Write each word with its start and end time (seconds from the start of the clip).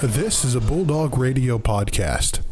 This 0.00 0.44
is 0.44 0.54
a 0.54 0.60
Bulldog 0.60 1.18
Radio 1.18 1.58
podcast. 1.58 2.47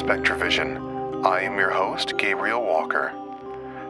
Spectravision. 0.00 1.26
I 1.26 1.42
am 1.42 1.58
your 1.58 1.72
host, 1.72 2.16
Gabriel 2.16 2.64
Walker. 2.64 3.12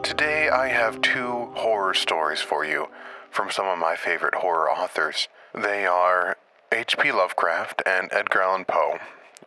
Today 0.03 0.49
I 0.49 0.67
have 0.67 0.99
two 0.99 1.51
horror 1.53 1.93
stories 1.93 2.41
for 2.41 2.65
you 2.65 2.89
from 3.29 3.49
some 3.49 3.65
of 3.65 3.79
my 3.79 3.95
favorite 3.95 4.35
horror 4.35 4.69
authors. 4.69 5.29
They 5.53 5.85
are 5.85 6.35
H.P. 6.69 7.13
Lovecraft 7.13 7.81
and 7.85 8.09
Edgar 8.11 8.41
Allan 8.41 8.65
Poe, 8.65 8.99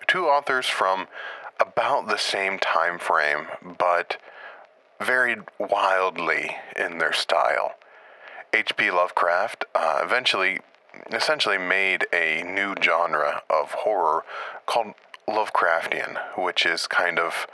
two 0.06 0.24
authors 0.24 0.66
from 0.66 1.06
about 1.60 2.08
the 2.08 2.16
same 2.16 2.58
time 2.58 2.98
frame, 2.98 3.48
but 3.78 4.16
varied 4.98 5.40
wildly 5.58 6.56
in 6.74 6.96
their 6.96 7.12
style. 7.12 7.72
H.P. 8.54 8.90
Lovecraft 8.90 9.66
uh, 9.74 10.00
eventually, 10.02 10.60
essentially 11.12 11.58
made 11.58 12.06
a 12.10 12.42
new 12.42 12.74
genre 12.82 13.42
of 13.50 13.72
horror 13.72 14.24
called 14.64 14.94
Lovecraftian, 15.28 16.19
which 16.36 16.67
is 16.67 16.86
kind 16.86 17.19
of 17.19 17.47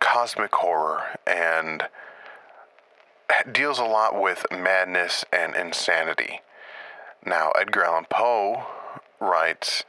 cosmic 0.00 0.54
horror 0.54 1.18
and 1.26 1.84
deals 3.52 3.78
a 3.78 3.84
lot 3.84 4.20
with 4.20 4.46
madness 4.50 5.24
and 5.32 5.54
insanity. 5.54 6.40
Now, 7.24 7.50
Edgar 7.52 7.84
Allan 7.84 8.06
Poe 8.08 8.66
writes 9.20 9.84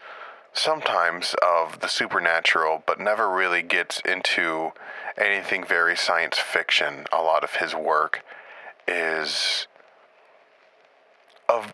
sometimes 0.52 1.36
of 1.42 1.80
the 1.80 1.88
supernatural, 1.88 2.84
but 2.86 3.00
never 3.00 3.30
really 3.30 3.62
gets 3.62 4.02
into 4.02 4.72
anything 5.18 5.64
very 5.64 5.96
science 5.96 6.38
fiction. 6.38 7.06
A 7.12 7.22
lot 7.22 7.44
of 7.44 7.56
his 7.56 7.74
work 7.76 8.24
is 8.88 9.68
of 11.48 11.74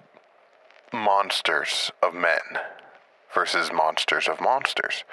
monsters 0.94 1.92
of 2.02 2.14
men 2.14 2.60
versus 3.34 3.72
monsters 3.72 4.28
of 4.28 4.40
monsters. 4.40 5.04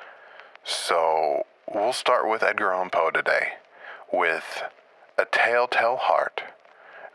So 0.65 1.45
we'll 1.73 1.93
start 1.93 2.29
with 2.29 2.43
Edgar 2.43 2.73
Allan 2.73 2.91
Poe 2.91 3.11
today 3.11 3.55
with 4.13 4.63
A 5.19 5.25
Telltale 5.25 5.97
Heart, 5.97 6.43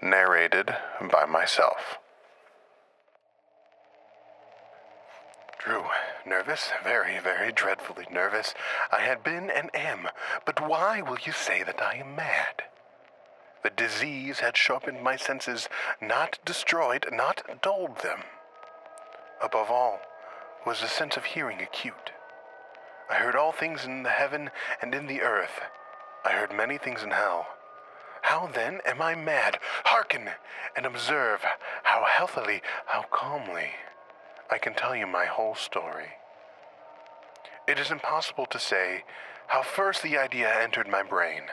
narrated 0.01 0.75
by 1.11 1.25
myself. 1.25 1.97
Drew, 5.59 5.85
nervous? 6.25 6.71
Very, 6.83 7.19
very 7.19 7.51
dreadfully 7.51 8.05
nervous. 8.11 8.53
I 8.91 8.99
had 9.01 9.23
been 9.23 9.49
and 9.49 9.69
am, 9.73 10.09
but 10.45 10.61
why 10.61 11.01
will 11.01 11.17
you 11.23 11.31
say 11.31 11.63
that 11.63 11.81
I 11.81 11.95
am 11.95 12.15
mad? 12.15 12.63
The 13.63 13.69
disease 13.69 14.39
had 14.39 14.57
sharpened 14.57 15.01
my 15.01 15.15
senses, 15.15 15.69
not 16.01 16.39
destroyed, 16.45 17.07
not 17.11 17.43
dulled 17.61 17.99
them. 17.99 18.23
Above 19.41 19.69
all, 19.69 19.99
was 20.65 20.81
the 20.81 20.87
sense 20.87 21.15
of 21.15 21.25
hearing 21.25 21.61
acute. 21.61 22.11
I 23.09 23.16
heard 23.16 23.35
all 23.35 23.51
things 23.51 23.85
in 23.85 24.03
the 24.03 24.09
heaven 24.09 24.50
and 24.81 24.94
in 24.94 25.07
the 25.07 25.22
earth. 25.22 25.62
I 26.25 26.31
heard 26.31 26.51
many 26.53 26.78
things 26.78 27.03
in 27.03 27.12
hell. 27.12 27.47
How 28.23 28.47
then 28.47 28.81
am 28.85 29.01
I 29.01 29.16
mad? 29.16 29.59
Hearken 29.85 30.29
and 30.75 30.85
observe 30.85 31.45
how 31.84 32.06
healthily, 32.06 32.62
how 32.88 33.03
calmly 33.09 33.72
I 34.51 34.57
can 34.57 34.73
tell 34.73 34.95
you 34.95 35.07
my 35.07 35.25
whole 35.25 35.56
story. 35.56 36.18
It 37.68 37.79
is 37.79 37.91
impossible 37.91 38.45
to 38.47 38.59
say 38.59 39.03
how 39.47 39.62
first 39.62 40.03
the 40.03 40.18
idea 40.18 40.53
entered 40.62 40.88
my 40.89 41.03
brain, 41.03 41.44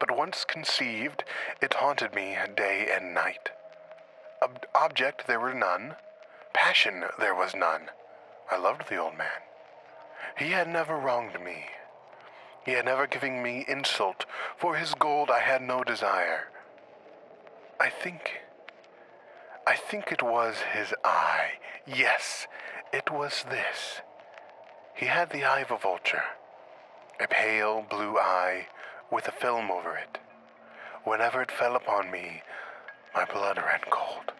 but 0.00 0.16
once 0.16 0.44
conceived, 0.44 1.24
it 1.60 1.74
haunted 1.74 2.14
me 2.14 2.36
day 2.56 2.88
and 2.92 3.14
night. 3.14 3.50
Ob- 4.42 4.66
object 4.74 5.26
there 5.28 5.38
were 5.38 5.54
none, 5.54 5.94
passion 6.52 7.04
there 7.18 7.34
was 7.34 7.54
none. 7.54 7.90
I 8.50 8.56
loved 8.56 8.88
the 8.88 8.96
old 8.96 9.16
man. 9.16 9.42
He 10.38 10.50
had 10.50 10.68
never 10.68 10.96
wronged 10.96 11.40
me. 11.42 11.66
He 12.64 12.72
had 12.72 12.84
never 12.84 13.06
given 13.06 13.42
me 13.42 13.64
insult. 13.66 14.24
For 14.56 14.76
his 14.76 14.94
gold 14.94 15.30
I 15.30 15.40
had 15.40 15.62
no 15.62 15.82
desire. 15.82 16.48
I 17.80 17.90
think. 17.90 18.40
I 19.66 19.74
think 19.76 20.12
it 20.12 20.22
was 20.22 20.56
his 20.72 20.94
eye. 21.04 21.52
Yes, 21.86 22.46
it 22.92 23.10
was 23.10 23.44
this. 23.48 24.00
He 24.94 25.06
had 25.06 25.30
the 25.30 25.44
eye 25.44 25.60
of 25.60 25.70
a 25.70 25.78
vulture, 25.78 26.24
a 27.20 27.26
pale 27.26 27.84
blue 27.88 28.18
eye 28.18 28.66
with 29.10 29.26
a 29.26 29.32
film 29.32 29.70
over 29.70 29.96
it. 29.96 30.18
Whenever 31.04 31.42
it 31.42 31.50
fell 31.50 31.74
upon 31.74 32.10
me, 32.10 32.42
my 33.14 33.24
blood 33.24 33.58
ran 33.58 33.80
cold. 33.90 34.32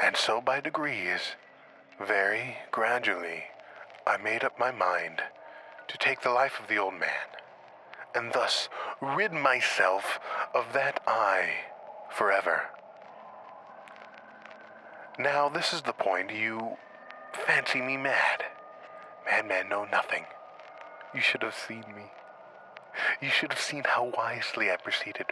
And 0.00 0.16
so 0.16 0.40
by 0.40 0.60
degrees, 0.60 1.36
very 2.04 2.56
gradually, 2.70 3.44
I 4.06 4.16
made 4.18 4.44
up 4.44 4.58
my 4.58 4.70
mind 4.70 5.20
to 5.88 5.98
take 5.98 6.20
the 6.20 6.30
life 6.30 6.60
of 6.60 6.68
the 6.68 6.78
old 6.78 6.94
man, 6.94 7.26
and 8.14 8.32
thus 8.32 8.68
rid 9.00 9.32
myself 9.32 10.20
of 10.54 10.72
that 10.74 11.02
eye 11.08 11.50
forever. 12.10 12.62
Now, 15.18 15.48
this 15.48 15.72
is 15.72 15.82
the 15.82 15.92
point. 15.92 16.30
You 16.32 16.76
fancy 17.32 17.80
me 17.80 17.96
mad. 17.96 18.44
Madmen 19.24 19.68
know 19.68 19.84
nothing. 19.84 20.26
You 21.12 21.20
should 21.20 21.42
have 21.42 21.56
seen 21.56 21.84
me. 21.96 22.12
You 23.20 23.30
should 23.30 23.52
have 23.52 23.60
seen 23.60 23.84
how 23.84 24.12
wisely 24.16 24.70
I 24.70 24.76
proceeded, 24.76 25.26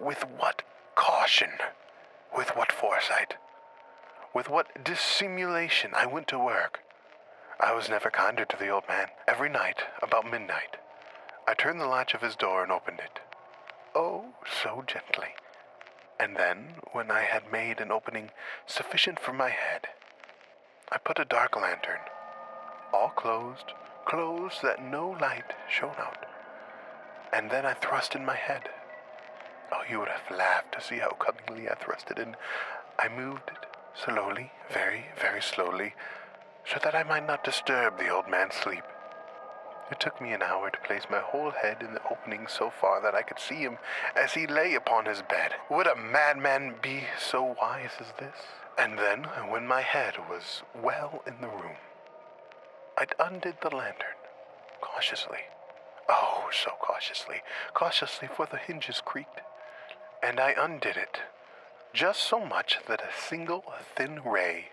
with 0.00 0.24
what 0.38 0.62
caution, 0.94 1.50
with 2.34 2.56
what 2.56 2.72
foresight, 2.72 3.34
with 4.34 4.48
what 4.48 4.82
dissimulation 4.82 5.90
I 5.94 6.06
went 6.06 6.28
to 6.28 6.38
work. 6.38 6.80
I 7.60 7.72
was 7.72 7.88
never 7.88 8.08
kinder 8.08 8.44
to 8.44 8.56
the 8.56 8.68
old 8.68 8.84
man. 8.88 9.08
Every 9.26 9.48
night, 9.48 9.82
about 10.00 10.30
midnight, 10.30 10.76
I 11.46 11.54
turned 11.54 11.80
the 11.80 11.88
latch 11.88 12.14
of 12.14 12.22
his 12.22 12.36
door 12.36 12.62
and 12.62 12.70
opened 12.70 13.00
it. 13.00 13.18
Oh, 13.96 14.26
so 14.62 14.84
gently. 14.86 15.34
And 16.20 16.36
then, 16.36 16.74
when 16.92 17.10
I 17.10 17.22
had 17.22 17.50
made 17.50 17.80
an 17.80 17.90
opening 17.90 18.30
sufficient 18.66 19.18
for 19.18 19.32
my 19.32 19.48
head, 19.48 19.88
I 20.92 20.98
put 20.98 21.18
a 21.18 21.24
dark 21.24 21.56
lantern, 21.56 22.00
all 22.92 23.10
closed, 23.10 23.72
closed 24.04 24.62
that 24.62 24.82
no 24.82 25.08
light 25.20 25.52
shone 25.68 25.96
out. 25.98 26.26
And 27.32 27.50
then 27.50 27.66
I 27.66 27.74
thrust 27.74 28.14
in 28.14 28.24
my 28.24 28.36
head. 28.36 28.68
Oh, 29.72 29.82
you 29.90 29.98
would 29.98 30.08
have 30.08 30.36
laughed 30.36 30.72
to 30.74 30.80
see 30.80 30.98
how 30.98 31.10
cunningly 31.10 31.68
I 31.68 31.74
thrust 31.74 32.10
it 32.10 32.18
in. 32.18 32.36
I 32.98 33.08
moved 33.08 33.50
it 33.50 33.66
slowly, 33.94 34.52
very, 34.70 35.06
very 35.20 35.42
slowly, 35.42 35.94
so 36.70 36.78
that 36.82 36.94
I 36.94 37.02
might 37.02 37.26
not 37.26 37.44
disturb 37.44 37.98
the 37.98 38.08
old 38.08 38.28
man's 38.28 38.54
sleep. 38.54 38.84
It 39.90 40.00
took 40.00 40.20
me 40.20 40.32
an 40.32 40.42
hour 40.42 40.70
to 40.70 40.80
place 40.80 41.04
my 41.10 41.20
whole 41.20 41.50
head 41.50 41.78
in 41.80 41.94
the 41.94 42.02
opening 42.10 42.46
so 42.46 42.70
far 42.70 43.00
that 43.00 43.14
I 43.14 43.22
could 43.22 43.38
see 43.38 43.56
him 43.56 43.78
as 44.14 44.34
he 44.34 44.46
lay 44.46 44.74
upon 44.74 45.06
his 45.06 45.22
bed. 45.22 45.52
Would 45.70 45.86
a 45.86 45.96
madman 45.96 46.74
be 46.82 47.04
so 47.18 47.56
wise 47.58 47.92
as 47.98 48.12
this? 48.18 48.36
And 48.76 48.98
then, 48.98 49.24
when 49.48 49.66
my 49.66 49.80
head 49.80 50.14
was 50.28 50.62
well 50.74 51.22
in 51.26 51.40
the 51.40 51.48
room, 51.48 51.76
I 52.98 53.06
undid 53.18 53.56
the 53.62 53.74
lantern, 53.74 54.18
cautiously. 54.80 55.38
Oh, 56.08 56.48
so 56.52 56.72
cautiously, 56.80 57.42
cautiously, 57.72 58.28
for 58.28 58.46
the 58.46 58.58
hinges 58.58 59.00
creaked. 59.04 59.40
And 60.22 60.38
I 60.38 60.54
undid 60.56 60.96
it, 60.96 61.20
just 61.94 62.20
so 62.20 62.44
much 62.44 62.78
that 62.86 63.00
a 63.00 63.28
single 63.28 63.64
thin 63.96 64.20
ray 64.22 64.66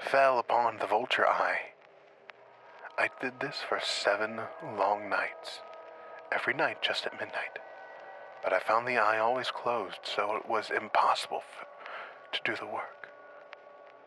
fell 0.00 0.38
upon 0.38 0.78
the 0.78 0.86
vulture 0.86 1.26
eye. 1.26 1.72
I 2.98 3.08
did 3.20 3.40
this 3.40 3.56
for 3.66 3.78
seven 3.82 4.40
long 4.62 5.08
nights, 5.08 5.60
every 6.32 6.54
night 6.54 6.82
just 6.82 7.06
at 7.06 7.12
midnight. 7.20 7.58
But 8.42 8.52
I 8.52 8.58
found 8.60 8.88
the 8.88 8.98
eye 8.98 9.18
always 9.18 9.50
closed, 9.50 9.98
so 10.02 10.36
it 10.36 10.48
was 10.48 10.70
impossible 10.70 11.42
f- 11.46 11.66
to 12.32 12.40
do 12.44 12.56
the 12.56 12.66
work. 12.66 13.08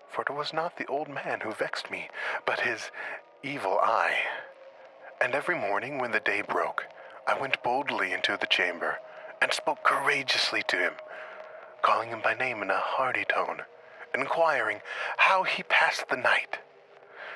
For 0.09 0.23
it 0.23 0.33
was 0.33 0.53
not 0.53 0.77
the 0.77 0.87
old 0.87 1.07
man 1.07 1.41
who 1.41 1.51
vexed 1.51 1.89
me, 1.91 2.09
but 2.45 2.61
his 2.61 2.91
evil 3.43 3.79
eye. 3.79 4.17
And 5.21 5.33
every 5.35 5.55
morning 5.57 5.99
when 5.99 6.11
the 6.11 6.19
day 6.19 6.41
broke, 6.41 6.85
I 7.27 7.39
went 7.39 7.63
boldly 7.63 8.11
into 8.11 8.37
the 8.39 8.47
chamber 8.47 8.97
and 9.41 9.53
spoke 9.53 9.83
courageously 9.83 10.63
to 10.67 10.77
him, 10.77 10.93
calling 11.81 12.09
him 12.09 12.21
by 12.21 12.33
name 12.33 12.61
in 12.61 12.69
a 12.69 12.79
hearty 12.79 13.25
tone, 13.25 13.63
inquiring 14.15 14.79
how 15.17 15.43
he 15.43 15.63
passed 15.63 16.09
the 16.09 16.17
night. 16.17 16.59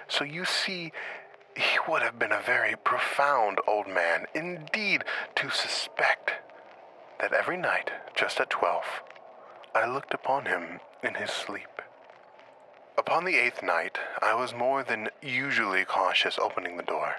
So 0.07 0.23
you 0.23 0.45
see, 0.45 0.91
he 1.55 1.77
would 1.87 2.01
have 2.01 2.19
been 2.19 2.31
a 2.31 2.41
very 2.41 2.75
profound 2.75 3.59
old 3.67 3.87
man 3.87 4.25
indeed 4.33 5.03
to 5.35 5.49
suspect 5.49 6.33
that 7.19 7.33
every 7.33 7.57
night, 7.57 7.91
just 8.15 8.39
at 8.39 8.49
twelve, 8.49 8.85
I 9.73 9.87
looked 9.87 10.13
upon 10.13 10.45
him 10.45 10.79
in 11.03 11.15
his 11.15 11.31
sleep. 11.31 11.81
Upon 12.97 13.25
the 13.25 13.35
eighth 13.35 13.61
night, 13.61 13.97
I 14.21 14.33
was 14.33 14.53
more 14.53 14.83
than 14.83 15.09
usually 15.21 15.85
cautious 15.85 16.39
opening 16.39 16.77
the 16.77 16.83
door. 16.83 17.15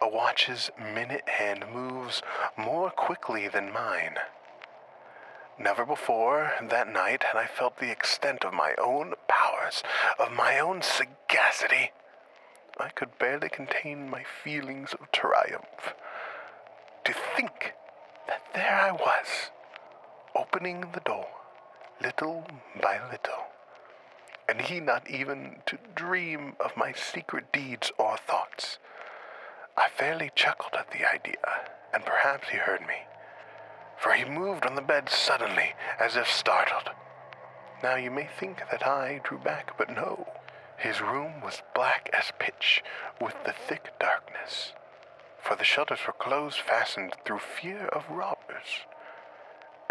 A 0.00 0.08
watch's 0.08 0.70
minute 0.78 1.26
hand 1.28 1.64
moves 1.72 2.22
more 2.58 2.90
quickly 2.90 3.48
than 3.48 3.72
mine. 3.72 4.16
Never 5.58 5.86
before 5.86 6.52
that 6.60 6.88
night 6.88 7.22
had 7.22 7.36
I 7.36 7.46
felt 7.46 7.78
the 7.78 7.90
extent 7.90 8.44
of 8.44 8.52
my 8.52 8.74
own 8.76 9.14
powers, 9.28 9.82
of 10.18 10.32
my 10.32 10.58
own 10.58 10.82
sagacity. 10.82 11.92
I 12.78 12.88
could 12.88 13.18
barely 13.18 13.48
contain 13.48 14.10
my 14.10 14.24
feelings 14.24 14.94
of 14.94 15.12
triumph. 15.12 15.94
To 17.04 17.12
think 17.36 17.74
that 18.26 18.42
there 18.52 18.80
I 18.80 18.90
was, 18.90 19.50
opening 20.34 20.90
the 20.92 21.00
door, 21.00 21.28
little 22.02 22.46
by 22.82 23.00
little, 23.10 23.44
and 24.48 24.60
he 24.60 24.80
not 24.80 25.08
even 25.08 25.62
to 25.66 25.78
dream 25.94 26.56
of 26.58 26.76
my 26.76 26.92
secret 26.92 27.52
deeds 27.52 27.92
or 27.96 28.16
thoughts. 28.16 28.78
I 29.76 29.88
fairly 29.88 30.32
chuckled 30.34 30.74
at 30.74 30.90
the 30.90 31.08
idea, 31.08 31.68
and 31.92 32.04
perhaps 32.04 32.48
he 32.48 32.56
heard 32.56 32.80
me, 32.80 33.06
for 33.98 34.12
he 34.12 34.24
moved 34.24 34.66
on 34.66 34.74
the 34.74 34.82
bed 34.82 35.08
suddenly, 35.08 35.74
as 35.98 36.16
if 36.16 36.28
startled. 36.30 36.90
Now 37.82 37.96
you 37.96 38.10
may 38.10 38.26
think 38.38 38.62
that 38.70 38.86
I 38.86 39.20
drew 39.22 39.38
back, 39.38 39.76
but 39.76 39.90
no. 39.90 40.26
His 40.78 41.00
room 41.00 41.40
was 41.40 41.62
black 41.74 42.10
as 42.12 42.32
pitch, 42.38 42.82
with 43.20 43.34
the 43.44 43.52
thick 43.52 43.92
darkness, 43.98 44.72
for 45.40 45.56
the 45.56 45.64
shutters 45.64 46.00
were 46.06 46.12
closed 46.12 46.58
fastened 46.58 47.14
through 47.24 47.38
fear 47.38 47.86
of 47.88 48.08
robbers. 48.10 48.86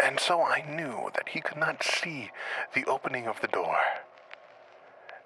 And 0.00 0.18
so 0.18 0.42
I 0.42 0.62
knew 0.68 1.10
that 1.14 1.30
he 1.30 1.40
could 1.40 1.56
not 1.56 1.82
see 1.82 2.30
the 2.74 2.84
opening 2.86 3.26
of 3.26 3.40
the 3.40 3.48
door. 3.48 3.78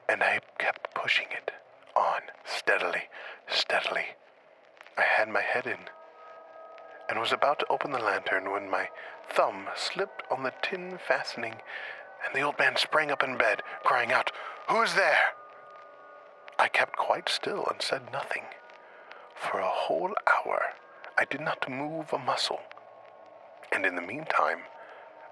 And 0.08 0.22
I 0.22 0.40
kept 0.58 0.94
pushing 0.94 1.28
it 1.30 1.50
on 1.96 2.20
steadily, 2.44 3.08
steadily. 3.48 4.06
I 4.96 5.02
had 5.02 5.28
my 5.28 5.42
head 5.42 5.66
in 5.66 5.88
and 7.08 7.19
was 7.19 7.32
about 7.32 7.58
to 7.60 7.66
open 7.70 7.93
the 7.93 7.99
lantern 7.99 8.50
when 8.50 8.70
my 8.70 8.88
thumb 9.28 9.69
slipped 9.76 10.22
on 10.31 10.43
the 10.43 10.52
tin 10.62 10.99
fastening 11.06 11.56
and 12.25 12.34
the 12.34 12.40
old 12.43 12.58
man 12.58 12.76
sprang 12.76 13.10
up 13.10 13.22
in 13.22 13.37
bed, 13.37 13.62
crying 13.84 14.12
out, 14.12 14.32
Who's 14.69 14.94
there? 14.94 15.32
I 16.58 16.69
kept 16.69 16.96
quite 16.96 17.28
still 17.28 17.66
and 17.70 17.81
said 17.81 18.12
nothing. 18.12 18.43
For 19.34 19.60
a 19.60 19.70
whole 19.70 20.12
hour 20.26 20.75
I 21.16 21.25
did 21.25 21.40
not 21.40 21.70
move 21.70 22.12
a 22.12 22.19
muscle, 22.19 22.60
and 23.72 23.87
in 23.87 23.94
the 23.94 24.02
meantime 24.02 24.61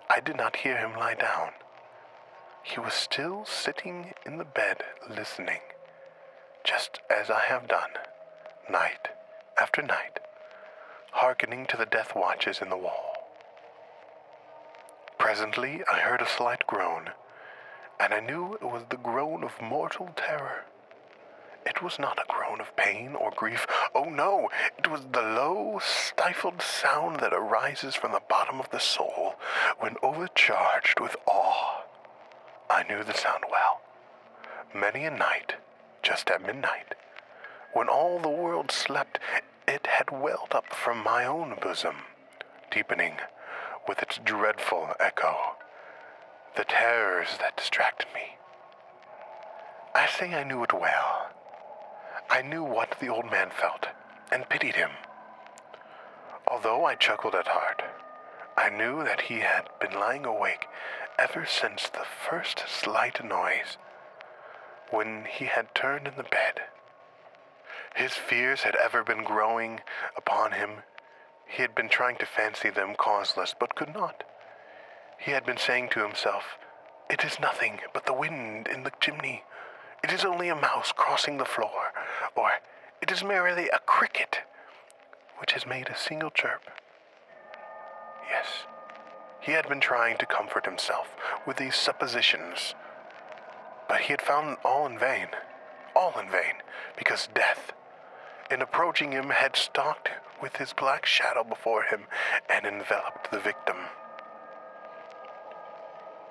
I 0.09 0.21
did 0.21 0.37
not 0.37 0.57
hear 0.57 0.77
him 0.77 0.97
lie 0.97 1.15
down. 1.15 1.51
He 2.63 2.81
was 2.81 2.95
still 2.95 3.45
sitting 3.45 4.15
in 4.25 4.39
the 4.39 4.45
bed 4.45 4.83
listening, 5.09 5.61
just 6.65 7.01
as 7.11 7.31
I 7.31 7.41
have 7.41 7.69
done, 7.69 7.91
night 8.71 9.09
after 9.61 9.83
night, 9.83 10.21
hearkening 11.13 11.67
to 11.67 11.77
the 11.77 11.87
death 11.87 12.15
watches 12.15 12.61
in 12.61 12.69
the 12.69 12.77
wall. 12.77 13.15
Presently 15.19 15.83
I 15.91 16.01
heard 16.01 16.21
a 16.21 16.29
slight 16.29 16.67
groan, 16.67 17.11
and 17.99 18.15
I 18.15 18.21
knew 18.21 18.55
it 18.55 18.63
was 18.63 18.85
the 18.89 18.97
groan 18.97 19.43
of 19.43 19.61
mortal 19.61 20.11
terror. 20.17 20.65
It 21.67 21.83
was 21.83 21.99
not 21.99 22.19
a 22.19 22.33
groan 22.33 22.61
of 22.61 22.77
pain 22.77 23.17
or 23.17 23.33
grief. 23.35 23.67
Oh 23.93 24.05
no, 24.05 24.49
it 24.79 24.89
was 24.89 25.01
the 25.11 25.23
low, 25.23 25.81
stifled 25.83 26.63
sound 26.63 27.19
that 27.21 27.33
arises 27.33 27.97
from 27.97 28.13
the 28.13 28.23
bottom 28.29 28.61
of 28.61 28.71
the 28.71 28.79
soul 28.79 29.35
when 29.81 29.97
overcharged 30.03 31.01
with 31.01 31.17
awe. 31.27 31.83
I 32.71 32.85
knew 32.85 33.03
the 33.03 33.15
sound 33.15 33.45
well. 33.51 33.81
Many 34.73 35.05
a 35.05 35.11
night, 35.11 35.55
just 36.03 36.31
at 36.31 36.43
midnight, 36.43 36.95
when 37.73 37.89
all 37.89 38.21
the 38.21 38.29
world 38.29 38.71
slept, 38.71 39.19
it 39.69 39.87
had 39.87 40.11
welled 40.11 40.53
up 40.53 40.73
from 40.73 41.03
my 41.03 41.25
own 41.25 41.57
bosom, 41.61 41.97
deepening 42.71 43.17
with 43.89 44.03
its 44.03 44.19
dreadful 44.19 44.95
echo 45.01 45.57
the 46.57 46.65
terrors 46.65 47.37
that 47.39 47.57
distracted 47.57 48.09
me. 48.15 48.37
I 49.95 50.07
say 50.07 50.35
I 50.35 50.43
knew 50.43 50.63
it 50.65 50.73
well. 50.73 51.29
I 52.31 52.41
knew 52.43 52.65
what 52.65 52.97
the 52.99 53.09
old 53.09 53.31
man 53.31 53.51
felt 53.51 53.89
and 54.33 54.49
pitied 54.49 54.75
him. 54.75 54.91
Although 56.49 56.85
I 56.87 56.95
chuckled 56.95 57.35
at 57.35 57.49
heart, 57.49 57.83
I 58.57 58.71
knew 58.71 59.05
that 59.05 59.23
he 59.23 59.41
had 59.41 59.69
been 59.81 59.93
lying 59.93 60.25
awake 60.25 60.67
ever 61.19 61.45
since 61.45 61.89
the 61.89 62.07
first 62.29 62.65
slight 62.67 63.23
noise, 63.23 63.77
when 64.91 65.27
he 65.27 65.45
had 65.47 65.75
turned 65.75 66.09
in 66.09 66.17
the 66.17 66.23
bed. 66.23 66.63
His 67.97 68.13
fears 68.13 68.63
had 68.63 68.77
ever 68.77 69.03
been 69.03 69.25
growing 69.25 69.81
upon 70.19 70.53
him. 70.53 70.83
He 71.47 71.63
had 71.63 71.75
been 71.75 71.89
trying 71.89 72.17
to 72.17 72.27
fancy 72.27 72.69
them 72.69 72.95
causeless, 72.95 73.55
but 73.59 73.75
could 73.75 73.95
not. 73.95 74.23
He 75.19 75.31
had 75.31 75.47
been 75.47 75.57
saying 75.57 75.89
to 75.91 76.03
himself, 76.03 76.59
It 77.09 77.25
is 77.25 77.41
nothing 77.41 77.81
but 77.95 78.05
the 78.05 78.13
wind 78.13 78.69
in 78.69 78.83
the 78.83 78.93
chimney. 79.01 79.45
It 80.05 80.13
is 80.13 80.27
only 80.27 80.51
a 80.51 80.55
mouse 80.55 80.93
crossing 80.93 81.39
the 81.39 81.47
floor, 81.47 81.93
or 82.35 82.51
it 83.01 83.11
is 83.11 83.25
merely 83.25 83.71
a 83.71 83.79
cricket 83.87 84.41
which 85.39 85.53
has 85.53 85.67
made 85.67 85.89
a 85.89 85.97
single 85.97 86.31
chirp. 86.31 86.71
Yes, 88.31 88.67
he 89.41 89.53
had 89.53 89.69
been 89.71 89.81
trying 89.81 90.19
to 90.19 90.27
comfort 90.27 90.67
himself 90.67 91.09
with 91.47 91.57
these 91.57 91.75
suppositions, 91.75 92.75
but 93.89 94.03
he 94.03 94.13
had 94.13 94.21
found 94.21 94.59
all 94.65 94.85
in 94.85 94.99
vain, 94.99 95.29
all 95.95 96.19
in 96.19 96.31
vain, 96.31 96.57
because 96.97 97.29
death, 97.35 97.73
in 98.51 98.63
approaching 98.63 99.13
him, 99.13 99.31
had 99.31 99.57
stalked 99.57 100.11
with 100.41 100.57
his 100.57 100.73
black 100.73 101.07
shadow 101.07 101.45
before 101.45 101.85
him 101.85 102.05
and 102.49 102.67
enveloped 102.67 103.31
the 103.31 103.41
victim. 103.41 103.77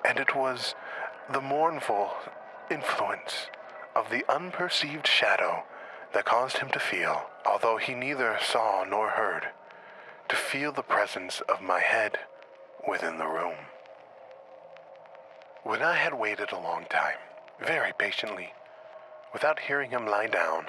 And 0.04 0.18
it 0.18 0.34
was 0.34 0.74
the 1.32 1.40
mournful 1.40 2.10
influence 2.70 3.48
of 3.94 4.10
the 4.10 4.24
unperceived 4.32 5.06
shadow 5.06 5.64
that 6.14 6.24
caused 6.24 6.58
him 6.58 6.70
to 6.70 6.78
feel, 6.78 7.26
although 7.44 7.76
he 7.76 7.94
neither 7.94 8.38
saw 8.40 8.84
nor 8.84 9.10
heard, 9.10 9.48
to 10.28 10.36
feel 10.36 10.72
the 10.72 10.82
presence 10.82 11.40
of 11.48 11.60
my 11.60 11.80
head 11.80 12.18
within 12.88 13.18
the 13.18 13.26
room. 13.26 13.56
When 15.64 15.82
I 15.82 15.96
had 15.96 16.14
waited 16.14 16.52
a 16.52 16.60
long 16.60 16.84
time, 16.88 17.18
very 17.60 17.92
patiently, 17.98 18.52
without 19.32 19.60
hearing 19.60 19.90
him 19.90 20.06
lie 20.06 20.28
down, 20.28 20.66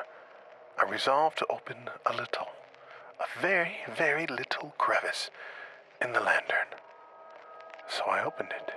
I 0.79 0.89
resolved 0.89 1.39
to 1.39 1.47
open 1.47 1.89
a 2.05 2.11
little, 2.13 2.47
a 3.19 3.39
very, 3.41 3.77
very 3.95 4.27
little 4.27 4.73
crevice 4.77 5.29
in 6.01 6.13
the 6.13 6.19
lantern. 6.19 6.67
So 7.87 8.05
I 8.05 8.23
opened 8.23 8.51
it. 8.51 8.71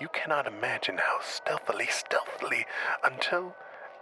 You 0.00 0.08
cannot 0.08 0.46
imagine 0.46 0.98
how 0.98 1.18
stealthily, 1.22 1.86
stealthily, 1.86 2.66
until 3.04 3.54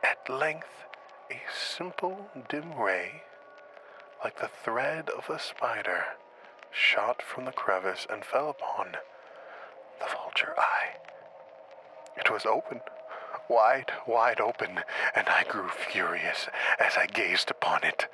at 0.02 0.28
length 0.28 0.84
a 1.30 1.40
simple 1.52 2.30
dim 2.48 2.74
ray, 2.78 3.22
like 4.22 4.38
the 4.40 4.48
thread 4.48 5.10
of 5.10 5.28
a 5.28 5.38
spider, 5.38 6.04
shot 6.70 7.22
from 7.22 7.44
the 7.44 7.52
crevice 7.52 8.06
and 8.10 8.24
fell 8.24 8.50
upon 8.50 8.96
the 9.98 10.06
vulture 10.06 10.54
eye. 10.58 10.96
It 12.16 12.30
was 12.30 12.46
open, 12.46 12.80
wide, 13.48 13.92
wide 14.06 14.40
open, 14.40 14.80
and 15.14 15.28
I 15.28 15.44
grew 15.44 15.68
furious 15.68 16.48
as 16.78 16.96
I 16.96 17.06
gazed 17.06 17.50
upon 17.50 17.84
it. 17.84 18.06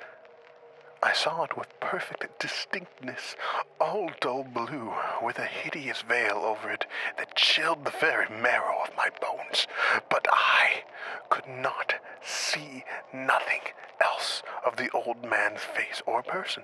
I 1.01 1.11
saw 1.11 1.43
it 1.43 1.57
with 1.57 1.79
perfect 1.81 2.39
distinctness, 2.39 3.35
all 3.79 4.09
dull 4.21 4.45
blue, 4.45 4.93
with 5.21 5.37
a 5.37 5.45
hideous 5.45 6.01
veil 6.01 6.37
over 6.37 6.71
it 6.71 6.85
that 7.17 7.35
chilled 7.35 7.83
the 7.83 7.91
very 7.91 8.29
marrow 8.29 8.81
of 8.83 8.95
my 8.95 9.09
bones. 9.21 9.67
But 10.09 10.25
I 10.31 10.83
could 11.29 11.47
not 11.47 11.95
see 12.21 12.85
nothing 13.13 13.61
else 13.99 14.43
of 14.65 14.77
the 14.77 14.89
old 14.91 15.25
man's 15.25 15.61
face 15.61 16.01
or 16.05 16.23
person. 16.23 16.63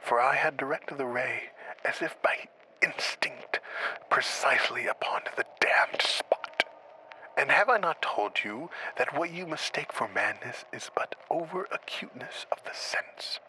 For 0.00 0.20
I 0.20 0.34
had 0.34 0.58
directed 0.58 0.98
the 0.98 1.06
ray, 1.06 1.44
as 1.84 2.02
if 2.02 2.20
by 2.20 2.48
instinct, 2.82 3.60
precisely 4.10 4.86
upon 4.86 5.22
the 5.36 5.46
damned 5.58 6.02
spot. 6.02 6.43
And 7.36 7.50
have 7.50 7.68
I 7.68 7.78
not 7.78 8.00
told 8.00 8.44
you 8.44 8.70
that 8.96 9.16
what 9.16 9.32
you 9.32 9.46
mistake 9.46 9.92
for 9.92 10.08
madness 10.08 10.64
is 10.72 10.90
but 10.94 11.16
over 11.28 11.66
acuteness 11.72 12.46
of 12.52 12.62
the 12.64 12.72
sense? 12.72 13.40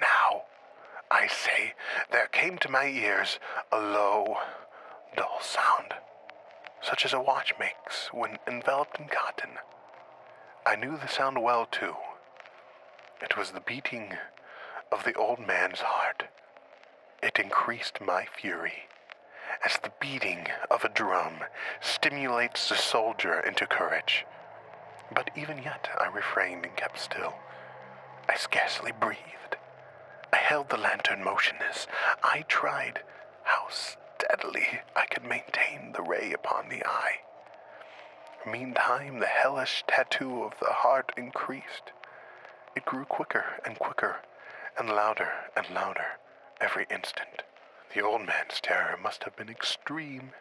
Now, 0.00 0.42
I 1.10 1.28
say, 1.28 1.74
there 2.10 2.26
came 2.26 2.58
to 2.58 2.70
my 2.70 2.86
ears 2.86 3.38
a 3.70 3.78
low, 3.78 4.38
dull 5.16 5.38
sound, 5.40 5.94
such 6.82 7.04
as 7.04 7.12
a 7.12 7.20
watch 7.20 7.54
makes 7.58 8.08
when 8.12 8.38
enveloped 8.48 8.98
in 8.98 9.06
cotton. 9.06 9.58
I 10.66 10.74
knew 10.74 10.96
the 10.96 11.08
sound 11.08 11.40
well, 11.42 11.66
too. 11.66 11.94
It 13.22 13.36
was 13.36 13.52
the 13.52 13.60
beating 13.60 14.14
of 14.90 15.04
the 15.04 15.14
old 15.14 15.38
man's 15.38 15.80
heart. 15.80 16.24
It 17.22 17.38
increased 17.38 18.00
my 18.00 18.26
fury 18.26 18.88
as 19.64 19.78
the 19.82 19.92
beating 20.00 20.46
of 20.70 20.84
a 20.84 20.88
drum 20.88 21.38
stimulates 21.80 22.68
the 22.68 22.76
soldier 22.76 23.40
into 23.40 23.66
courage. 23.66 24.26
But 25.14 25.30
even 25.36 25.62
yet 25.62 25.88
I 25.98 26.08
refrained 26.08 26.64
and 26.64 26.76
kept 26.76 26.98
still. 26.98 27.34
I 28.28 28.36
scarcely 28.36 28.92
breathed. 28.92 29.56
I 30.32 30.36
held 30.36 30.68
the 30.68 30.76
lantern 30.76 31.22
motionless. 31.22 31.86
I 32.22 32.44
tried 32.48 33.00
how 33.44 33.68
steadily 33.70 34.80
I 34.96 35.06
could 35.06 35.24
maintain 35.24 35.92
the 35.92 36.02
ray 36.02 36.32
upon 36.32 36.68
the 36.68 36.84
eye. 36.84 37.20
Meantime, 38.50 39.20
the 39.20 39.26
hellish 39.26 39.84
tattoo 39.86 40.42
of 40.42 40.58
the 40.60 40.72
heart 40.72 41.12
increased. 41.16 41.92
It 42.76 42.84
grew 42.84 43.04
quicker 43.04 43.44
and 43.64 43.78
quicker, 43.78 44.16
and 44.78 44.88
louder 44.88 45.30
and 45.56 45.70
louder 45.70 46.18
every 46.60 46.86
instant. 46.90 47.42
The 47.92 48.00
old 48.00 48.26
man's 48.26 48.60
terror 48.60 48.96
must 49.02 49.24
have 49.24 49.36
been 49.36 49.48
extreme. 49.48 50.32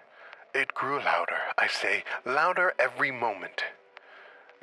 It 0.53 0.73
grew 0.73 0.99
louder, 0.99 1.39
I 1.57 1.67
say, 1.67 2.03
louder 2.25 2.73
every 2.79 3.11
moment. 3.11 3.63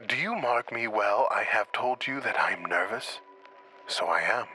Do 0.07 0.17
you 0.17 0.35
mark 0.35 0.73
me 0.73 0.87
well? 0.89 1.29
I 1.31 1.43
have 1.43 1.73
told 1.73 2.07
you 2.07 2.21
that 2.21 2.39
I 2.39 2.53
am 2.53 2.65
nervous. 2.65 3.19
So 3.87 4.07
I 4.07 4.21
am. 4.21 4.47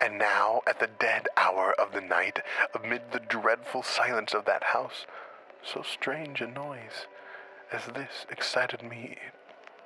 And 0.00 0.18
now, 0.18 0.62
at 0.66 0.80
the 0.80 0.86
dead 0.86 1.28
hour 1.36 1.74
of 1.78 1.92
the 1.92 2.00
night, 2.00 2.40
amid 2.74 3.12
the 3.12 3.20
dreadful 3.20 3.82
silence 3.82 4.32
of 4.32 4.46
that 4.46 4.64
house, 4.64 5.06
so 5.62 5.82
strange 5.82 6.40
a 6.40 6.46
noise 6.46 7.06
as 7.70 7.84
this 7.86 8.26
excited 8.30 8.82
me 8.82 9.18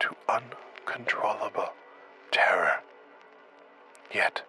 to 0.01 0.15
uncontrollable 0.29 1.73
terror. 2.31 2.81
Yet, 4.13 4.43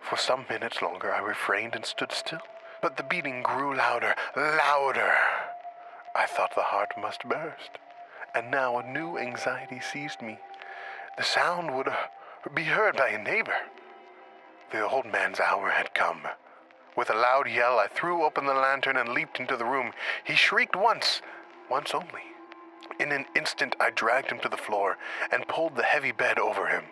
for 0.00 0.16
some 0.16 0.46
minutes 0.48 0.82
longer 0.82 1.12
I 1.12 1.18
refrained 1.18 1.74
and 1.74 1.84
stood 1.84 2.12
still, 2.12 2.40
but 2.80 2.96
the 2.96 3.02
beating 3.02 3.42
grew 3.42 3.74
louder, 3.74 4.14
louder. 4.36 5.14
I 6.14 6.26
thought 6.26 6.54
the 6.54 6.62
heart 6.62 6.92
must 7.00 7.28
burst, 7.28 7.78
and 8.34 8.50
now 8.50 8.78
a 8.78 8.86
new 8.86 9.18
anxiety 9.18 9.80
seized 9.80 10.22
me. 10.22 10.38
The 11.16 11.24
sound 11.24 11.74
would 11.74 11.88
uh, 11.88 11.96
be 12.54 12.64
heard 12.64 12.96
by 12.96 13.08
a 13.08 13.22
neighbor. 13.22 13.54
The 14.72 14.88
old 14.88 15.06
man's 15.06 15.40
hour 15.40 15.70
had 15.70 15.94
come. 15.94 16.22
With 16.96 17.10
a 17.10 17.14
loud 17.14 17.48
yell, 17.48 17.78
I 17.78 17.88
threw 17.88 18.24
open 18.24 18.46
the 18.46 18.54
lantern 18.54 18.96
and 18.96 19.10
leaped 19.10 19.38
into 19.38 19.56
the 19.56 19.64
room. 19.64 19.92
He 20.24 20.34
shrieked 20.34 20.74
once, 20.74 21.20
once 21.70 21.94
only. 21.94 22.22
In 22.98 23.12
an 23.12 23.26
instant, 23.34 23.76
I 23.78 23.90
dragged 23.90 24.30
him 24.30 24.38
to 24.40 24.48
the 24.48 24.56
floor 24.56 24.96
and 25.30 25.48
pulled 25.48 25.76
the 25.76 25.82
heavy 25.82 26.12
bed 26.12 26.38
over 26.38 26.68
him. 26.68 26.84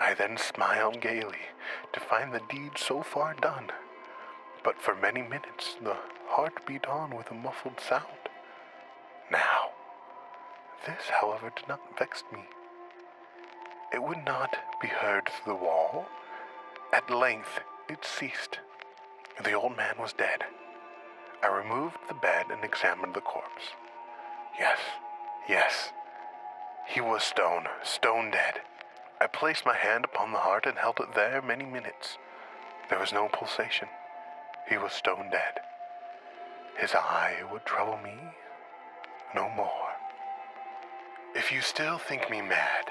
I 0.00 0.14
then 0.14 0.38
smiled 0.38 1.02
gaily 1.02 1.50
to 1.92 2.00
find 2.00 2.32
the 2.32 2.40
deed 2.48 2.72
so 2.76 3.02
far 3.02 3.34
done. 3.34 3.70
But 4.64 4.80
for 4.80 4.94
many 4.94 5.20
minutes 5.20 5.76
the 5.82 5.96
heart 6.28 6.66
beat 6.66 6.86
on 6.86 7.14
with 7.14 7.30
a 7.30 7.34
muffled 7.34 7.80
sound. 7.80 8.04
Now, 9.30 9.70
this, 10.86 11.10
however, 11.20 11.52
did 11.54 11.68
not 11.68 11.98
vex 11.98 12.24
me. 12.32 12.40
It 13.92 14.02
would 14.02 14.24
not 14.24 14.56
be 14.80 14.88
heard 14.88 15.28
through 15.28 15.52
the 15.52 15.64
wall. 15.64 16.06
At 16.92 17.10
length 17.10 17.60
it 17.88 18.04
ceased. 18.04 18.58
The 19.44 19.52
old 19.52 19.76
man 19.76 19.96
was 19.98 20.14
dead. 20.14 20.44
I 21.42 21.48
removed 21.48 21.98
the 22.08 22.14
bed 22.14 22.46
and 22.50 22.64
examined 22.64 23.14
the 23.14 23.20
corpse. 23.20 23.74
Yes, 24.58 24.78
yes, 25.48 25.92
he 26.86 27.00
was 27.00 27.22
stone, 27.22 27.66
stone 27.82 28.30
dead. 28.30 28.60
I 29.22 29.26
placed 29.26 29.66
my 29.66 29.76
hand 29.76 30.06
upon 30.06 30.32
the 30.32 30.38
heart 30.38 30.64
and 30.64 30.78
held 30.78 30.98
it 30.98 31.14
there 31.14 31.42
many 31.42 31.66
minutes. 31.66 32.16
There 32.88 32.98
was 32.98 33.12
no 33.12 33.28
pulsation. 33.28 33.88
He 34.68 34.78
was 34.78 34.92
stone 34.92 35.28
dead. 35.30 35.60
His 36.78 36.94
eye 36.94 37.42
would 37.52 37.66
trouble 37.66 37.98
me 37.98 38.14
no 39.34 39.48
more. 39.50 39.90
If 41.34 41.52
you 41.52 41.60
still 41.60 41.98
think 41.98 42.30
me 42.30 42.40
mad, 42.40 42.86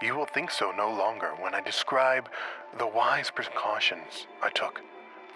you 0.00 0.14
will 0.16 0.26
think 0.26 0.50
so 0.50 0.72
no 0.72 0.90
longer 0.90 1.32
when 1.38 1.54
I 1.54 1.60
describe 1.60 2.28
the 2.78 2.86
wise 2.86 3.30
precautions 3.30 4.26
I 4.42 4.50
took 4.50 4.80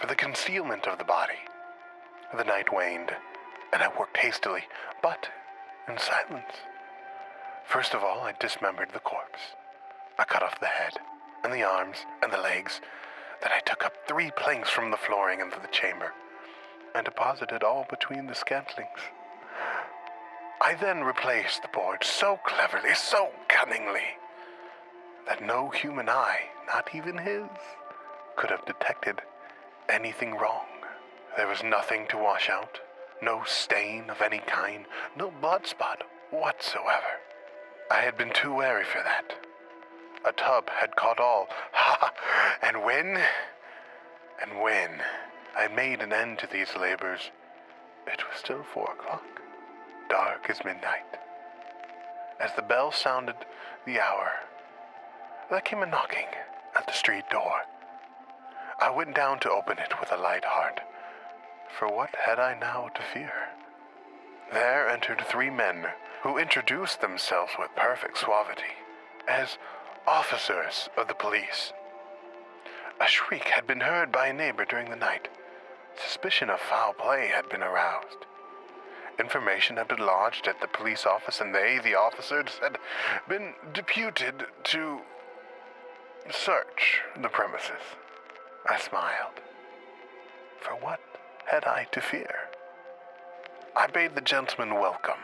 for 0.01 0.07
the 0.07 0.15
concealment 0.15 0.87
of 0.87 0.99
the 0.99 1.05
body. 1.05 1.39
The 2.37 2.45
night 2.45 2.73
waned, 2.73 3.13
and 3.73 3.83
I 3.83 3.97
worked 3.99 4.17
hastily, 4.17 4.65
but 5.03 5.29
in 5.87 5.99
silence. 5.99 6.55
First 7.65 7.95
of 7.95 8.03
all, 8.03 8.21
I 8.21 8.33
dismembered 8.41 8.91
the 8.93 9.01
corpse. 9.01 9.55
I 10.19 10.25
cut 10.25 10.43
off 10.43 10.61
the 10.61 10.67
head, 10.67 10.95
and 11.45 11.53
the 11.53 11.63
arms, 11.63 11.99
and 12.23 12.33
the 12.33 12.39
legs. 12.39 12.81
Then 13.43 13.53
I 13.53 13.61
took 13.61 13.85
up 13.85 13.93
three 14.07 14.31
planks 14.31 14.71
from 14.71 14.91
the 14.91 14.97
flooring 14.97 15.41
into 15.41 15.61
the 15.61 15.69
chamber, 15.69 16.13
and 16.95 17.05
deposited 17.05 17.63
all 17.63 17.87
between 17.91 18.27
the 18.27 18.35
scantlings. 18.35 19.01
I 20.61 20.75
then 20.75 21.05
replaced 21.05 21.63
the 21.63 21.69
board 21.69 22.03
so 22.03 22.41
cleverly, 22.45 22.95
so 22.95 23.31
cunningly, 23.49 24.17
that 25.27 25.43
no 25.45 25.69
human 25.69 26.09
eye, 26.09 26.49
not 26.67 26.95
even 26.95 27.19
his, 27.19 27.49
could 28.37 28.51
have 28.51 28.65
detected 28.65 29.21
anything 29.89 30.35
wrong. 30.35 30.67
There 31.37 31.47
was 31.47 31.63
nothing 31.63 32.07
to 32.09 32.17
wash 32.17 32.49
out, 32.49 32.81
no 33.21 33.43
stain 33.45 34.09
of 34.09 34.23
any 34.23 34.39
kind, 34.39 34.87
no 35.17 35.31
blood 35.31 35.67
spot 35.67 36.03
whatsoever. 36.31 37.21
I 37.91 38.01
had 38.01 38.17
been 38.17 38.33
too 38.33 38.55
wary 38.55 38.85
for 38.85 39.03
that. 39.03 39.35
A 40.27 40.33
tub 40.33 40.69
had 40.71 40.97
caught 40.97 41.21
all. 41.21 41.49
Ha! 41.73 42.13
and 42.63 42.83
when, 42.83 43.23
and 44.43 44.61
when 44.61 45.01
I 45.57 45.69
made 45.69 46.01
an 46.01 46.13
end 46.13 46.41
to 46.41 46.49
these 46.49 46.75
labors, 46.75 47.31
it 48.07 48.27
was 48.29 48.39
still 48.39 48.65
four 48.65 48.91
o'clock, 48.93 49.25
dark 50.11 50.51
as 50.51 50.65
midnight. 50.65 51.19
As 52.41 52.51
the 52.55 52.63
bell 52.63 52.91
sounded 52.91 53.37
the 53.85 54.01
hour, 54.01 54.33
there 55.49 55.61
came 55.61 55.83
a 55.83 55.87
knocking 55.87 56.27
at 56.77 56.87
the 56.87 56.93
street 56.93 57.31
door. 57.31 57.63
I 58.81 58.91
went 58.91 59.15
down 59.15 59.39
to 59.41 59.51
open 59.51 59.79
it 59.79 60.01
with 60.01 60.11
a 60.11 60.17
light 60.17 60.45
heart, 60.45 60.81
for 61.79 61.89
what 61.89 62.15
had 62.27 62.41
I 62.41 62.59
now 62.59 62.89
to 62.95 63.03
fear? 63.03 63.51
There 64.53 64.89
entered 64.89 65.21
three 65.21 65.51
men 65.51 65.87
who 66.23 66.37
introduced 66.37 67.01
themselves 67.01 67.53
with 67.59 67.77
perfect 67.77 68.19
suavity 68.19 68.75
as 69.29 69.59
officers 70.07 70.89
of 70.97 71.09
the 71.09 71.15
police. 71.15 71.73
A 73.01 73.07
shriek 73.07 73.45
had 73.45 73.67
been 73.67 73.81
heard 73.81 74.11
by 74.13 74.29
a 74.29 74.33
neighbor 74.33 74.65
during 74.65 74.91
the 74.91 74.97
night. 74.97 75.29
Suspicion 76.03 76.49
of 76.51 76.61
foul 76.61 76.93
play 76.93 77.27
had 77.35 77.49
been 77.49 77.63
aroused. 77.63 78.27
Information 79.19 79.77
had 79.77 79.89
been 79.89 80.05
lodged 80.05 80.47
at 80.47 80.61
the 80.61 80.69
police 80.69 81.07
office, 81.07 81.41
and 81.41 81.55
they, 81.55 81.79
the 81.83 81.95
officers, 81.95 82.59
had 82.63 82.79
been 83.29 83.55
deputed 83.73 84.45
to 84.65 85.01
search 86.31 87.01
the 87.21 87.29
premises. 87.29 87.97
I 88.69 88.79
smiled. 88.79 89.41
For 90.61 90.73
what 90.73 91.01
had 91.47 91.65
I 91.65 91.87
to 91.93 92.01
fear? 92.01 92.51
I 93.75 93.87
bade 93.87 94.15
the 94.15 94.21
gentleman 94.21 94.75
welcome. 94.75 95.21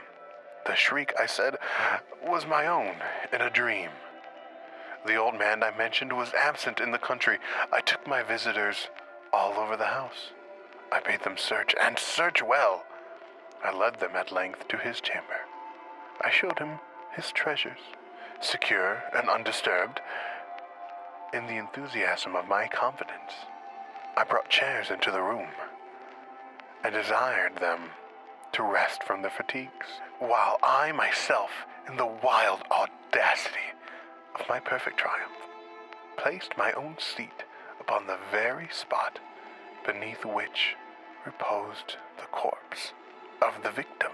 The 0.66 0.74
shriek, 0.74 1.12
I 1.18 1.26
said, 1.26 1.56
was 2.24 2.46
my 2.46 2.66
own 2.66 2.96
in 3.32 3.40
a 3.40 3.50
dream. 3.50 3.90
The 5.06 5.16
old 5.16 5.38
man 5.38 5.62
I 5.62 5.76
mentioned 5.76 6.12
was 6.12 6.32
absent 6.34 6.80
in 6.80 6.92
the 6.92 6.98
country. 6.98 7.38
I 7.72 7.80
took 7.80 8.06
my 8.06 8.22
visitors 8.22 8.88
all 9.32 9.54
over 9.54 9.76
the 9.76 9.86
house. 9.86 10.30
I 10.92 11.00
bade 11.00 11.22
them 11.22 11.36
search, 11.36 11.74
and 11.80 11.98
search 11.98 12.42
well. 12.42 12.84
I 13.64 13.72
led 13.72 14.00
them 14.00 14.14
at 14.14 14.32
length 14.32 14.68
to 14.68 14.76
his 14.76 15.00
chamber. 15.00 15.46
I 16.20 16.30
showed 16.30 16.58
him 16.58 16.78
his 17.14 17.32
treasures, 17.32 17.80
secure 18.40 19.04
and 19.12 19.28
undisturbed, 19.28 20.00
in 21.32 21.46
the 21.46 21.56
enthusiasm 21.56 22.36
of 22.36 22.46
my 22.46 22.68
confidence, 22.68 23.32
I 24.16 24.24
brought 24.24 24.50
chairs 24.50 24.90
into 24.90 25.10
the 25.10 25.22
room 25.22 25.48
and 26.84 26.94
desired 26.94 27.56
them 27.56 27.90
to 28.52 28.62
rest 28.62 29.02
from 29.02 29.22
their 29.22 29.30
fatigues, 29.30 29.86
while 30.18 30.58
I 30.62 30.92
myself, 30.92 31.50
in 31.88 31.96
the 31.96 32.06
wild 32.06 32.62
audacity 32.70 33.72
of 34.34 34.48
my 34.48 34.60
perfect 34.60 34.98
triumph, 34.98 35.32
placed 36.16 36.56
my 36.56 36.72
own 36.72 36.96
seat 36.98 37.44
upon 37.80 38.06
the 38.06 38.18
very 38.30 38.68
spot 38.70 39.18
beneath 39.84 40.24
which 40.24 40.76
reposed 41.24 41.96
the 42.16 42.26
corpse 42.30 42.92
of 43.40 43.62
the 43.62 43.70
victim. 43.70 44.12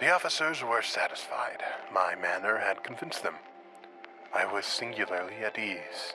The 0.00 0.12
officers 0.14 0.62
were 0.62 0.82
satisfied. 0.82 1.62
My 1.92 2.14
manner 2.14 2.58
had 2.58 2.84
convinced 2.84 3.22
them. 3.22 3.36
I 4.34 4.44
was 4.44 4.66
singularly 4.66 5.36
at 5.44 5.58
ease. 5.58 6.14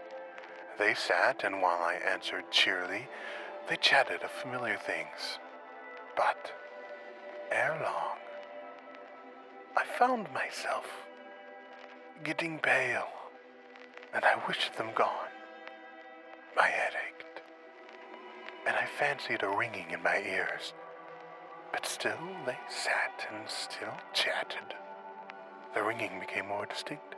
They 0.78 0.94
sat, 0.94 1.44
and 1.44 1.62
while 1.62 1.82
I 1.82 1.96
answered 1.96 2.52
cheerily, 2.52 3.08
they 3.68 3.78
chatted 3.78 4.22
of 4.24 4.32
familiar 4.32 4.78
things. 4.78 5.40
But, 6.16 6.52
ere 7.52 7.80
long, 7.82 8.18
I 9.76 9.84
found 9.98 10.32
myself 10.34 10.86
getting 12.24 12.60
pale, 12.60 13.08
and 14.14 14.24
I 14.24 14.36
wished 14.48 14.76
them 14.78 14.90
gone. 14.94 15.32
My 16.56 16.68
head 16.68 16.94
ached, 17.08 17.42
and 18.68 18.76
I 18.76 18.86
fancied 18.86 19.44
a 19.44 19.50
ringing 19.50 19.90
in 19.92 20.04
my 20.04 20.18
ears. 20.18 20.74
But 21.72 21.86
still 21.86 22.20
they 22.46 22.58
sat 22.70 23.28
and 23.32 23.50
still 23.50 23.96
chatted. 24.14 24.76
The 25.74 25.82
ringing 25.82 26.20
became 26.20 26.48
more 26.48 26.66
distinct. 26.66 27.16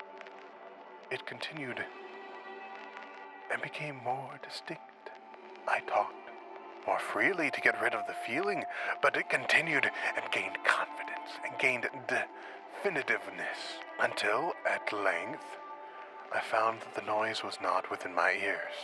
It 1.12 1.26
continued 1.26 1.84
and 3.52 3.62
became 3.62 4.00
more 4.04 4.40
distinct. 4.48 4.82
I 5.68 5.80
talked 5.82 6.14
more 6.88 7.00
freely 7.00 7.50
to 7.52 7.62
get 7.62 7.82
rid 7.82 7.94
of 7.94 8.06
the 8.08 8.16
feeling, 8.26 8.64
but 9.02 9.18
it 9.18 9.30
continued 9.30 9.90
and 10.16 10.32
gained 10.32 10.58
confidence 10.64 11.32
and 11.46 11.58
gained 11.60 11.90
definitiveness 12.84 13.80
until, 14.02 14.54
at 14.70 14.92
length, 14.92 15.46
I 16.34 16.42
found 16.42 16.82
that 16.82 16.96
the 16.96 17.06
noise 17.06 17.44
was 17.44 17.58
not 17.62 17.90
within 17.90 18.14
my 18.14 18.32
ears. 18.32 18.76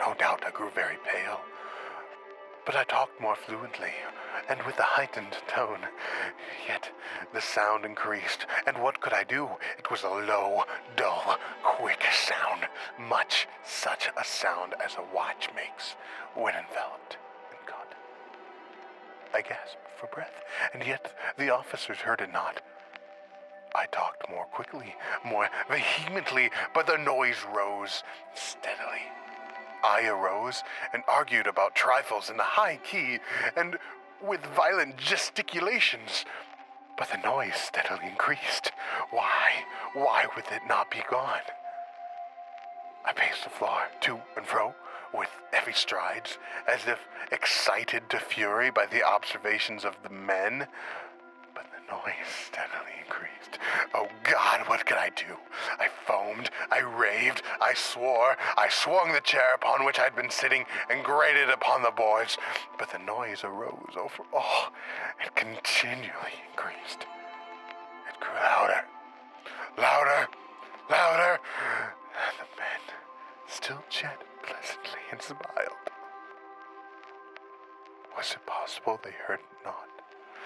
No 0.00 0.14
doubt 0.14 0.44
I 0.46 0.50
grew 0.50 0.70
very 0.70 0.96
pale, 1.04 1.40
but 2.64 2.76
I 2.76 2.84
talked 2.84 3.20
more 3.20 3.36
fluently 3.36 3.92
and 4.48 4.62
with 4.62 4.78
a 4.78 4.84
heightened 4.84 5.36
tone. 5.48 5.80
Yet 6.66 6.90
the 7.34 7.42
sound 7.42 7.84
increased, 7.84 8.46
and 8.66 8.78
what 8.78 9.00
could 9.00 9.12
I 9.12 9.24
do? 9.24 9.50
It 9.78 9.90
was 9.90 10.02
a 10.02 10.08
low, 10.08 10.64
dull, 10.96 11.36
quick 11.62 12.02
sound, 12.12 12.68
much 12.98 13.48
such 13.66 14.08
a 14.16 14.24
sound 14.24 14.74
as 14.82 14.94
a 14.94 15.14
watch 15.14 15.50
makes 15.54 15.94
when 16.34 16.54
enveloped 16.54 17.18
in 17.50 17.58
cotton. 17.66 17.98
I 19.34 19.42
gasped 19.42 19.76
for 20.00 20.06
breath, 20.06 20.42
and 20.72 20.86
yet 20.86 21.12
the 21.36 21.50
officers 21.50 21.98
heard 21.98 22.20
it 22.22 22.32
not. 22.32 22.62
I 23.74 23.86
talked 23.86 24.28
more 24.30 24.44
quickly, 24.46 24.94
more 25.24 25.48
vehemently, 25.68 26.50
but 26.74 26.86
the 26.86 26.96
noise 26.96 27.44
rose 27.54 28.02
steadily. 28.34 29.02
I 29.84 30.06
arose 30.08 30.62
and 30.92 31.02
argued 31.06 31.46
about 31.46 31.74
trifles 31.74 32.30
in 32.30 32.40
a 32.40 32.44
high 32.44 32.78
key 32.82 33.18
and 33.56 33.78
with 34.22 34.44
violent 34.46 34.96
gesticulations. 34.96 36.24
But 36.96 37.10
the 37.10 37.18
noise 37.18 37.54
steadily 37.54 38.08
increased. 38.08 38.72
Why, 39.10 39.64
why 39.94 40.26
would 40.34 40.46
it 40.50 40.62
not 40.66 40.90
be 40.90 41.02
gone? 41.08 41.46
I 43.04 43.12
paced 43.12 43.44
the 43.44 43.50
floor 43.50 43.82
to 44.00 44.20
and 44.36 44.44
fro 44.44 44.74
with 45.14 45.30
heavy 45.52 45.72
strides, 45.72 46.38
as 46.66 46.86
if 46.86 46.98
excited 47.32 48.10
to 48.10 48.18
fury 48.18 48.70
by 48.70 48.86
the 48.86 49.02
observations 49.02 49.84
of 49.84 49.96
the 50.02 50.10
men 50.10 50.66
noise 51.90 52.28
steadily 52.46 52.92
increased. 53.04 53.58
Oh 53.94 54.08
God, 54.22 54.68
what 54.68 54.86
could 54.86 54.98
I 54.98 55.10
do? 55.10 55.36
I 55.78 55.88
foamed, 56.06 56.50
I 56.70 56.80
raved, 56.80 57.42
I 57.60 57.74
swore, 57.74 58.36
I 58.56 58.68
swung 58.68 59.12
the 59.12 59.20
chair 59.20 59.54
upon 59.54 59.84
which 59.84 59.98
I'd 59.98 60.16
been 60.16 60.30
sitting 60.30 60.64
and 60.90 61.04
grated 61.04 61.50
upon 61.50 61.82
the 61.82 61.90
boards, 61.90 62.36
but 62.78 62.90
the 62.90 62.98
noise 62.98 63.44
arose 63.44 63.94
over 63.96 64.22
all 64.32 64.72
and 65.22 65.34
continually 65.34 66.36
increased. 66.50 67.06
It 68.08 68.20
grew 68.20 68.34
louder, 68.34 68.84
louder, 69.76 70.28
louder, 70.90 71.40
and 71.40 72.34
the 72.38 72.48
men 72.58 72.80
still 73.46 73.82
chatted 73.88 74.26
pleasantly 74.42 75.00
and 75.10 75.20
smiled. 75.22 75.88
Was 78.16 78.32
it 78.32 78.44
possible 78.46 78.98
they 79.02 79.12
heard 79.26 79.40
not? 79.64 79.97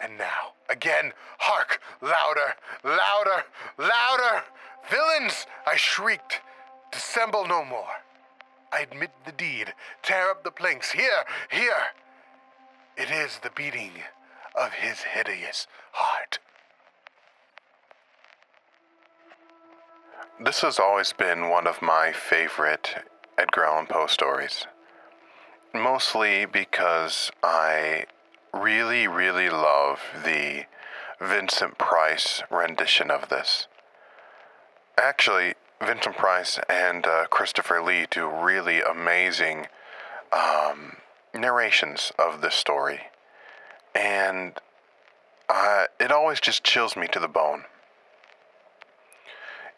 And 0.00 0.18
now, 0.18 0.52
again, 0.68 1.12
hark! 1.38 1.80
Louder! 2.00 2.54
Louder! 2.84 3.44
Louder! 3.78 4.44
Villains! 4.90 5.46
I 5.66 5.76
shrieked. 5.76 6.40
Dissemble 6.92 7.46
no 7.46 7.64
more. 7.64 8.02
I 8.72 8.80
admit 8.80 9.10
the 9.24 9.32
deed. 9.32 9.72
Tear 10.02 10.30
up 10.30 10.44
the 10.44 10.50
planks. 10.50 10.92
Here! 10.92 11.24
Here! 11.50 11.94
It 12.96 13.10
is 13.10 13.38
the 13.42 13.50
beating 13.50 13.92
of 14.54 14.72
his 14.72 15.00
hideous 15.02 15.66
heart. 15.92 16.38
This 20.42 20.60
has 20.60 20.78
always 20.78 21.12
been 21.12 21.48
one 21.48 21.66
of 21.66 21.80
my 21.80 22.12
favorite 22.12 23.06
Edgar 23.38 23.64
Allan 23.64 23.86
Poe 23.86 24.06
stories. 24.06 24.66
Mostly 25.74 26.44
because 26.46 27.30
I 27.42 28.04
really, 28.62 29.06
really 29.06 29.50
love 29.50 30.00
the 30.24 30.66
Vincent 31.20 31.78
Price 31.78 32.42
rendition 32.50 33.10
of 33.10 33.28
this. 33.28 33.66
Actually, 34.98 35.54
Vincent 35.80 36.16
Price 36.16 36.58
and 36.68 37.06
uh, 37.06 37.26
Christopher 37.26 37.82
Lee 37.82 38.06
do 38.10 38.26
really 38.26 38.80
amazing 38.80 39.66
um, 40.32 40.96
narrations 41.34 42.12
of 42.18 42.40
this 42.40 42.54
story. 42.54 43.00
And 43.94 44.52
uh, 45.48 45.86
it 46.00 46.10
always 46.10 46.40
just 46.40 46.64
chills 46.64 46.96
me 46.96 47.06
to 47.08 47.20
the 47.20 47.28
bone. 47.28 47.64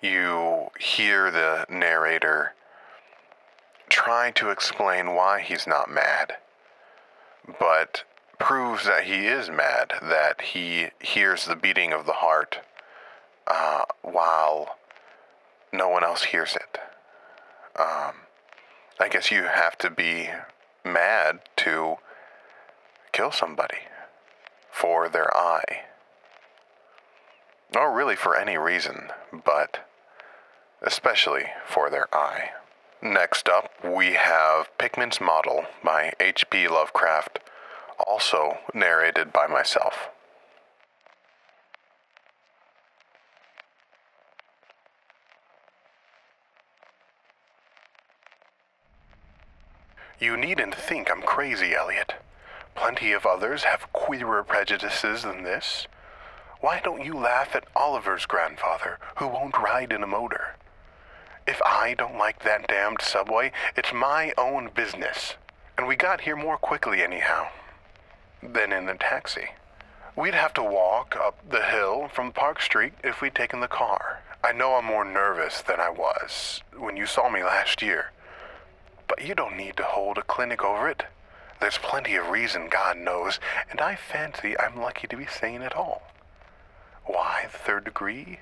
You 0.01 0.69
hear 0.79 1.31
the 1.31 1.67
narrator 1.69 2.55
trying 3.89 4.35
to 4.35 4.51
explain 4.51 5.15
why 5.15 5.41
he's 5.41 5.67
not 5.67 5.91
mad, 5.91 6.35
but 7.59 8.05
proves 8.39 8.87
that 8.87 9.05
he 9.05 9.27
is 9.27 9.51
mad, 9.51 9.93
that 10.03 10.41
he 10.41 10.89
hears 11.01 11.45
the 11.45 11.57
beating 11.57 11.93
of 11.93 12.07
the 12.07 12.15
heart 12.15 12.61
uh, 13.47 13.85
while 14.03 14.77
no 15.73 15.89
one 15.89 16.05
else 16.05 16.25
hears 16.25 16.55
it. 16.55 16.79
Um, 17.79 18.15
I 19.01 19.09
guess 19.09 19.31
you 19.31 19.45
have 19.45 19.77
to 19.79 19.91
be 19.91 20.31
mad 20.85 21.41
to 21.59 21.97
kill 23.13 23.31
somebody 23.31 23.79
for 24.71 25.09
their 25.09 25.37
eye. 25.37 25.83
Or 27.77 27.95
really 27.95 28.17
for 28.17 28.37
any 28.37 28.57
reason, 28.57 29.11
but 29.45 29.87
especially 30.83 31.45
for 31.67 31.91
their 31.91 32.13
eye. 32.15 32.51
Next 33.03 33.49
up, 33.49 33.71
we 33.85 34.15
have 34.15 34.77
Pickman's 34.79 35.21
Model 35.21 35.67
by 35.85 36.13
H.P. 36.19 36.67
Lovecraft 36.69 37.41
also 38.07 38.59
narrated 38.75 39.33
by 39.33 39.47
myself. 39.47 40.09
You 50.21 50.37
needn't 50.37 50.75
think 50.75 51.11
I'm 51.11 51.23
crazy, 51.23 51.75
Eliot. 51.75 52.15
Plenty 52.75 53.13
of 53.13 53.25
others 53.25 53.63
have 53.63 53.93
queerer 53.93 54.43
prejudices 54.43 55.23
than 55.23 55.45
this. 55.45 55.87
Why 56.61 56.81
don't 56.81 57.05
you 57.05 57.15
laugh 57.15 57.55
at 57.55 57.69
Oliver's 57.77 58.27
grandfather, 58.27 58.99
who 59.17 59.29
won't 59.29 59.57
ride 59.57 59.93
in 59.93 60.03
a 60.03 60.09
motor? 60.09 60.57
If 61.47 61.63
I 61.63 61.95
don't 61.95 62.19
like 62.19 62.43
that 62.43 62.67
damned 62.67 63.01
subway, 63.01 63.53
it's 63.77 63.93
my 63.93 64.33
own 64.37 64.71
business. 64.75 65.35
And 65.77 65.87
we 65.87 65.95
got 65.95 66.23
here 66.23 66.37
more 66.37 66.59
quickly, 66.59 67.01
anyhow, 67.01 67.49
than 68.43 68.73
in 68.73 68.87
the 68.87 68.95
taxi. 68.95 69.51
We'd 70.17 70.35
have 70.35 70.53
to 70.55 70.63
walk 70.63 71.17
up 71.17 71.39
the 71.49 71.63
hill 71.63 72.09
from 72.13 72.33
Park 72.33 72.61
Street 72.61 72.93
if 73.05 73.21
we'd 73.21 73.35
taken 73.35 73.61
the 73.61 73.69
car. 73.69 74.21
I 74.43 74.53
know 74.53 74.75
I'm 74.75 74.85
more 74.85 75.05
nervous 75.05 75.63
than 75.63 75.81
I 75.81 75.91
was 75.91 76.63
when 76.77 76.97
you 76.97 77.07
saw 77.07 77.29
me 77.29 77.43
last 77.43 77.83
year. 77.83 78.13
But 79.07 79.25
you 79.25 79.35
don't 79.35 79.57
need 79.57 79.77
to 79.77 79.85
hold 79.85 80.19
a 80.19 80.23
clinic 80.23 80.65
over 80.65 80.89
it. 80.89 81.05
There's 81.61 81.79
plenty 81.79 82.15
of 82.15 82.29
reason, 82.29 82.69
God 82.69 82.97
knows, 82.99 83.41
and 83.71 83.81
I 83.81 83.97
fancy 83.97 84.59
I'm 84.59 84.81
lucky 84.81 85.07
to 85.09 85.17
be 85.17 85.27
sane 85.27 85.63
at 85.63 85.75
all. 85.75 86.03
Why 87.05 87.49
the 87.51 87.59
third 87.59 87.85
degree? 87.85 88.41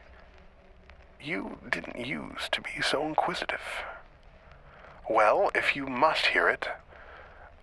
You 1.21 1.59
didn't 1.71 2.05
use 2.05 2.49
to 2.53 2.61
be 2.61 2.83
so 2.83 3.07
inquisitive. 3.07 3.85
Well, 5.09 5.51
if 5.55 5.77
you 5.77 5.87
must 5.87 6.27
hear 6.27 6.49
it, 6.49 6.69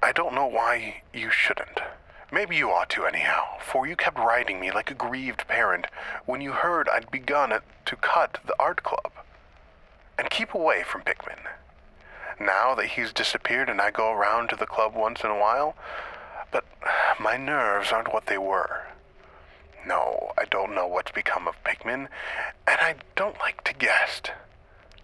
I 0.02 0.12
don't 0.12 0.34
know 0.34 0.48
why 0.48 1.04
you 1.14 1.30
shouldn't. 1.30 1.80
Maybe 2.34 2.56
you 2.56 2.72
ought 2.72 2.90
to, 2.90 3.06
anyhow, 3.06 3.60
for 3.60 3.86
you 3.86 3.96
kept 3.96 4.18
writing 4.18 4.60
me 4.60 4.72
like 4.72 4.90
a 4.90 4.96
grieved 4.96 5.48
parent 5.48 5.86
when 6.26 6.42
you 6.42 6.54
heard 6.54 6.90
I'd 6.90 7.12
begun 7.12 7.52
to 7.52 7.96
cut 7.98 8.40
the 8.44 8.56
art 8.58 8.82
club. 8.82 9.12
And 10.18 10.32
keep 10.32 10.56
away 10.56 10.82
from 10.82 11.04
Pickman. 11.04 11.38
Now 12.40 12.74
that 12.74 12.88
he's 12.88 13.14
disappeared 13.14 13.70
and 13.70 13.80
I 13.80 13.92
go 13.92 14.12
around 14.12 14.50
to 14.50 14.56
the 14.56 14.66
club 14.66 14.96
once 14.96 15.24
in 15.24 15.30
a 15.30 15.38
while, 15.38 15.76
but 16.52 16.66
my 17.20 17.38
nerves 17.38 17.92
aren't 17.92 18.12
what 18.12 18.26
they 18.26 18.40
were. 18.40 18.88
No, 19.86 20.32
I 20.36 20.46
don't 20.46 20.74
know 20.74 20.88
what's 20.88 21.12
become 21.12 21.48
of 21.48 21.64
Pickman, 21.64 22.10
and 22.66 22.82
I 22.82 22.96
don't 23.16 23.38
like 23.42 23.64
to 23.66 23.76
guess. 23.76 24.22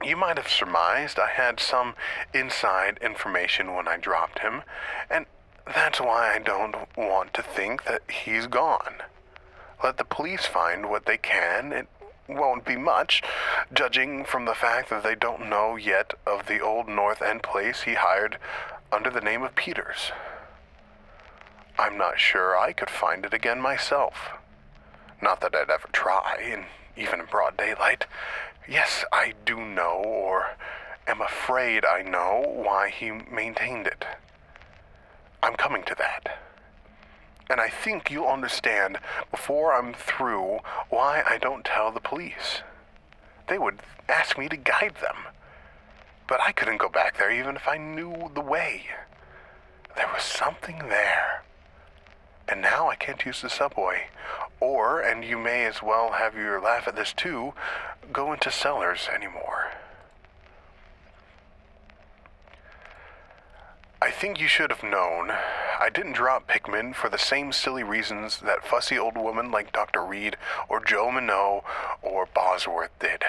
You 0.03 0.17
might 0.17 0.37
have 0.37 0.47
surmised 0.47 1.19
I 1.19 1.29
had 1.29 1.59
some 1.59 1.93
inside 2.33 2.97
information 3.03 3.75
when 3.75 3.87
I 3.87 3.97
dropped 3.97 4.39
him, 4.39 4.63
and 5.11 5.27
that's 5.73 5.99
why 5.99 6.33
I 6.33 6.39
don't 6.39 6.75
want 6.97 7.33
to 7.35 7.41
think 7.41 7.85
that 7.85 8.01
he's 8.09 8.47
gone. 8.47 8.95
Let 9.83 9.97
the 9.97 10.03
police 10.03 10.45
find 10.45 10.89
what 10.89 11.05
they 11.05 11.17
can. 11.17 11.71
It 11.71 11.87
won't 12.27 12.65
be 12.65 12.75
much, 12.75 13.23
judging 13.73 14.23
from 14.25 14.45
the 14.45 14.53
fact 14.53 14.89
that 14.89 15.03
they 15.03 15.15
don't 15.15 15.49
know 15.49 15.75
yet 15.75 16.13
of 16.25 16.47
the 16.47 16.59
old 16.59 16.87
North 16.87 17.21
End 17.21 17.43
place 17.43 17.83
he 17.83 17.93
hired 17.93 18.37
under 18.91 19.09
the 19.09 19.21
name 19.21 19.43
of 19.43 19.55
Peters. 19.55 20.11
I'm 21.77 21.97
not 21.97 22.19
sure 22.19 22.57
I 22.57 22.73
could 22.73 22.89
find 22.89 23.25
it 23.25 23.33
again 23.33 23.61
myself. 23.61 24.31
Not 25.21 25.41
that 25.41 25.55
I'd 25.55 25.69
ever 25.69 25.87
try, 25.91 26.37
and 26.43 26.65
even 26.97 27.21
in 27.21 27.25
broad 27.25 27.57
daylight. 27.57 28.05
Yes, 28.67 29.05
I 29.11 29.33
do 29.45 29.57
know, 29.57 30.03
or 30.05 30.57
am 31.07 31.21
afraid 31.21 31.85
I 31.85 32.01
know, 32.01 32.43
why 32.45 32.89
he 32.89 33.11
maintained 33.11 33.87
it. 33.87 34.05
I'm 35.41 35.55
coming 35.55 35.83
to 35.83 35.95
that. 35.95 36.39
And 37.49 37.59
I 37.59 37.69
think 37.69 38.11
you'll 38.11 38.27
understand 38.27 38.99
before 39.31 39.73
I'm 39.73 39.93
through 39.93 40.59
why 40.89 41.23
I 41.27 41.37
don't 41.37 41.65
tell 41.65 41.91
the 41.91 41.99
police. 41.99 42.61
They 43.47 43.57
would 43.57 43.79
ask 44.07 44.37
me 44.37 44.47
to 44.49 44.57
guide 44.57 44.95
them. 45.01 45.15
But 46.27 46.41
I 46.41 46.51
couldn't 46.51 46.77
go 46.77 46.89
back 46.89 47.17
there 47.17 47.31
even 47.31 47.55
if 47.55 47.67
I 47.67 47.77
knew 47.77 48.29
the 48.35 48.41
way. 48.41 48.85
There 49.95 50.09
was 50.13 50.23
something 50.23 50.77
there. 50.89 51.43
And 52.47 52.61
now 52.61 52.89
I 52.89 52.95
can't 52.95 53.25
use 53.25 53.41
the 53.41 53.49
subway. 53.49 54.07
Or, 54.59 54.99
and 54.99 55.23
you 55.23 55.37
may 55.37 55.65
as 55.65 55.81
well 55.81 56.13
have 56.13 56.35
your 56.35 56.61
laugh 56.61 56.87
at 56.87 56.95
this 56.95 57.13
too, 57.13 57.53
go 58.13 58.31
into 58.33 58.51
cellars 58.51 59.07
anymore. 59.13 59.71
I 64.01 64.11
think 64.11 64.39
you 64.39 64.47
should 64.47 64.71
have 64.71 64.83
known. 64.83 65.31
I 65.77 65.89
didn't 65.93 66.13
drop 66.13 66.47
Pickman 66.47 66.93
for 66.93 67.09
the 67.09 67.17
same 67.17 67.51
silly 67.51 67.83
reasons 67.83 68.39
that 68.39 68.65
fussy 68.65 68.97
old 68.97 69.17
women 69.17 69.51
like 69.51 69.73
Dr. 69.73 70.05
Reed 70.05 70.37
or 70.69 70.83
Joe 70.83 71.11
Minot 71.11 71.65
or 72.01 72.25
Bosworth 72.33 72.97
did. 72.99 73.23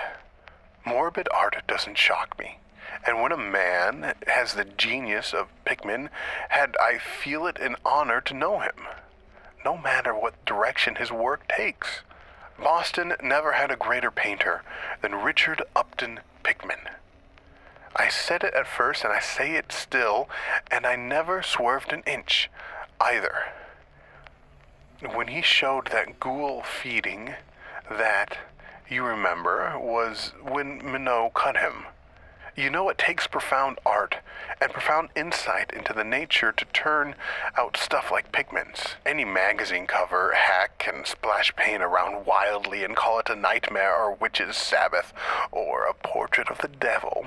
Morbid 0.87 1.29
art 1.35 1.57
doesn't 1.67 1.99
shock 1.99 2.39
me. 2.39 2.59
And 3.05 3.21
when 3.21 3.33
a 3.33 3.37
man 3.37 4.15
has 4.29 4.55
the 4.55 4.65
genius 4.65 5.33
of 5.35 5.49
Pickman, 5.65 6.09
had 6.51 6.77
I 6.81 6.99
feel 6.99 7.47
it 7.47 7.59
an 7.59 7.75
honor 7.85 8.21
to 8.21 8.35
know 8.35 8.61
him, 8.61 8.87
no 9.65 9.77
matter 9.77 10.15
what 10.15 10.45
direction 10.45 10.97
his 10.97 11.11
work 11.11 11.49
takes. 11.49 12.03
Boston 12.63 13.15
never 13.23 13.53
had 13.53 13.73
a 13.73 13.77
greater 13.77 14.11
painter 14.11 14.63
than 15.03 15.15
Richard 15.17 15.63
Upton 15.75 16.21
Pickman. 16.45 16.90
I 17.97 18.09
said 18.09 18.45
it 18.45 18.55
at 18.55 18.69
first 18.69 19.05
and 19.05 19.13
I 19.13 19.19
say 19.19 19.57
it 19.57 19.73
still, 19.73 20.29
and 20.71 20.87
I 20.87 20.95
never 20.95 21.43
swerved 21.43 21.93
an 21.93 22.03
inch 22.07 22.49
either. 23.01 23.47
When 25.15 25.29
he 25.29 25.43
showed 25.43 25.89
that 25.89 26.21
ghoul 26.21 26.63
feeding, 26.63 27.35
that, 27.91 28.39
you 28.89 29.03
remember, 29.03 29.77
was 29.79 30.33
when 30.43 30.79
Minot 30.79 31.35
cut 31.35 31.57
him. 31.57 31.87
You 32.55 32.71
know, 32.71 32.89
it 32.91 32.99
takes 32.99 33.27
profound 33.27 33.79
art 33.87 34.17
and 34.61 34.73
profound 34.73 35.09
insight 35.17 35.73
into 35.73 35.93
the 35.93 36.05
nature 36.05 36.53
to 36.53 36.65
turn 36.67 37.17
out 37.57 37.77
stuff 37.77 38.11
like 38.13 38.33
Pickman's. 38.33 38.97
Any 39.05 39.25
magazine 39.25 39.87
cover 39.87 40.33
hack 40.35 40.79
can 40.79 41.05
splash 41.05 41.55
paint 41.57 41.83
around 41.83 42.27
wildly 42.27 42.85
and 42.85 42.95
call 42.95 43.19
it 43.19 43.31
a 43.31 43.37
nightmare 43.37 43.97
or 43.97 44.15
witch's 44.15 44.57
sabbath 44.57 45.13
or 45.51 45.87
a 45.87 45.95
portrait 45.95 46.51
of 46.51 46.59
the 46.59 46.69
devil 46.69 47.27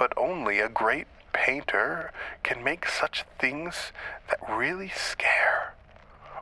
but 0.00 0.14
only 0.16 0.60
a 0.60 0.68
great 0.70 1.06
painter 1.34 2.10
can 2.42 2.64
make 2.64 2.88
such 2.88 3.26
things 3.38 3.92
that 4.30 4.40
really 4.48 4.88
scare 4.88 5.74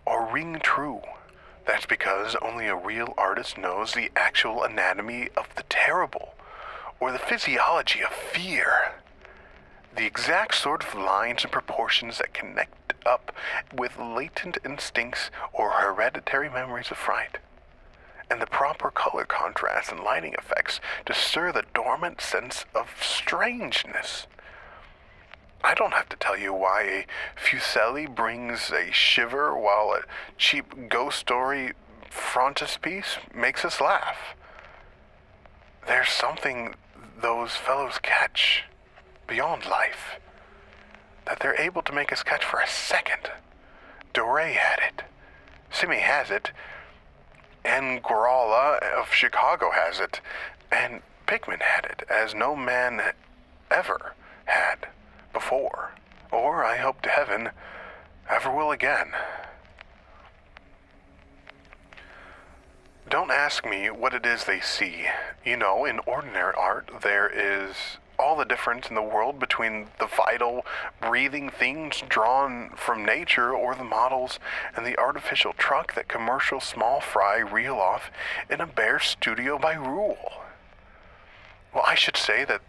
or 0.07 0.33
ring 0.33 0.61
true. 0.63 1.01
That's 1.67 1.85
because 1.85 2.37
only 2.41 2.69
a 2.69 2.77
real 2.77 3.15
artist 3.19 3.59
knows 3.59 3.95
the 3.95 4.13
actual 4.15 4.63
anatomy 4.63 5.31
of 5.37 5.53
the 5.57 5.65
terrible 5.69 6.35
or 7.01 7.11
the 7.11 7.19
physiology 7.19 8.01
of 8.01 8.13
fear. 8.13 8.93
The 9.97 10.07
exact 10.07 10.55
sort 10.55 10.85
of 10.85 10.95
lines 10.95 11.43
and 11.43 11.51
proportions 11.51 12.19
that 12.19 12.33
connect 12.33 12.95
up 13.05 13.35
with 13.75 13.99
latent 13.99 14.59
instincts 14.65 15.33
or 15.53 15.71
hereditary 15.73 16.49
memories 16.49 16.93
of 16.93 16.97
fright 16.97 17.39
and 18.31 18.41
the 18.41 18.47
proper 18.47 18.91
color 18.91 19.25
contrast 19.25 19.91
and 19.91 20.01
lighting 20.01 20.35
effects 20.35 20.81
to 21.07 21.15
stir 21.15 21.53
the 21.53 21.65
dormant 21.75 22.21
sense 22.21 22.65
of 22.75 22.89
strangeness. 23.01 24.27
I 25.63 25.75
don't 25.75 25.95
have 25.95 26.09
to 26.11 26.17
tell 26.17 26.39
you 26.39 26.53
why 26.53 26.83
a 26.83 27.07
Fuseli 27.41 28.13
brings 28.13 28.71
a 28.71 28.93
shiver 28.93 29.57
while 29.57 29.93
a 29.93 30.03
cheap 30.37 30.89
ghost 30.89 31.19
story 31.19 31.73
frontispiece 32.11 33.19
makes 33.35 33.65
us 33.65 33.81
laugh. 33.81 34.37
There's 35.87 36.11
something 36.11 36.75
those 37.21 37.57
fellows 37.57 37.99
catch 38.03 38.65
beyond 39.27 39.67
life 39.67 40.21
that 41.27 41.41
they're 41.41 41.61
able 41.61 41.83
to 41.83 41.93
make 41.93 42.13
us 42.13 42.23
catch 42.23 42.45
for 42.45 42.61
a 42.61 42.69
second. 42.69 43.31
Doré 44.15 44.53
had 44.53 44.79
it. 44.87 45.03
Sime 45.71 45.91
has 45.91 46.31
it. 46.31 46.53
Angarola 47.69 48.79
of 48.99 49.13
Chicago 49.13 49.71
has 49.71 50.01
it, 50.01 50.21
and 50.73 51.03
Pickman 51.27 51.61
had 51.61 51.85
it, 51.85 52.03
as 52.09 52.35
no 52.35 52.57
man 52.57 53.13
ever 53.71 54.15
had 54.47 54.89
before, 55.35 55.93
or 56.33 56.65
I 56.65 56.79
hope 56.79 57.03
to 57.03 57.11
heaven 57.11 57.51
ever 58.29 58.51
will 58.51 58.71
again. 58.71 59.13
Don't 63.09 63.31
ask 63.31 63.65
me 63.65 63.91
what 63.91 64.15
it 64.15 64.25
is 64.25 64.45
they 64.45 64.61
see. 64.61 65.07
You 65.45 65.59
know, 65.59 65.85
in 65.85 65.99
ordinary 66.01 66.55
art, 66.57 66.91
there 67.03 67.29
is 67.29 67.99
all 68.19 68.37
the 68.37 68.45
difference 68.45 68.89
in 68.89 68.95
the 68.95 69.03
world 69.03 69.39
between 69.39 69.89
the 69.99 70.07
vital, 70.07 70.65
breathing 71.01 71.51
things 71.51 72.03
drawn 72.09 72.71
from 72.77 73.05
nature 73.05 73.53
or 73.53 73.75
the 73.75 73.85
models 73.85 74.39
and 74.77 74.85
the 74.85 74.99
artificial 74.99 75.53
truck 75.53 75.95
that 75.95 76.09
commercial 76.09 76.61
small 76.61 77.01
fry 77.01 77.39
reel 77.39 77.77
off 77.77 78.11
in 78.51 78.61
a 78.61 78.67
bare 78.67 78.99
studio 78.99 79.59
by 79.59 79.75
rule. 79.75 80.43
Well, 81.73 81.85
I 81.87 81.95
should 81.95 82.17
say 82.17 82.45
that 82.45 82.63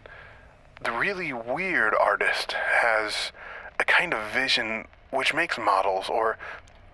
the 0.82 0.92
really 0.92 1.32
weird 1.32 1.94
artist 1.94 2.52
has 2.52 3.32
a 3.78 3.84
kind 3.84 4.14
of 4.14 4.32
vision 4.32 4.86
which 5.10 5.34
makes 5.34 5.58
models 5.58 6.08
or 6.08 6.38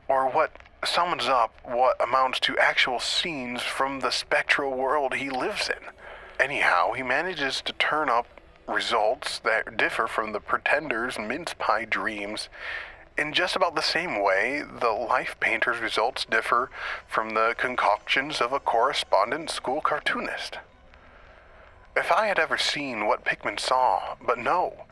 or 0.08 0.28
what 0.28 0.52
sums 0.84 1.26
up 1.26 1.52
what 1.64 2.00
amounts 2.00 2.38
to 2.40 2.56
actual 2.58 3.00
scenes 3.00 3.62
from 3.62 4.00
the 4.00 4.10
spectral 4.10 4.72
world 4.72 5.14
he 5.14 5.30
lives 5.30 5.68
in. 5.68 5.90
Anyhow, 6.38 6.92
he 6.92 7.02
manages 7.02 7.60
to 7.62 7.72
turn 7.72 8.08
up 8.08 8.26
results 8.68 9.38
that 9.40 9.76
differ 9.76 10.06
from 10.06 10.32
the 10.32 10.40
pretender's 10.40 11.18
mince 11.18 11.54
pie 11.58 11.84
dreams. 11.84 12.48
In 13.18 13.32
just 13.32 13.56
about 13.56 13.74
the 13.74 13.82
same 13.82 14.20
way, 14.22 14.62
the 14.62 14.90
life 14.90 15.36
painter's 15.40 15.80
results 15.80 16.24
differ 16.26 16.70
from 17.08 17.30
the 17.30 17.54
concoctions 17.56 18.40
of 18.40 18.52
a 18.52 18.60
correspondent 18.60 19.50
school 19.50 19.80
cartoonist. 19.80 20.58
if 21.96 22.12
I 22.12 22.26
had 22.26 22.38
ever 22.38 22.58
seen 22.58 23.06
what 23.06 23.24
Pickman 23.24 23.58
saw, 23.58 24.16
but 24.24 24.38
no. 24.38 24.84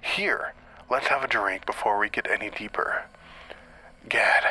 Here, 0.00 0.54
let's 0.88 1.08
have 1.08 1.24
a 1.24 1.28
drink 1.28 1.66
before 1.66 1.98
we 1.98 2.08
get 2.08 2.30
any 2.30 2.50
deeper. 2.50 3.04
Gad, 4.08 4.44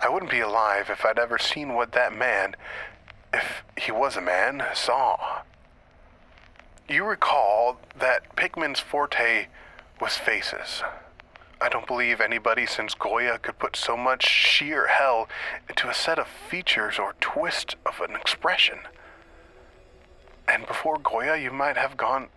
I 0.00 0.08
wouldn't 0.08 0.30
be 0.30 0.40
alive 0.40 0.88
if 0.90 1.04
I'd 1.04 1.18
ever 1.18 1.38
seen 1.38 1.74
what 1.74 1.92
that 1.92 2.16
man, 2.16 2.56
if 3.32 3.62
he 3.76 3.92
was 3.92 4.16
a 4.16 4.20
man, 4.20 4.64
saw. 4.74 5.42
You 6.88 7.04
recall 7.04 7.78
that 7.98 8.36
Pickman's 8.36 8.78
forte 8.78 9.46
was 10.00 10.18
faces. 10.18 10.82
I 11.58 11.70
don't 11.70 11.86
believe 11.86 12.20
anybody 12.20 12.66
since 12.66 12.92
Goya 12.92 13.38
could 13.38 13.58
put 13.58 13.74
so 13.74 13.96
much 13.96 14.28
sheer 14.28 14.88
hell 14.88 15.26
into 15.66 15.88
a 15.88 15.94
set 15.94 16.18
of 16.18 16.26
features 16.26 16.98
or 16.98 17.14
twist 17.20 17.76
of 17.86 18.00
an 18.00 18.14
expression. 18.14 18.80
And 20.46 20.66
before 20.66 20.98
Goya, 20.98 21.38
you 21.38 21.50
might 21.50 21.78
have 21.78 21.96
gone 21.96 22.28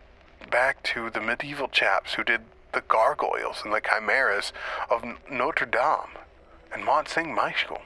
back 0.49 0.81
to 0.83 1.09
the 1.09 1.19
medieval 1.19 1.67
chaps 1.67 2.13
who 2.13 2.23
did 2.23 2.41
the 2.71 2.81
gargoyles 2.87 3.63
and 3.65 3.73
the 3.73 3.81
chimeras 3.81 4.53
of 4.89 5.03
Notre 5.29 5.65
Dame 5.65 6.15
and 6.73 6.85
Mont 6.85 7.09
Saint 7.09 7.33
Michel. 7.35 7.81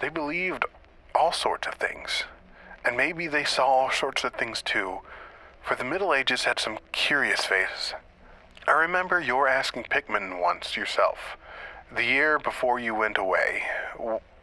They 0.00 0.08
believed 0.08 0.64
all 1.14 1.30
sorts 1.30 1.68
of 1.68 1.74
things, 1.74 2.24
and 2.84 2.96
maybe 2.96 3.26
they 3.26 3.44
saw 3.44 3.66
all 3.66 3.90
sorts 3.90 4.24
of 4.24 4.34
things 4.34 4.62
too, 4.62 5.00
for 5.62 5.74
the 5.74 5.84
Middle 5.84 6.12
Ages 6.12 6.44
had 6.44 6.58
some 6.58 6.78
curious 6.92 7.44
faces. 7.44 7.94
I 8.66 8.72
remember 8.72 9.20
your 9.20 9.48
asking 9.48 9.84
Pickman 9.84 10.38
once 10.38 10.76
yourself, 10.76 11.36
the 11.94 12.04
year 12.04 12.38
before 12.38 12.78
you 12.78 12.94
went 12.94 13.18
away, 13.18 13.62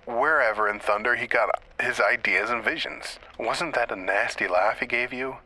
wherever 0.06 0.67
in 0.67 0.80
Thunder 0.80 1.15
he 1.15 1.28
got 1.28 1.49
his 1.80 1.99
ideas 1.99 2.49
and 2.49 2.63
visions. 2.63 3.19
Wasn't 3.38 3.75
that 3.75 3.91
a 3.91 3.95
nasty 3.95 4.47
laugh 4.47 4.80
he 4.80 4.86
gave 4.86 5.13
you? 5.13 5.38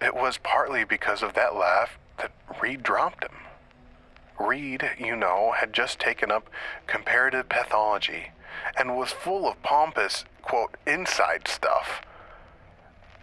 It 0.00 0.14
was 0.14 0.38
partly 0.38 0.84
because 0.84 1.22
of 1.22 1.34
that 1.34 1.54
laugh 1.54 1.98
that 2.18 2.32
Reed 2.60 2.82
dropped 2.82 3.24
him. 3.24 3.36
Reed, 4.40 4.90
you 4.98 5.14
know, 5.14 5.52
had 5.56 5.72
just 5.72 6.00
taken 6.00 6.30
up 6.30 6.48
comparative 6.86 7.48
pathology 7.48 8.30
and 8.76 8.96
was 8.96 9.12
full 9.12 9.48
of 9.48 9.62
pompous, 9.62 10.24
quote, 10.42 10.76
inside 10.86 11.48
stuff 11.48 12.02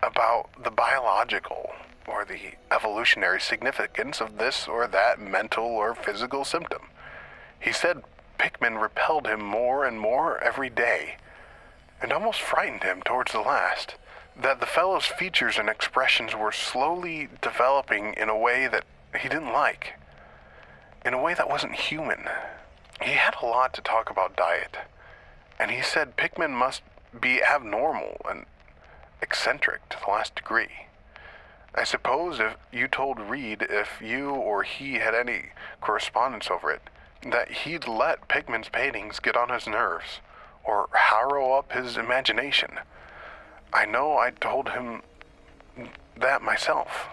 about 0.02 0.50
the 0.64 0.72
biological 0.72 1.72
or 2.08 2.26
the 2.26 2.54
evolutionary 2.72 3.40
significance 3.40 4.20
of 4.20 4.38
this 4.38 4.68
or 4.68 4.88
that 4.88 5.20
mental 5.20 5.66
or 5.66 5.94
physical 5.94 6.44
symptom. 6.44 6.82
He 7.60 7.72
said 7.72 8.04
Pickman 8.38 8.78
repelled 8.78 9.28
him 9.28 9.44
more 9.44 9.86
and 9.86 10.00
more 10.00 10.40
every 10.40 10.70
day, 10.70 11.18
and 12.02 12.12
almost 12.14 12.42
frightened 12.42 12.84
him 12.84 13.02
towards 13.02 13.32
the 13.32 13.42
last. 13.42 13.96
That 14.42 14.62
the 14.62 14.66
fellow's 14.66 15.06
features 15.06 15.58
and 15.58 15.70
expressions 15.70 16.34
were 16.34 16.54
slowly 16.54 17.28
developing 17.42 18.14
in 18.14 18.30
a 18.30 18.38
way 18.38 18.68
that 18.68 18.86
he 19.20 19.28
didn't 19.28 19.52
like, 19.52 19.96
in 21.06 21.14
a 21.14 21.22
way 21.22 21.34
that 21.34 21.50
wasn't 21.50 21.76
human. 21.76 22.30
He 23.02 23.12
had 23.12 23.36
a 23.42 23.46
lot 23.46 23.74
to 23.74 23.82
talk 23.82 24.10
about 24.10 24.38
diet, 24.38 24.78
and 25.60 25.72
he 25.72 25.82
said 25.82 26.16
Pickman 26.16 26.54
must 26.54 26.82
be 27.20 27.44
abnormal 27.44 28.18
and 28.30 28.46
eccentric 29.22 29.88
to 29.90 29.98
the 30.04 30.12
last 30.12 30.36
degree. 30.36 30.88
I 31.76 31.84
suppose 31.84 32.40
if 32.40 32.56
you 32.72 32.88
told 32.88 33.20
Reed 33.20 33.66
if 33.70 34.02
you 34.02 34.32
or 34.32 34.64
he 34.64 34.96
had 34.96 35.14
any 35.14 35.50
correspondence 35.82 36.50
over 36.50 36.72
it, 36.72 36.82
that 37.24 37.52
he'd 37.52 37.88
let 37.88 38.28
Pickman's 38.28 38.70
paintings 38.70 39.20
get 39.20 39.36
on 39.36 39.50
his 39.50 39.68
nerves 39.68 40.20
or 40.64 40.90
harrow 40.94 41.54
up 41.54 41.72
his 41.72 41.98
imagination. 41.98 42.80
I 43.72 43.86
know 43.86 44.18
I 44.18 44.32
told 44.32 44.70
him 44.70 45.04
that 46.18 46.42
myself. 46.42 47.08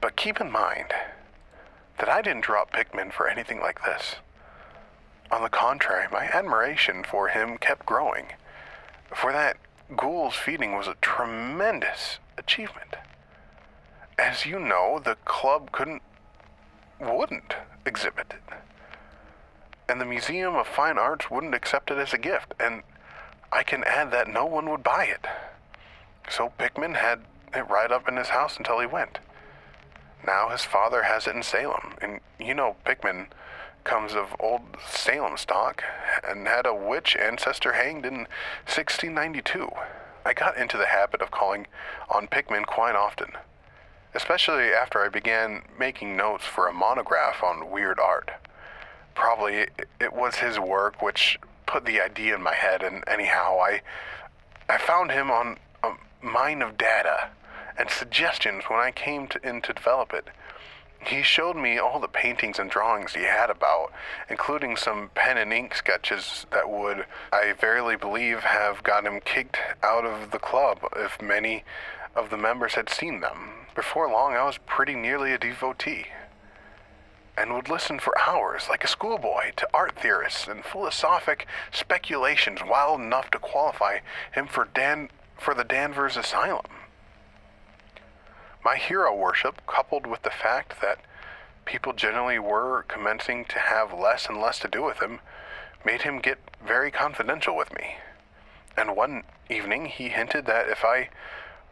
But 0.00 0.16
keep 0.16 0.40
in 0.40 0.50
mind 0.50 0.92
that 1.98 2.08
I 2.08 2.22
didn't 2.22 2.44
drop 2.44 2.72
Pickman 2.72 3.10
for 3.10 3.28
anything 3.28 3.60
like 3.60 3.84
this. 3.84 4.16
On 5.30 5.42
the 5.42 5.48
contrary, 5.48 6.06
my 6.10 6.24
admiration 6.24 7.02
for 7.02 7.28
him 7.28 7.58
kept 7.58 7.84
growing. 7.84 8.26
For 9.14 9.32
that 9.32 9.56
ghouls 9.96 10.34
feeding 10.34 10.76
was 10.76 10.86
a 10.86 10.96
tremendous 11.00 12.18
achievement. 12.38 12.96
As 14.18 14.46
you 14.46 14.58
know, 14.58 15.00
the 15.02 15.16
club 15.24 15.72
couldn't, 15.72 16.02
wouldn't 17.00 17.54
exhibit 17.84 18.34
it. 18.34 18.54
And 19.88 20.00
the 20.00 20.06
Museum 20.06 20.54
of 20.54 20.66
Fine 20.66 20.98
Arts 20.98 21.30
wouldn't 21.30 21.54
accept 21.54 21.90
it 21.90 21.98
as 21.98 22.12
a 22.12 22.18
gift, 22.18 22.54
and 22.58 22.82
I 23.52 23.62
can 23.62 23.84
add 23.84 24.10
that 24.12 24.28
no 24.28 24.44
one 24.44 24.70
would 24.70 24.82
buy 24.82 25.04
it. 25.04 25.26
So 26.28 26.52
Pickman 26.58 26.94
had 26.94 27.20
it 27.54 27.68
right 27.68 27.92
up 27.92 28.08
in 28.08 28.16
his 28.16 28.28
house 28.28 28.56
until 28.56 28.80
he 28.80 28.86
went. 28.86 29.18
Now 30.26 30.48
his 30.48 30.64
father 30.64 31.04
has 31.04 31.26
it 31.26 31.36
in 31.36 31.42
Salem, 31.42 31.94
and 32.00 32.20
you 32.40 32.54
know 32.54 32.76
Pickman 32.84 33.28
comes 33.86 34.14
of 34.14 34.34
old 34.40 34.62
Salem 34.84 35.36
stock 35.36 35.82
and 36.28 36.46
had 36.46 36.66
a 36.66 36.74
witch 36.74 37.16
ancestor 37.16 37.72
hanged 37.72 38.04
in 38.04 38.26
1692. 38.66 39.70
I 40.26 40.34
got 40.34 40.56
into 40.56 40.76
the 40.76 40.86
habit 40.86 41.22
of 41.22 41.30
calling 41.30 41.68
on 42.10 42.26
Pickman 42.26 42.64
quite 42.64 42.96
often, 42.96 43.30
especially 44.12 44.72
after 44.72 45.00
I 45.00 45.08
began 45.08 45.62
making 45.78 46.16
notes 46.16 46.44
for 46.44 46.66
a 46.66 46.72
monograph 46.72 47.44
on 47.44 47.70
weird 47.70 48.00
art. 48.00 48.32
Probably 49.14 49.68
it 50.00 50.12
was 50.12 50.36
his 50.36 50.58
work 50.58 51.00
which 51.00 51.38
put 51.64 51.84
the 51.84 52.00
idea 52.00 52.34
in 52.34 52.42
my 52.42 52.54
head, 52.54 52.82
and 52.82 53.04
anyhow, 53.06 53.58
I, 53.60 53.82
I 54.68 54.78
found 54.78 55.12
him 55.12 55.30
on 55.30 55.58
a 55.84 55.92
mine 56.20 56.60
of 56.60 56.76
data 56.76 57.30
and 57.78 57.88
suggestions 57.88 58.64
when 58.64 58.80
I 58.80 58.90
came 58.90 59.28
to, 59.28 59.48
in 59.48 59.62
to 59.62 59.72
develop 59.72 60.12
it. 60.12 60.28
He 61.04 61.22
showed 61.22 61.56
me 61.56 61.78
all 61.78 62.00
the 62.00 62.08
paintings 62.08 62.58
and 62.58 62.70
drawings 62.70 63.14
he 63.14 63.22
had 63.22 63.50
about, 63.50 63.92
including 64.28 64.76
some 64.76 65.10
pen 65.14 65.36
and 65.36 65.52
ink 65.52 65.74
sketches 65.74 66.46
that 66.50 66.70
would, 66.70 67.06
I 67.32 67.52
verily 67.52 67.96
believe, 67.96 68.40
have 68.40 68.82
got 68.82 69.06
him 69.06 69.20
kicked 69.20 69.58
out 69.82 70.04
of 70.04 70.30
the 70.30 70.38
club 70.38 70.80
if 70.96 71.20
many 71.22 71.64
of 72.14 72.30
the 72.30 72.36
members 72.36 72.74
had 72.74 72.88
seen 72.88 73.20
them. 73.20 73.66
Before 73.74 74.10
long, 74.10 74.34
I 74.34 74.44
was 74.44 74.58
pretty 74.66 74.94
nearly 74.94 75.32
a 75.32 75.38
devotee 75.38 76.06
and 77.36 77.54
would 77.54 77.68
listen 77.68 77.98
for 77.98 78.18
hours 78.18 78.66
like 78.68 78.82
a 78.82 78.88
schoolboy 78.88 79.52
to 79.56 79.68
art 79.74 79.94
theorists 79.96 80.48
and 80.48 80.64
philosophic 80.64 81.46
speculations 81.70 82.60
wild 82.66 83.00
enough 83.00 83.30
to 83.30 83.38
qualify 83.38 83.98
him 84.32 84.46
for 84.46 84.68
Dan 84.74 85.10
for 85.38 85.54
the 85.54 85.64
Danvers 85.64 86.16
Asylum. 86.16 86.64
My 88.66 88.78
hero 88.78 89.14
worship, 89.14 89.64
coupled 89.68 90.08
with 90.08 90.22
the 90.22 90.30
fact 90.30 90.80
that 90.80 90.98
people 91.66 91.92
generally 91.92 92.40
were 92.40 92.82
commencing 92.88 93.44
to 93.44 93.60
have 93.60 93.92
less 93.92 94.26
and 94.26 94.40
less 94.40 94.58
to 94.58 94.66
do 94.66 94.82
with 94.82 94.98
him, 94.98 95.20
made 95.84 96.02
him 96.02 96.18
get 96.18 96.38
very 96.66 96.90
confidential 96.90 97.56
with 97.56 97.72
me. 97.72 97.98
And 98.76 98.96
one 98.96 99.22
evening 99.48 99.86
he 99.86 100.08
hinted 100.08 100.46
that 100.46 100.68
if 100.68 100.84
I 100.84 101.10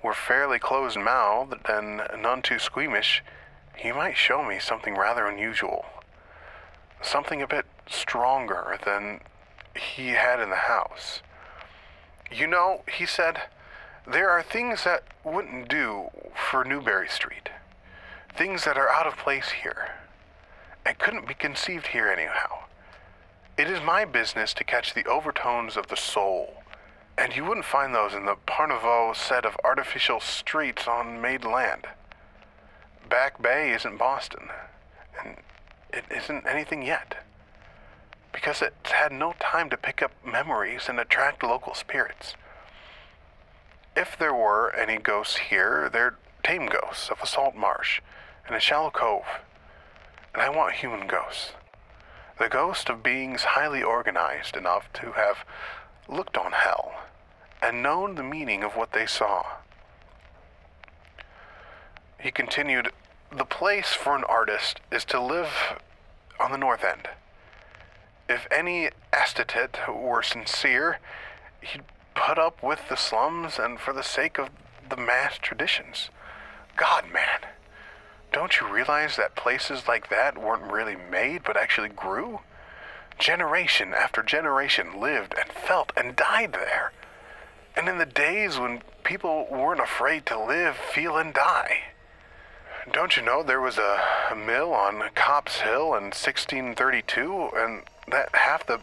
were 0.05 0.15
fairly 0.15 0.61
closed 0.61 0.97
mouthed 0.97 1.69
and 1.69 2.01
none 2.17 2.43
too 2.43 2.61
squeamish, 2.61 3.25
he 3.75 3.91
might 3.91 4.17
show 4.17 4.45
me 4.45 4.61
something 4.61 4.95
rather 4.95 5.27
unusual. 5.27 5.87
Something 7.03 7.43
a 7.43 7.49
bit 7.49 7.67
stronger 7.89 8.79
than 8.85 9.19
he 9.75 10.11
had 10.11 10.39
in 10.39 10.51
the 10.51 10.71
house. 10.71 11.23
You 12.31 12.47
know, 12.47 12.85
he 12.87 13.05
said, 13.05 13.43
there 14.07 14.31
are 14.31 14.43
things 14.43 14.85
that 14.85 15.03
wouldn't 15.25 15.69
do 15.69 16.11
for 16.51 16.65
Newbury 16.65 17.09
Street. 17.09 17.49
Things 18.37 18.65
that 18.65 18.77
are 18.77 18.89
out 18.89 19.07
of 19.07 19.17
place 19.17 19.51
here. 19.63 19.93
And 20.85 20.99
couldn't 20.99 21.27
be 21.27 21.35
conceived 21.35 21.89
here 21.89 22.09
anyhow. 22.09 22.65
It 23.57 23.71
is 23.71 23.81
my 23.81 24.05
business 24.05 24.53
to 24.55 24.65
catch 24.65 24.93
the 24.93 25.07
overtones 25.07 25.77
of 25.77 25.87
the 25.87 25.97
soul, 25.97 26.63
and 27.17 27.35
you 27.35 27.45
wouldn't 27.45 27.65
find 27.65 27.95
those 27.95 28.13
in 28.13 28.27
the 28.27 28.37
parvenu 28.47 29.15
set 29.15 29.47
of 29.47 29.57
artificial 29.65 30.21
streets 30.21 30.89
on 30.89 31.21
made 31.21 31.45
land. 31.45 31.87
Back 33.09 33.41
Bay 33.41 33.73
isn't 33.73 33.97
Boston, 33.97 34.49
and 35.23 35.37
it 35.93 36.05
isn't 36.11 36.47
anything 36.47 36.83
yet, 36.83 37.15
because 38.33 38.61
it's 38.61 38.91
had 38.91 39.13
no 39.13 39.35
time 39.39 39.71
to 39.71 39.77
pick 39.77 40.03
up 40.03 40.11
memories 40.27 40.89
and 40.89 40.99
attract 40.99 41.45
local 41.45 41.75
spirits. 41.75 42.35
If 43.97 44.19
there 44.19 44.35
were 44.35 44.75
any 44.75 44.99
ghosts 44.99 45.37
here, 45.37 45.89
they're 45.93 46.17
tame 46.43 46.67
ghosts 46.67 47.11
of 47.11 47.21
a 47.23 47.27
salt 47.27 47.55
marsh 47.55 48.01
and 48.47 48.57
a 48.57 48.61
shallow 48.61 48.91
cove. 48.91 49.25
And 50.33 50.43
I 50.43 50.49
want 50.51 50.75
human 50.75 51.07
ghosts. 51.07 51.53
The 52.39 52.49
ghost 52.49 52.89
of 52.89 53.03
beings 53.03 53.45
highly 53.45 53.83
organized 53.83 54.57
enough 54.57 54.93
to 54.95 55.13
have 55.13 55.45
looked 56.09 56.37
on 56.37 56.53
hell 56.53 56.93
and 57.63 57.83
known 57.83 58.17
the 58.17 58.23
meaning 58.25 58.65
of 58.65 58.77
what 58.77 58.93
they 58.93 59.07
saw. 59.07 59.45
He 62.21 62.33
continued, 62.33 62.91
The 63.31 63.45
place 63.45 63.93
for 63.93 64.17
an 64.17 64.25
artist 64.25 64.81
is 64.91 65.05
to 65.07 65.21
live 65.21 65.81
on 66.41 66.51
the 66.51 66.59
north 66.59 66.83
end. 66.83 67.09
If 68.29 68.49
any 68.51 68.91
aesthete 69.13 69.79
were 69.89 70.23
sincere, 70.23 70.99
he'd 71.61 71.85
put 72.15 72.39
up 72.39 72.63
with 72.63 72.89
the 72.89 72.97
slums 72.97 73.59
and 73.59 73.79
for 73.79 73.93
the 73.93 74.03
sake 74.03 74.39
of 74.39 74.51
the 74.89 74.97
mass 74.97 75.39
traditions. 75.39 76.11
God, 76.77 77.05
man, 77.13 77.51
don't 78.33 78.61
you 78.61 78.73
realize 78.73 79.17
that 79.17 79.37
places 79.37 79.87
like 79.87 80.09
that 80.09 80.37
weren't 80.37 80.73
really 80.73 80.97
made 80.97 81.43
but 81.45 81.57
actually 81.57 81.89
grew? 81.89 82.41
Generation 83.19 83.95
after 83.95 84.23
generation 84.23 85.01
lived 85.01 85.35
and 85.39 85.51
felt 85.51 85.93
and 85.97 86.17
died 86.17 86.53
there. 86.53 86.93
And 87.77 87.89
in 87.89 87.99
the 87.99 88.07
days 88.07 88.59
when 88.59 88.83
people 89.05 89.47
weren't 89.51 89.81
afraid 89.81 90.27
to 90.27 90.39
live, 90.39 90.77
feel, 90.77 91.17
and 91.17 91.33
die. 91.33 91.83
Don't 92.93 93.17
you 93.17 93.23
know 93.23 93.43
there 93.43 93.61
was 93.61 93.79
a, 93.79 94.01
mill 94.35 94.75
on 94.75 95.11
Copp's 95.15 95.61
Hill 95.61 95.95
in 95.95 96.11
1632, 96.11 97.51
and 97.55 97.83
that 98.09 98.35
half 98.35 98.67
the 98.67 98.81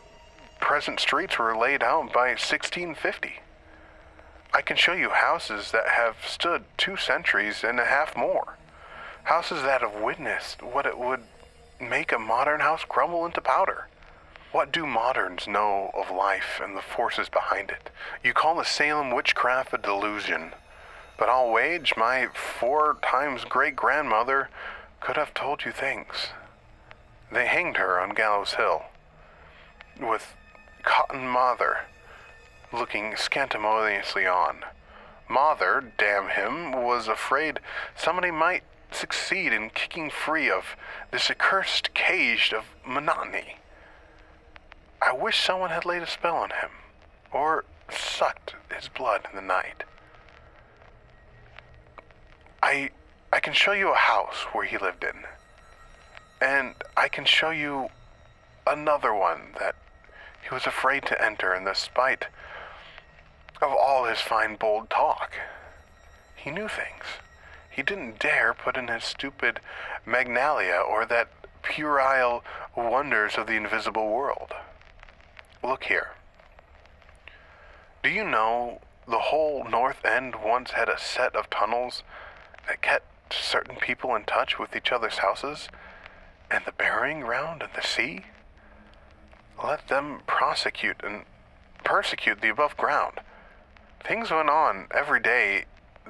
present 0.61 0.99
streets 0.99 1.37
were 1.37 1.57
laid 1.57 1.83
out 1.83 2.13
by 2.13 2.29
1650? 2.29 3.41
I 4.53 4.61
can 4.61 4.77
show 4.77 4.93
you 4.93 5.09
houses 5.09 5.71
that 5.71 5.87
have 5.89 6.17
stood 6.25 6.63
two 6.77 6.95
centuries 6.95 7.63
and 7.63 7.79
a 7.79 7.85
half 7.85 8.15
more. 8.15 8.57
Houses 9.23 9.63
that 9.63 9.81
have 9.81 10.01
witnessed 10.01 10.61
what 10.61 10.85
it 10.85 10.97
would 10.97 11.23
make 11.79 12.11
a 12.11 12.19
modern 12.19 12.61
house 12.61 12.83
crumble 12.87 13.25
into 13.25 13.41
powder. 13.41 13.87
What 14.51 14.71
do 14.71 14.85
moderns 14.85 15.47
know 15.47 15.91
of 15.93 16.15
life 16.15 16.59
and 16.61 16.75
the 16.75 16.81
forces 16.81 17.29
behind 17.29 17.69
it? 17.69 17.89
You 18.23 18.33
call 18.33 18.55
the 18.55 18.65
Salem 18.65 19.11
witchcraft 19.11 19.73
a 19.73 19.77
delusion, 19.77 20.51
but 21.17 21.29
I'll 21.29 21.49
wage 21.49 21.93
my 21.95 22.27
four 22.33 22.97
times 23.01 23.45
great 23.45 23.75
grandmother 23.75 24.49
could 24.99 25.15
have 25.15 25.33
told 25.33 25.63
you 25.63 25.71
things. 25.71 26.27
They 27.31 27.47
hanged 27.47 27.77
her 27.77 27.99
on 27.99 28.09
Gallows 28.09 28.55
Hill, 28.55 28.83
with 29.99 30.35
Cotton 30.83 31.31
Mather 31.31 31.85
looking 32.73 33.13
scantimoniously 33.13 34.25
on. 34.25 34.65
Mather, 35.29 35.91
damn 35.97 36.29
him, 36.29 36.71
was 36.71 37.07
afraid 37.07 37.59
somebody 37.95 38.31
might 38.31 38.63
succeed 38.91 39.53
in 39.53 39.69
kicking 39.69 40.09
free 40.09 40.49
of 40.49 40.75
this 41.11 41.29
accursed 41.29 41.93
cage 41.93 42.53
of 42.53 42.65
monotony. 42.85 43.57
I 45.01 45.13
wish 45.13 45.43
someone 45.43 45.69
had 45.69 45.85
laid 45.85 46.03
a 46.03 46.07
spell 46.07 46.35
on 46.35 46.49
him, 46.49 46.71
or 47.31 47.65
sucked 47.89 48.55
his 48.75 48.87
blood 48.89 49.25
in 49.29 49.35
the 49.35 49.41
night. 49.41 49.83
I 52.61 52.91
I 53.33 53.39
can 53.39 53.53
show 53.53 53.71
you 53.71 53.91
a 53.91 53.95
house 53.95 54.45
where 54.51 54.65
he 54.65 54.77
lived 54.77 55.03
in. 55.03 55.23
And 56.41 56.75
I 56.97 57.07
can 57.07 57.23
show 57.23 57.49
you 57.51 57.89
another 58.67 59.13
one 59.13 59.53
that 59.59 59.75
he 60.43 60.53
was 60.53 60.65
afraid 60.65 61.05
to 61.05 61.23
enter 61.23 61.53
in 61.53 61.63
the 61.63 61.73
spite 61.73 62.27
of 63.61 63.71
all 63.71 64.05
his 64.05 64.19
fine 64.19 64.55
bold 64.55 64.89
talk. 64.89 65.33
He 66.35 66.49
knew 66.49 66.67
things. 66.67 67.05
He 67.69 67.83
didn't 67.83 68.19
dare 68.19 68.53
put 68.53 68.75
in 68.75 68.87
his 68.87 69.03
stupid 69.03 69.59
magnalia 70.05 70.75
or 70.77 71.05
that 71.05 71.29
puerile 71.61 72.43
wonders 72.75 73.37
of 73.37 73.47
the 73.47 73.53
invisible 73.53 74.09
world. 74.09 74.53
Look 75.63 75.85
here. 75.85 76.11
Do 78.03 78.09
you 78.09 78.23
know 78.23 78.81
the 79.07 79.19
whole 79.19 79.63
North 79.69 80.03
End 80.03 80.35
once 80.43 80.71
had 80.71 80.89
a 80.89 80.99
set 80.99 81.35
of 81.35 81.49
tunnels 81.49 82.03
that 82.67 82.81
kept 82.81 83.33
certain 83.33 83.75
people 83.75 84.15
in 84.15 84.23
touch 84.25 84.57
with 84.57 84.75
each 84.75 84.91
other's 84.91 85.19
houses 85.19 85.69
and 86.49 86.65
the 86.65 86.71
burying 86.71 87.21
ground 87.21 87.61
and 87.61 87.71
the 87.73 87.87
sea? 87.87 88.25
Let 89.63 89.87
them 89.87 90.21
prosecute 90.25 91.01
and 91.03 91.23
persecute 91.83 92.41
the 92.41 92.49
above 92.49 92.75
ground. 92.77 93.19
Things 94.03 94.31
went 94.31 94.49
on 94.49 94.87
every 94.91 95.19
day 95.19 95.65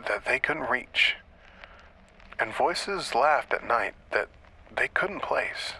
that 0.07 0.25
they 0.25 0.39
couldn't 0.39 0.69
reach, 0.69 1.15
and 2.39 2.53
voices 2.53 3.13
laughed 3.13 3.53
at 3.53 3.67
night 3.67 3.93
that 4.11 4.29
they 4.75 4.87
couldn't 4.87 5.21
place. 5.21 5.73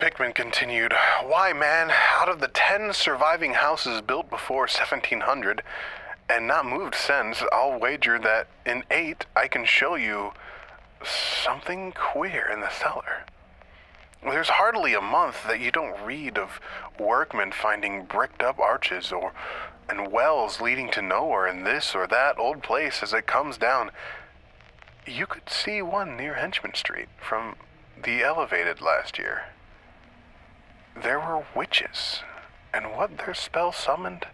Pickman 0.00 0.32
continued, 0.32 0.92
Why, 1.22 1.52
man, 1.52 1.90
out 1.90 2.28
of 2.28 2.40
the 2.40 2.48
ten 2.48 2.92
surviving 2.92 3.54
houses 3.54 4.00
built 4.00 4.28
before 4.28 4.62
1700 4.62 5.62
and 6.28 6.46
not 6.46 6.66
moved 6.66 6.96
since, 6.96 7.42
I'll 7.52 7.78
wager 7.78 8.18
that 8.18 8.48
in 8.64 8.82
eight 8.90 9.26
I 9.36 9.46
can 9.46 9.64
show 9.64 9.94
you 9.94 10.32
something 11.04 11.92
queer 11.92 12.50
in 12.52 12.60
the 12.60 12.70
cellar. 12.70 13.26
There's 14.26 14.50
hardly 14.50 14.92
a 14.94 15.00
month 15.00 15.46
that 15.46 15.60
you 15.60 15.70
don't 15.70 16.04
read 16.04 16.36
of 16.36 16.60
workmen 16.98 17.52
finding 17.52 18.04
bricked 18.04 18.42
up 18.42 18.58
arches 18.58 19.12
or 19.12 19.32
and 19.88 20.10
wells 20.10 20.60
leading 20.60 20.90
to 20.90 21.00
nowhere 21.02 21.46
in 21.46 21.62
this 21.62 21.94
or 21.94 22.06
that 22.08 22.38
old 22.38 22.62
place 22.62 23.02
as 23.02 23.12
it 23.12 23.26
comes 23.26 23.56
down. 23.56 23.92
You 25.06 25.26
could 25.26 25.48
see 25.48 25.80
one 25.80 26.16
near 26.16 26.34
Henchman 26.34 26.74
Street 26.74 27.08
from 27.20 27.54
the 28.02 28.22
elevated 28.24 28.80
last 28.80 29.16
year 29.16 29.44
there 31.02 31.20
were 31.20 31.44
witches, 31.54 32.20
and 32.72 32.92
what 32.92 33.18
their 33.18 33.34
spell 33.34 33.72
summoned, 33.72 34.26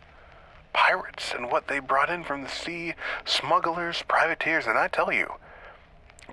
pirates, 0.73 1.33
and 1.35 1.51
what 1.51 1.69
they 1.69 1.81
brought 1.81 2.11
in 2.11 2.25
from 2.25 2.43
the 2.43 2.49
sea, 2.49 2.95
smugglers, 3.25 4.03
privateers, 4.03 4.67
and 4.67 4.79
I 4.79 4.89
tell 4.89 5.13
you, 5.13 5.35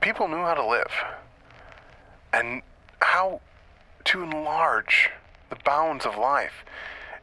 people 0.01 0.27
knew 0.27 0.43
how 0.43 0.53
to 0.53 0.65
live, 0.65 0.91
and 2.31 2.61
how 3.01 3.41
to 4.09 4.23
enlarge 4.23 5.11
the 5.51 5.55
bounds 5.63 6.03
of 6.03 6.17
life 6.17 6.65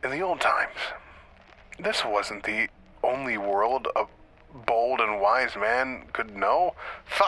in 0.05 0.11
the 0.13 0.21
old 0.21 0.41
times. 0.41 0.79
This 1.81 2.05
wasn't 2.05 2.45
the 2.45 2.69
only 3.03 3.37
world 3.37 3.89
a 3.97 4.05
bold 4.55 5.01
and 5.01 5.21
wise 5.21 5.57
man 5.57 6.05
could 6.13 6.37
know. 6.37 6.75
Fa! 7.05 7.27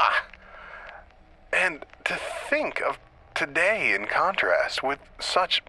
And 1.53 1.85
to 2.05 2.17
think 2.49 2.81
of 2.81 3.01
today 3.35 3.93
in 3.93 4.07
contrast 4.07 4.85
with 4.85 5.01
such 5.19 5.61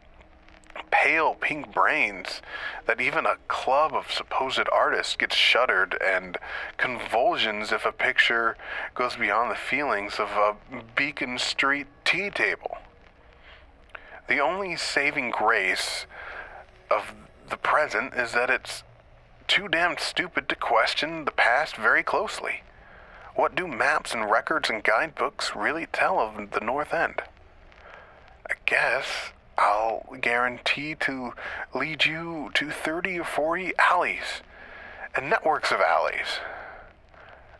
pale 0.91 1.33
pink 1.33 1.73
brains 1.73 2.43
that 2.85 3.01
even 3.01 3.25
a 3.25 3.37
club 3.47 3.95
of 3.95 4.11
supposed 4.11 4.69
artists 4.71 5.15
gets 5.15 5.35
shuddered 5.35 5.97
and 5.99 6.37
convulsions 6.77 7.71
if 7.71 7.87
a 7.87 7.91
picture 7.91 8.55
goes 8.93 9.15
beyond 9.15 9.49
the 9.49 9.55
feelings 9.55 10.19
of 10.19 10.29
a 10.29 10.55
Beacon 10.95 11.39
Street 11.39 11.87
tea 12.05 12.29
table. 12.29 12.77
The 14.29 14.39
only 14.39 14.75
saving 14.75 15.31
grace 15.31 16.05
of 16.91 17.13
the 17.49 17.57
present 17.57 18.13
is 18.13 18.33
that 18.33 18.51
it's 18.51 18.83
too 19.47 19.67
damned 19.67 19.99
stupid 19.99 20.47
to 20.49 20.55
question 20.55 21.25
the 21.25 21.31
past 21.31 21.75
very 21.75 22.03
closely. 22.03 22.61
What 23.33 23.55
do 23.55 23.67
maps 23.67 24.13
and 24.13 24.29
records 24.29 24.69
and 24.69 24.83
guidebooks 24.83 25.55
really 25.55 25.87
tell 25.87 26.19
of 26.19 26.51
the 26.51 26.59
North 26.59 26.93
End? 26.93 27.23
I 28.47 28.53
guess 28.67 29.31
I'll 29.57 30.05
guarantee 30.21 30.93
to 30.99 31.33
lead 31.73 32.05
you 32.05 32.51
to 32.53 32.69
30 32.69 33.19
or 33.21 33.23
40 33.23 33.73
alleys 33.79 34.43
and 35.15 35.27
networks 35.27 35.71
of 35.71 35.81
alleys. 35.81 36.37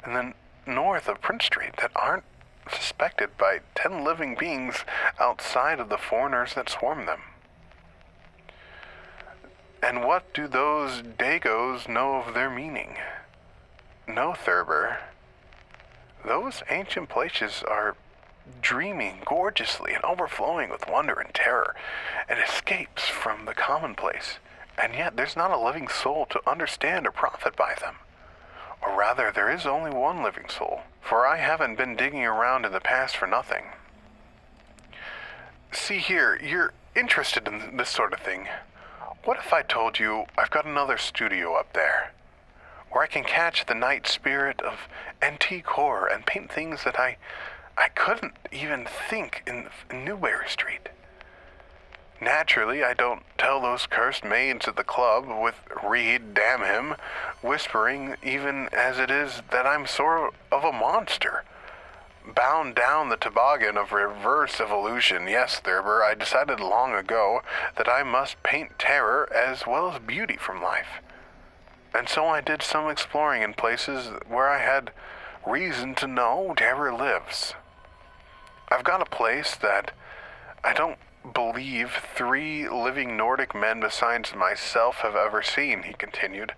And 0.04 0.16
then 0.16 0.34
north 0.68 1.08
of 1.08 1.20
Prince 1.20 1.46
Street 1.46 1.78
that 1.78 1.92
aren't 1.96 2.24
suspected 2.72 3.38
by 3.38 3.60
10 3.76 4.04
living 4.04 4.36
beings 4.36 4.84
outside 5.20 5.80
of 5.80 5.90
the 5.90 5.98
foreigners 5.98 6.54
that 6.54 6.70
swarm 6.70 7.06
them. 7.06 7.22
And 9.82 10.04
what 10.04 10.34
do 10.34 10.48
those 10.48 11.02
Dagos 11.02 11.88
know 11.88 12.16
of 12.16 12.34
their 12.34 12.50
meaning? 12.50 12.98
No, 14.08 14.34
Thurber. 14.34 14.98
Those 16.26 16.64
ancient 16.70 17.08
places 17.08 17.64
are 17.68 17.96
dreaming 18.62 19.22
gorgeously 19.26 19.94
and 19.94 20.04
overflowing 20.04 20.70
with 20.70 20.90
wonder 20.90 21.14
and 21.14 21.34
terror, 21.34 21.76
and 22.28 22.40
escapes 22.40 23.08
from 23.08 23.46
the 23.46 23.54
commonplace. 23.54 24.40
And 24.78 24.94
yet 24.94 25.16
there's 25.16 25.36
not 25.36 25.52
a 25.52 25.58
living 25.58 25.88
soul 25.88 26.26
to 26.28 26.50
understand 26.50 27.08
or 27.08 27.12
profit 27.12 27.56
by 27.56 27.76
them. 27.80 27.96
Or 28.82 28.98
rather, 28.98 29.32
there 29.32 29.52
is 29.52 29.66
only 29.66 29.92
one 29.92 30.24
living 30.24 30.50
soul, 30.50 30.82
for 31.02 31.28
I 31.28 31.38
haven't 31.38 31.78
been 31.78 31.96
digging 31.96 32.26
around 32.26 32.66
in 32.66 32.72
the 32.72 32.80
past 32.80 33.18
for 33.18 33.28
nothing. 33.28 33.66
See 35.72 36.00
here, 36.00 36.40
you're 36.42 36.74
interested 36.96 37.48
in 37.48 37.78
this 37.78 37.90
sort 37.90 38.14
of 38.14 38.20
thing. 38.20 38.48
What 39.24 39.38
if 39.38 39.54
I 39.54 39.62
told 39.62 40.00
you 40.00 40.26
I've 40.38 40.50
got 40.50 40.66
another 40.66 40.98
studio 40.98 41.56
up 41.56 41.74
there? 41.74 42.14
Where 42.92 43.04
I 43.04 43.08
can 43.08 43.24
catch 43.24 43.66
the 43.66 43.76
night 43.76 44.08
spirit 44.08 44.62
of 44.62 44.88
antique 45.22 45.68
horror 45.68 46.08
and 46.08 46.26
paint 46.26 46.52
things 46.52 46.84
that 46.84 47.00
I 47.00 47.18
I 47.78 47.88
couldn't 47.90 48.34
even 48.52 48.86
think 48.86 49.42
in, 49.48 49.70
Newbury 49.94 50.50
Street. 50.50 50.90
Naturally, 52.22 52.84
I 52.84 52.94
don't 52.94 53.24
tell 53.38 53.62
those 53.62 53.88
cursed 53.88 54.26
maids 54.26 54.68
at 54.68 54.76
the 54.76 54.84
club, 54.84 55.26
with 55.42 55.56
Reid, 55.82 56.34
damn 56.34 56.62
him, 56.62 56.96
whispering, 57.42 58.16
even 58.22 58.68
as 58.74 59.00
it 59.00 59.10
is, 59.10 59.42
that 59.52 59.66
I'm 59.66 59.88
sort 59.88 60.34
of 60.52 60.64
a 60.66 60.74
monster. 60.74 61.46
Bound 62.36 62.76
down 62.76 63.08
the 63.08 63.16
toboggan 63.16 63.78
of 63.78 63.94
reverse 63.94 64.60
evolution, 64.60 65.28
yes, 65.28 65.60
Thurber, 65.60 66.04
I 66.04 66.14
decided 66.14 66.60
long 66.60 66.94
ago 66.94 67.42
that 67.78 67.88
I 67.88 68.04
must 68.04 68.44
paint 68.44 68.78
terror 68.78 69.32
as 69.34 69.66
well 69.66 69.90
as 69.90 70.00
beauty 70.00 70.36
from 70.36 70.62
life. 70.62 71.02
And 71.94 72.10
so 72.10 72.28
I 72.28 72.42
did 72.42 72.62
some 72.62 72.90
exploring 72.90 73.42
in 73.42 73.54
places 73.54 74.12
where 74.28 74.50
I 74.50 74.60
had 74.60 74.92
reason 75.48 75.96
to 75.96 76.08
know 76.08 76.54
terror 76.56 76.94
lives. 76.94 77.54
I've 78.70 78.84
got 78.84 79.02
a 79.02 79.06
place 79.06 79.56
that 79.56 79.94
I 80.64 80.74
don't 80.74 81.00
believe 81.34 81.92
three 82.16 82.68
living 82.68 83.16
Nordic 83.16 83.56
men 83.56 83.80
besides 83.80 84.36
myself 84.36 84.98
have 84.98 85.16
ever 85.16 85.42
seen, 85.42 85.84
he 85.84 85.94
continued. 85.94 86.54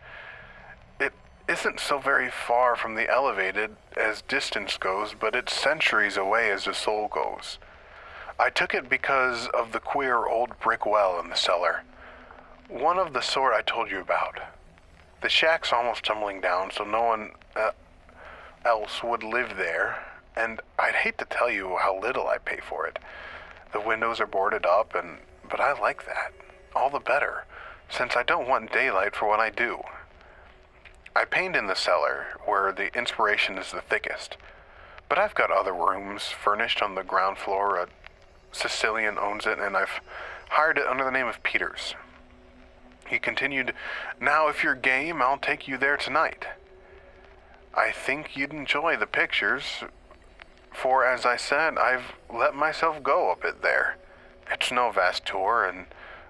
It 0.99 1.13
isn't 1.47 1.79
so 1.79 1.99
very 1.99 2.29
far 2.29 2.75
from 2.75 2.95
the 2.95 3.09
elevated 3.09 3.75
as 3.95 4.21
distance 4.23 4.77
goes, 4.77 5.13
but 5.19 5.35
it's 5.35 5.53
centuries 5.53 6.17
away 6.17 6.51
as 6.51 6.65
the 6.65 6.73
soul 6.73 7.07
goes. 7.07 7.59
I 8.39 8.49
took 8.49 8.73
it 8.73 8.89
because 8.89 9.47
of 9.49 9.71
the 9.71 9.79
queer 9.79 10.25
old 10.25 10.59
brick 10.59 10.85
well 10.85 11.19
in 11.19 11.29
the 11.29 11.35
cellar. 11.35 11.83
One 12.67 12.97
of 12.97 13.13
the 13.13 13.21
sort 13.21 13.53
I 13.53 13.61
told 13.61 13.91
you 13.91 13.99
about. 13.99 14.39
The 15.21 15.29
shack's 15.29 15.71
almost 15.71 16.03
tumbling 16.03 16.41
down, 16.41 16.71
so 16.71 16.83
no 16.83 17.03
one 17.03 17.31
uh, 17.55 17.71
else 18.65 19.03
would 19.03 19.23
live 19.23 19.57
there, 19.57 19.99
and 20.35 20.59
I'd 20.79 20.95
hate 20.95 21.17
to 21.19 21.25
tell 21.25 21.51
you 21.51 21.77
how 21.77 21.99
little 21.99 22.27
I 22.27 22.39
pay 22.39 22.59
for 22.67 22.87
it. 22.87 22.97
The 23.73 23.79
windows 23.79 24.19
are 24.19 24.27
boarded 24.27 24.65
up, 24.65 24.93
and 24.95 25.19
but 25.49 25.59
I 25.59 25.79
like 25.79 26.05
that. 26.05 26.33
All 26.75 26.89
the 26.89 26.99
better, 26.99 27.45
since 27.89 28.15
I 28.15 28.23
don't 28.23 28.47
want 28.47 28.71
daylight 28.71 29.15
for 29.15 29.27
what 29.27 29.39
I 29.39 29.49
do. 29.49 29.81
I 31.15 31.25
paint 31.25 31.55
in 31.55 31.67
the 31.67 31.75
cellar, 31.75 32.39
where 32.45 32.71
the 32.71 32.95
inspiration 32.97 33.57
is 33.57 33.71
the 33.71 33.81
thickest. 33.81 34.37
But 35.09 35.19
I've 35.19 35.35
got 35.35 35.51
other 35.51 35.73
rooms 35.73 36.23
furnished 36.23 36.81
on 36.81 36.95
the 36.95 37.03
ground 37.03 37.37
floor. 37.37 37.77
A 37.77 37.87
Sicilian 38.53 39.17
owns 39.17 39.45
it, 39.45 39.59
and 39.59 39.75
I've 39.75 39.99
hired 40.49 40.77
it 40.77 40.87
under 40.87 41.03
the 41.03 41.11
name 41.11 41.27
of 41.27 41.43
Peters. 41.43 41.95
He 43.07 43.19
continued, 43.19 43.73
Now, 44.21 44.47
if 44.47 44.63
you're 44.63 44.75
game, 44.75 45.21
I'll 45.21 45.37
take 45.37 45.67
you 45.67 45.77
there 45.77 45.97
tonight. 45.97 46.45
I 47.73 47.91
think 47.91 48.37
you'd 48.37 48.53
enjoy 48.53 48.95
the 48.95 49.05
pictures, 49.05 49.83
for 50.71 51.05
as 51.05 51.25
I 51.25 51.37
said, 51.37 51.77
I've 51.77 52.13
let 52.33 52.55
myself 52.55 53.03
go 53.03 53.31
a 53.31 53.35
bit 53.35 53.61
there. 53.61 53.97
It's 54.49 54.71
no 54.71 54.91
vast 54.91 55.25
tour, 55.25 55.65
and 55.65 55.85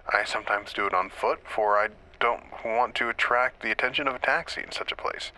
I 0.07 0.23
sometimes 0.23 0.73
do 0.73 0.85
it 0.85 0.93
on 0.93 1.09
foot, 1.09 1.41
for 1.45 1.77
I 1.77 1.89
don't 2.19 2.43
want 2.63 2.95
to 2.95 3.09
attract 3.09 3.61
the 3.61 3.71
attention 3.71 4.07
of 4.07 4.15
a 4.15 4.19
taxi 4.19 4.61
in 4.61 4.71
such 4.71 4.91
a 4.91 4.95
place. 4.95 5.31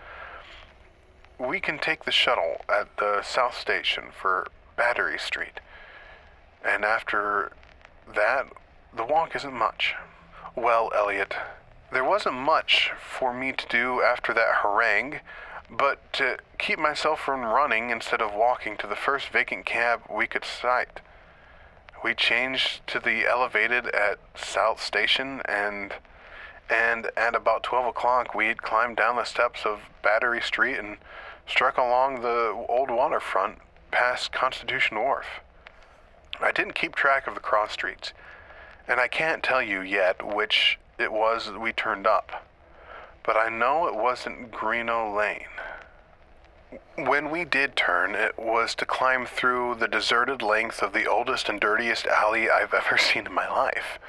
We 1.39 1.60
can 1.60 1.80
take 1.80 2.06
the 2.06 2.12
shuttle 2.12 2.62
at 2.70 2.97
the 2.97 3.22
South 3.22 3.58
Station 3.58 4.06
for 4.12 4.47
Battery 4.76 5.20
Street, 5.20 5.60
and 6.64 6.84
after 6.84 7.51
that, 8.14 8.47
the 8.95 9.06
walk 9.06 9.36
isn't 9.36 9.54
much. 9.54 9.95
Well, 10.56 10.91
Eliot, 10.95 11.36
there 11.91 12.04
wasn't 12.04 12.36
much 12.36 12.91
for 12.99 13.34
me 13.34 13.54
to 13.54 13.68
do 13.68 14.01
after 14.01 14.34
that 14.34 14.56
harangue 14.62 15.20
but 15.70 16.11
to 16.14 16.38
keep 16.57 16.80
myself 16.80 17.20
from 17.20 17.43
running 17.43 17.89
instead 17.89 18.22
of 18.22 18.34
walking 18.34 18.78
to 18.78 18.88
the 18.88 18.95
first 18.95 19.30
vacant 19.30 19.66
cab 19.66 20.01
we 20.09 20.28
could 20.28 20.45
sight. 20.45 21.01
We 22.03 22.14
changed 22.14 22.86
to 22.88 22.99
the 22.99 23.26
elevated 23.26 23.88
at 23.88 24.20
South 24.36 24.82
Station 24.82 25.41
and 25.45 25.93
and 26.70 27.11
at 27.18 27.36
about 27.36 27.64
12 27.64 27.88
o'clock 27.88 28.34
we 28.34 28.47
had 28.47 28.61
climbed 28.61 28.97
down 28.97 29.16
the 29.16 29.24
steps 29.24 29.66
of 29.66 29.82
Battery 30.01 30.41
Street 30.41 30.78
and 30.78 30.97
struck 31.47 31.78
along 31.78 32.22
the 32.22 32.66
old 32.70 32.89
waterfront 32.89 33.59
past 33.91 34.32
Constitution 34.32 34.97
Wharf. 34.99 35.41
I 36.41 36.51
didn't 36.51 36.74
keep 36.74 36.95
track 36.95 37.28
of 37.28 37.36
the 37.36 37.39
cross 37.39 37.74
streets, 37.74 38.14
and 38.88 38.99
I 38.99 39.07
can't 39.07 39.43
tell 39.43 39.61
you 39.61 39.82
yet 39.82 40.26
which 40.26 40.80
it 40.97 41.11
was 41.11 41.51
we 41.51 41.72
turned 41.74 42.07
up 42.07 42.45
but 43.24 43.38
I 43.38 43.49
know 43.49 43.88
it 43.88 43.95
wasn't 43.95 44.51
Greenough 44.51 45.15
Lane. 45.15 45.47
When 46.95 47.30
we 47.32 47.45
did 47.45 47.76
turn, 47.76 48.15
it 48.15 48.38
was 48.38 48.76
to 48.76 48.86
climb 48.86 49.26
through 49.26 49.76
the 49.76 49.88
deserted 49.88 50.41
length 50.41 50.82
of 50.82 50.93
the 50.93 51.07
oldest 51.07 51.49
and 51.49 51.59
dirtiest 51.59 52.05
alley 52.07 52.49
I've 52.49 52.74
ever 52.74 52.97
seen 52.99 53.26
in 53.26 53.34
my 53.34 53.47
life. 53.47 53.99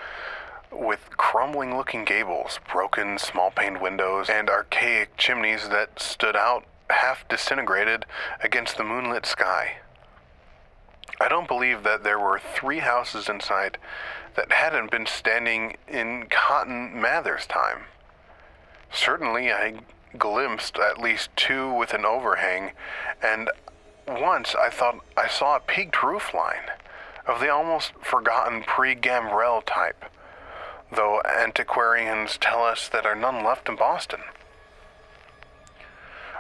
With 0.71 1.17
crumbling 1.17 1.77
looking 1.77 2.05
gables, 2.05 2.59
broken 2.71 3.19
small 3.19 3.51
paned 3.51 3.81
windows, 3.81 4.29
and 4.29 4.51
archaic 4.51 5.17
chimneys 5.17 5.69
that 5.69 6.01
stood 6.01 6.37
out 6.37 6.65
half 6.91 7.27
disintegrated 7.29 8.05
against 8.43 8.77
the 8.77 8.85
moonlit 8.85 9.25
sky. 9.25 9.77
I 11.21 11.29
don't 11.29 11.49
believe 11.49 11.85
that 11.85 12.03
there 12.03 12.19
were 12.19 12.41
three 12.41 12.81
houses 12.81 13.29
inside 13.29 13.79
that 14.35 14.53
hadn't 14.53 14.91
been 14.91 15.07
standing 15.07 15.77
in 15.87 16.27
Cotton 16.29 17.01
Mather's 17.01 17.47
time. 17.47 17.85
Certainly, 18.95 19.53
I 19.53 19.81
glimpsed 20.17 20.79
at 20.79 21.01
least 21.01 21.35
two 21.35 21.73
with 21.73 21.93
an 21.95 22.07
overhang, 22.07 22.73
and 23.21 23.51
once 24.07 24.55
I 24.55 24.71
thought 24.71 25.05
I 25.17 25.27
saw 25.27 25.57
a 25.57 25.61
peaked 25.61 26.01
roof 26.05 26.33
line 26.33 26.71
of 27.27 27.41
the 27.41 27.53
almost 27.53 27.93
forgotten 28.01 28.63
pre 28.63 28.95
gambrel 28.95 29.63
type, 29.63 30.05
though 30.93 31.21
antiquarians 31.23 32.39
tell 32.39 32.63
us 32.63 32.89
that 32.89 33.05
are 33.05 33.17
none 33.17 33.43
left 33.43 33.69
in 33.69 33.75
Boston. 33.75 34.21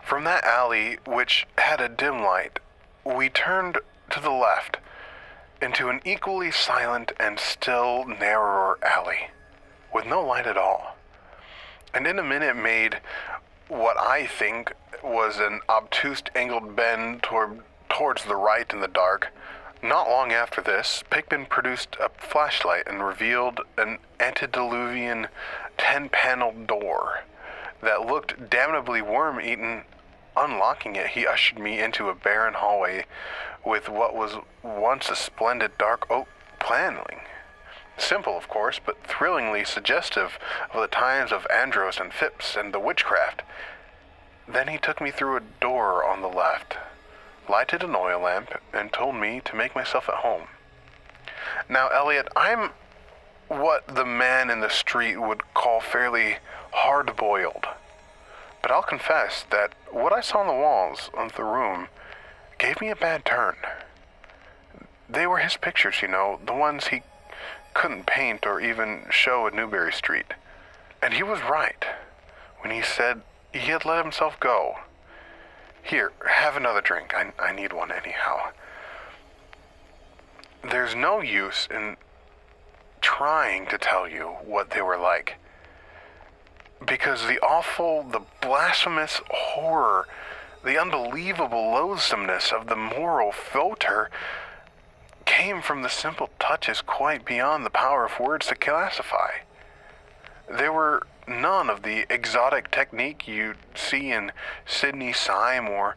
From 0.04 0.22
that 0.22 0.44
alley, 0.44 0.98
which 1.04 1.48
had 1.58 1.80
a 1.80 1.88
dim 1.88 2.22
light, 2.22 2.60
we 3.04 3.28
turned 3.30 3.78
to 4.10 4.20
the 4.20 4.30
left 4.30 4.76
into 5.60 5.88
an 5.88 6.00
equally 6.04 6.52
silent 6.52 7.10
and 7.18 7.40
still 7.40 8.04
narrower 8.04 8.78
alley, 8.80 9.30
with 9.92 10.06
no 10.06 10.24
light 10.24 10.46
at 10.46 10.56
all 10.56 10.94
and 11.94 12.06
in 12.06 12.18
a 12.18 12.24
minute 12.24 12.56
made 12.56 12.98
what 13.68 13.96
I 13.98 14.26
think 14.26 14.72
was 15.02 15.38
an 15.38 15.60
obtuse 15.68 16.22
angled 16.34 16.74
bend 16.76 17.22
toward, 17.22 17.60
towards 17.88 18.24
the 18.24 18.36
right 18.36 18.70
in 18.72 18.80
the 18.80 18.88
dark. 18.88 19.28
Not 19.82 20.08
long 20.08 20.32
after 20.32 20.62
this, 20.62 21.04
Pickman 21.10 21.46
produced 21.46 21.96
a 22.00 22.08
flashlight 22.08 22.86
and 22.86 23.04
revealed 23.04 23.60
an 23.76 23.98
antediluvian 24.18 25.28
ten 25.76 26.08
paneled 26.08 26.66
door 26.66 27.20
that 27.82 28.06
looked 28.06 28.48
damnably 28.48 29.02
worm 29.02 29.40
eaten. 29.40 29.84
Unlocking 30.36 30.96
it, 30.96 31.08
he 31.08 31.26
ushered 31.26 31.58
me 31.58 31.80
into 31.80 32.08
a 32.08 32.14
barren 32.14 32.54
hallway 32.54 33.04
with 33.64 33.88
what 33.88 34.16
was 34.16 34.36
once 34.62 35.08
a 35.10 35.16
splendid 35.16 35.76
dark 35.78 36.10
oak 36.10 36.28
paneling. 36.58 37.20
Simple, 37.96 38.36
of 38.36 38.48
course, 38.48 38.80
but 38.84 39.02
thrillingly 39.04 39.64
suggestive 39.64 40.38
of 40.72 40.80
the 40.80 40.88
times 40.88 41.32
of 41.32 41.46
Andros 41.50 41.98
and 41.98 42.12
Phipps 42.12 42.56
and 42.56 42.72
the 42.72 42.80
witchcraft. 42.80 43.42
Then 44.46 44.68
he 44.68 44.78
took 44.78 45.00
me 45.00 45.10
through 45.10 45.36
a 45.36 45.42
door 45.60 46.04
on 46.04 46.20
the 46.20 46.28
left, 46.28 46.76
lighted 47.48 47.82
an 47.82 47.94
oil 47.94 48.20
lamp, 48.20 48.60
and 48.72 48.92
told 48.92 49.14
me 49.14 49.40
to 49.44 49.56
make 49.56 49.74
myself 49.74 50.08
at 50.08 50.16
home. 50.16 50.48
Now, 51.68 51.88
Eliot, 51.88 52.28
I'm 52.36 52.70
what 53.48 53.86
the 53.86 54.04
man 54.04 54.50
in 54.50 54.60
the 54.60 54.70
street 54.70 55.18
would 55.18 55.54
call 55.54 55.80
fairly 55.80 56.36
hard 56.72 57.14
boiled. 57.16 57.66
But 58.62 58.70
I'll 58.70 58.82
confess 58.82 59.44
that 59.50 59.74
what 59.90 60.12
I 60.12 60.20
saw 60.20 60.38
on 60.38 60.46
the 60.46 60.52
walls 60.52 61.10
of 61.14 61.36
the 61.36 61.44
room 61.44 61.88
gave 62.58 62.80
me 62.80 62.88
a 62.88 62.96
bad 62.96 63.24
turn. 63.24 63.56
They 65.08 65.26
were 65.26 65.38
his 65.38 65.56
pictures, 65.56 66.00
you 66.02 66.08
know, 66.08 66.40
the 66.44 66.54
ones 66.54 66.88
he 66.88 67.02
couldn't 67.74 68.06
paint 68.06 68.46
or 68.46 68.60
even 68.60 69.04
show 69.10 69.46
at 69.46 69.54
Newbury 69.54 69.92
Street. 69.92 70.32
And 71.02 71.14
he 71.14 71.22
was 71.22 71.40
right 71.42 71.84
when 72.60 72.72
he 72.72 72.80
said 72.80 73.20
he 73.52 73.70
had 73.70 73.84
let 73.84 74.02
himself 74.02 74.38
go. 74.40 74.76
Here, 75.82 76.12
have 76.26 76.56
another 76.56 76.80
drink. 76.80 77.12
I, 77.14 77.32
I 77.38 77.52
need 77.52 77.72
one 77.72 77.92
anyhow. 77.92 78.52
There's 80.62 80.94
no 80.94 81.20
use 81.20 81.68
in 81.70 81.96
trying 83.02 83.66
to 83.66 83.76
tell 83.76 84.08
you 84.08 84.36
what 84.44 84.70
they 84.70 84.80
were 84.80 84.96
like. 84.96 85.34
Because 86.84 87.26
the 87.26 87.38
awful, 87.40 88.02
the 88.02 88.22
blasphemous 88.40 89.20
horror, 89.28 90.08
the 90.64 90.80
unbelievable 90.80 91.70
loathsomeness 91.70 92.50
of 92.50 92.66
the 92.66 92.76
moral 92.76 93.30
filter 93.30 94.10
came 95.24 95.62
from 95.62 95.82
the 95.82 95.88
simple 95.88 96.30
touches 96.38 96.80
quite 96.80 97.24
beyond 97.24 97.64
the 97.64 97.70
power 97.70 98.04
of 98.04 98.18
words 98.18 98.46
to 98.46 98.54
classify. 98.54 99.30
There 100.50 100.72
were 100.72 101.06
none 101.26 101.70
of 101.70 101.82
the 101.82 102.04
exotic 102.12 102.70
technique 102.70 103.26
you 103.26 103.54
see 103.74 104.12
in 104.12 104.32
Sidney 104.66 105.12
Sime 105.12 105.68
or 105.68 105.96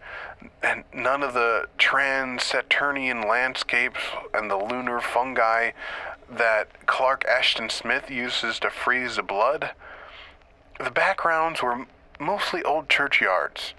and 0.63 0.84
none 0.93 1.23
of 1.23 1.34
the 1.34 1.67
trans-Saturnian 1.78 3.21
landscapes 3.21 3.99
and 4.34 4.49
the 4.49 4.57
lunar 4.57 5.01
fungi 5.01 5.71
that 6.30 6.86
Clark 6.86 7.25
Ashton 7.25 7.69
Smith 7.69 8.09
uses 8.09 8.59
to 8.59 8.69
freeze 8.69 9.15
the 9.15 9.23
blood. 9.23 9.71
The 10.80 10.91
backgrounds 10.91 11.61
were 11.61 11.86
mostly 12.19 12.63
old 12.63 12.89
churchyards, 12.89 13.73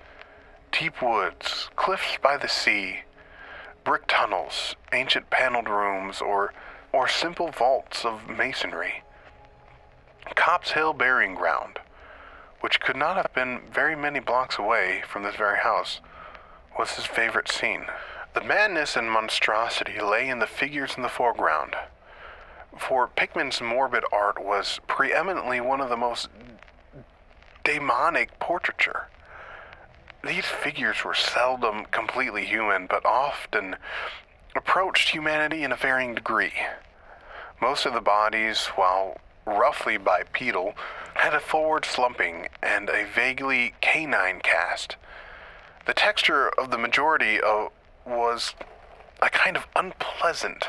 deep 0.73 1.01
woods, 1.01 1.69
cliffs 1.77 2.19
by 2.23 2.37
the 2.37 2.49
sea, 2.49 3.01
brick 3.89 4.07
tunnels, 4.07 4.77
ancient 4.93 5.31
paneled 5.31 5.67
rooms, 5.67 6.21
or, 6.21 6.53
or 6.93 7.09
simple 7.09 7.51
vaults 7.51 8.05
of 8.05 8.29
masonry. 8.29 9.03
Copp's 10.35 10.73
Hill 10.73 10.93
Burying 10.93 11.35
Ground, 11.35 11.79
which 12.61 12.83
could 12.83 12.97
not 12.97 13.17
have 13.17 13.33
been 13.33 13.63
very 13.73 13.97
many 13.97 14.21
blocks 14.21 14.59
away 14.59 15.03
from 15.09 15.23
this 15.23 15.37
very 15.37 15.61
house, 15.61 16.03
was 16.79 16.97
his 16.97 17.07
favorite 17.07 17.49
scene. 17.49 17.87
The 18.35 18.43
madness 18.43 18.95
and 18.95 19.11
monstrosity 19.11 20.03
lay 20.03 20.29
in 20.29 20.39
the 20.39 20.47
figures 20.47 20.93
in 20.99 21.03
the 21.03 21.09
foreground. 21.09 21.75
For 22.77 23.09
Pickman's 23.09 23.63
morbid 23.63 24.05
art 24.13 24.45
was 24.45 24.81
preeminently 24.87 25.63
one 25.63 25.81
of 25.81 25.89
the 25.89 25.97
most 25.97 26.29
demonic 27.65 28.39
portraiture. 28.39 29.09
These 30.25 30.47
figures 30.47 31.05
were 31.05 31.15
seldom 31.15 31.85
completely 31.87 32.45
human, 32.45 32.87
but 32.87 33.07
often 33.07 33.77
approached 34.57 35.11
humanity 35.11 35.63
in 35.63 35.73
a 35.73 35.77
varying 35.77 36.15
degree. 36.15 36.55
Most 37.61 37.87
of 37.87 37.95
the 37.95 38.01
bodies, 38.01 38.67
while 38.75 39.19
roughly 39.47 39.97
bipedal, 39.97 40.75
had 41.15 41.35
a 41.35 41.41
forward 41.41 41.85
slumping 41.85 42.49
and 42.63 42.89
a 42.89 43.05
vaguely 43.05 43.75
canine 43.81 44.41
cast. 44.41 44.97
The 45.87 45.95
texture 45.95 46.49
of 46.49 46.71
the 46.71 46.79
majority 46.79 47.41
of, 47.41 47.71
was 48.05 48.55
a 49.23 49.31
kind 49.31 49.57
of 49.57 49.67
unpleasant 49.75 50.69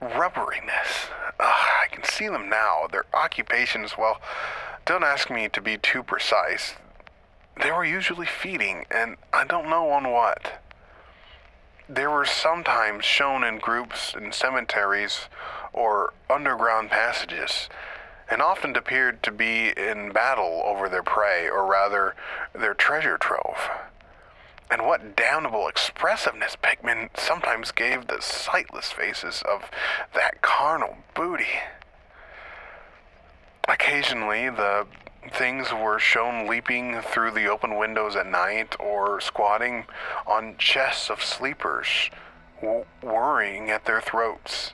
rubberiness. 0.00 1.10
Ugh, 1.40 1.68
I 1.82 1.86
can 1.90 2.04
see 2.04 2.28
them 2.28 2.48
now. 2.48 2.86
Their 2.90 3.06
occupations, 3.14 3.96
well, 3.98 4.20
don't 4.84 5.04
ask 5.04 5.30
me 5.30 5.48
to 5.48 5.60
be 5.60 5.76
too 5.78 6.02
precise. 6.02 6.74
They 7.60 7.70
were 7.70 7.84
usually 7.84 8.26
feeding, 8.26 8.86
and 8.90 9.16
I 9.32 9.44
don't 9.44 9.68
know 9.68 9.90
on 9.90 10.10
what. 10.10 10.62
They 11.88 12.06
were 12.06 12.24
sometimes 12.24 13.04
shown 13.04 13.44
in 13.44 13.58
groups 13.58 14.14
in 14.14 14.32
cemeteries 14.32 15.28
or 15.72 16.14
underground 16.30 16.90
passages, 16.90 17.68
and 18.30 18.40
often 18.40 18.74
appeared 18.76 19.22
to 19.24 19.30
be 19.30 19.72
in 19.76 20.12
battle 20.12 20.62
over 20.64 20.88
their 20.88 21.02
prey, 21.02 21.48
or 21.48 21.66
rather, 21.66 22.14
their 22.54 22.74
treasure 22.74 23.18
trove. 23.18 23.68
And 24.70 24.86
what 24.86 25.14
damnable 25.14 25.68
expressiveness 25.68 26.56
Pickman 26.56 27.10
sometimes 27.14 27.72
gave 27.72 28.06
the 28.06 28.22
sightless 28.22 28.90
faces 28.90 29.42
of 29.46 29.70
that 30.14 30.40
carnal 30.40 30.96
booty. 31.14 31.60
Occasionally, 33.68 34.48
the 34.48 34.86
things 35.30 35.72
were 35.72 35.98
shown 35.98 36.46
leaping 36.46 37.00
through 37.00 37.30
the 37.30 37.46
open 37.46 37.76
windows 37.76 38.16
at 38.16 38.26
night 38.26 38.74
or 38.80 39.20
squatting 39.20 39.84
on 40.26 40.56
chests 40.58 41.10
of 41.10 41.22
sleepers, 41.22 42.10
w- 42.60 42.84
worrying 43.02 43.70
at 43.70 43.84
their 43.84 44.00
throats. 44.00 44.72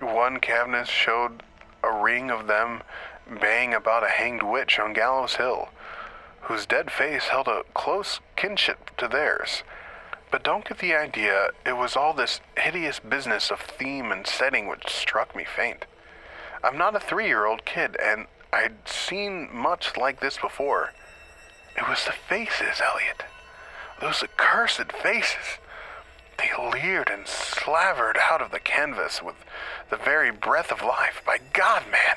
One 0.00 0.38
cabinet 0.38 0.86
showed 0.86 1.42
a 1.82 1.92
ring 1.92 2.30
of 2.30 2.46
them 2.46 2.82
baying 3.40 3.74
about 3.74 4.04
a 4.04 4.08
hanged 4.08 4.42
witch 4.42 4.78
on 4.78 4.92
Gallows 4.92 5.36
Hill, 5.36 5.68
whose 6.42 6.66
dead 6.66 6.90
face 6.90 7.28
held 7.28 7.48
a 7.48 7.64
close 7.74 8.20
kinship 8.36 8.96
to 8.96 9.08
theirs. 9.08 9.64
But 10.30 10.42
don't 10.42 10.66
get 10.66 10.78
the 10.78 10.94
idea, 10.94 11.48
it 11.64 11.76
was 11.76 11.96
all 11.96 12.12
this 12.12 12.40
hideous 12.56 13.00
business 13.00 13.50
of 13.50 13.60
theme 13.60 14.12
and 14.12 14.26
setting 14.26 14.68
which 14.68 14.88
struck 14.88 15.34
me 15.34 15.44
faint. 15.44 15.86
I'm 16.62 16.76
not 16.76 16.94
a 16.94 17.00
three 17.00 17.26
year 17.26 17.46
old 17.46 17.64
kid, 17.64 17.96
and 18.02 18.26
I'd 18.52 18.88
seen 18.88 19.48
much 19.52 19.96
like 19.96 20.20
this 20.20 20.38
before. 20.38 20.92
It 21.76 21.88
was 21.88 22.04
the 22.04 22.12
faces, 22.12 22.80
Eliot. 22.82 23.24
Those 24.00 24.22
accursed 24.22 24.92
faces. 24.92 25.58
They 26.38 26.50
leered 26.56 27.10
and 27.10 27.26
slavered 27.26 28.16
out 28.30 28.40
of 28.40 28.52
the 28.52 28.60
canvas 28.60 29.22
with 29.22 29.34
the 29.90 29.96
very 29.96 30.30
breath 30.30 30.70
of 30.70 30.82
life. 30.82 31.20
By 31.26 31.38
God, 31.52 31.84
man, 31.90 32.16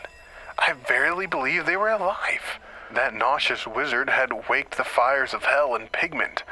I 0.59 0.73
verily 0.73 1.25
believe 1.25 1.65
they 1.65 1.77
were 1.77 1.89
alive. 1.89 2.59
That 2.93 3.13
nauseous 3.15 3.65
wizard 3.65 4.09
had 4.09 4.49
waked 4.49 4.77
the 4.77 4.83
fires 4.83 5.33
of 5.33 5.45
hell 5.45 5.75
in 5.75 5.87
pigment, 5.87 6.43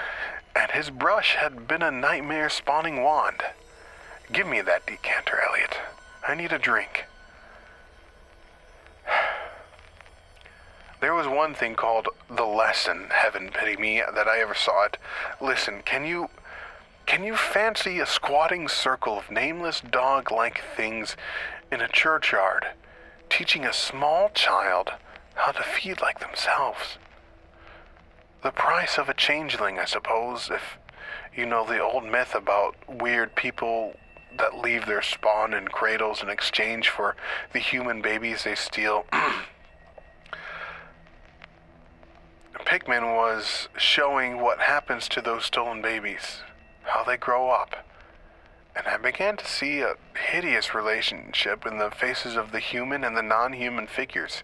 and 0.56 0.72
his 0.72 0.90
brush 0.90 1.36
had 1.36 1.68
been 1.68 1.84
a 1.84 1.92
nightmare 1.92 2.50
spawning 2.50 3.04
wand. 3.04 3.44
Give 4.32 4.48
me 4.48 4.62
that 4.62 4.88
decanter, 4.88 5.40
Eliot. 5.48 5.78
I 6.28 6.36
need 6.36 6.54
a 6.54 6.60
drink. 6.60 7.06
There 11.00 11.14
was 11.14 11.28
one 11.28 11.54
thing 11.54 11.76
called 11.76 12.10
the 12.30 12.46
lesson, 12.46 13.08
heaven 13.12 13.52
pity 13.54 13.78
me, 13.78 14.02
that 14.02 14.28
I 14.28 14.42
ever 14.42 14.54
saw 14.54 14.86
it. 14.86 14.98
Listen, 15.40 15.82
can 15.86 16.06
you 16.06 16.30
can 17.06 17.24
you 17.24 17.36
fancy 17.36 18.00
a 18.00 18.06
squatting 18.06 18.68
circle 18.68 19.18
of 19.18 19.32
nameless 19.32 19.82
dog-like 19.82 20.62
things 20.76 21.18
in 21.72 21.82
a 21.82 21.88
churchyard, 21.88 22.68
teaching 23.30 23.66
a 23.66 23.74
small 23.74 24.30
child 24.30 24.92
how 25.34 25.52
to 25.54 25.64
feed 25.64 26.02
like 26.02 26.20
themselves? 26.20 26.98
The 28.44 28.52
price 28.52 29.00
of 29.00 29.10
a 29.10 29.16
changeling, 29.16 29.80
I 29.80 29.86
suppose, 29.86 30.52
if 30.52 30.78
you 31.36 31.46
know 31.46 31.66
the 31.66 31.82
old 31.82 32.06
myth 32.06 32.36
about 32.36 32.76
weird 32.88 33.36
people 33.36 33.96
that 34.38 34.60
leave 34.60 34.86
their 34.86 35.02
spawn 35.02 35.54
in 35.54 35.70
cradles 35.70 36.22
in 36.22 36.30
exchange 36.30 36.90
for 36.90 37.16
the 37.54 37.60
human 37.60 38.02
babies 38.02 38.44
they 38.44 38.56
steal. 38.56 39.06
Pickman 42.70 43.16
was 43.16 43.68
showing 43.80 44.40
what 44.42 44.60
happens 44.60 45.08
to 45.10 45.22
those 45.22 45.46
stolen 45.46 45.82
babies, 45.82 46.44
how 46.84 47.04
they 47.04 47.18
grow 47.18 47.50
up. 47.50 47.84
And 48.76 48.86
I 48.86 48.98
began 48.98 49.38
to 49.38 49.48
see 49.48 49.82
a 49.82 49.96
hideous 50.32 50.76
relationship 50.76 51.66
in 51.66 51.80
the 51.80 51.90
faces 51.90 52.36
of 52.36 52.52
the 52.52 52.60
human 52.60 53.04
and 53.04 53.18
the 53.18 53.24
non 53.24 53.54
human 53.54 53.88
figures. 53.88 54.44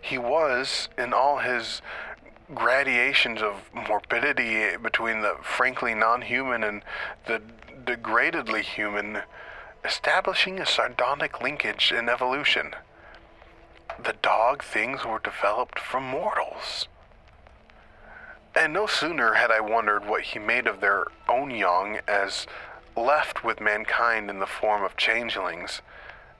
He 0.00 0.18
was, 0.18 0.88
in 0.96 1.12
all 1.12 1.38
his 1.38 1.82
gradations 2.54 3.42
of 3.42 3.68
morbidity 3.74 4.76
between 4.76 5.22
the 5.22 5.38
frankly 5.42 5.94
non 5.94 6.22
human 6.22 6.62
and 6.62 6.84
the 7.26 7.42
degradedly 7.84 8.62
human, 8.62 9.22
establishing 9.84 10.60
a 10.60 10.66
sardonic 10.66 11.42
linkage 11.42 11.90
in 11.90 12.08
evolution. 12.08 12.76
The 13.98 14.14
dog 14.22 14.62
things 14.62 15.04
were 15.04 15.18
developed 15.18 15.80
from 15.80 16.04
mortals. 16.04 16.86
And 18.56 18.72
no 18.72 18.86
sooner 18.86 19.34
had 19.34 19.50
I 19.50 19.60
wondered 19.60 20.06
what 20.06 20.22
he 20.22 20.38
made 20.38 20.68
of 20.68 20.80
their 20.80 21.06
own 21.28 21.50
young 21.50 21.98
as 22.06 22.46
left 22.96 23.42
with 23.42 23.60
mankind 23.60 24.30
in 24.30 24.38
the 24.38 24.46
form 24.46 24.84
of 24.84 24.96
changelings 24.96 25.82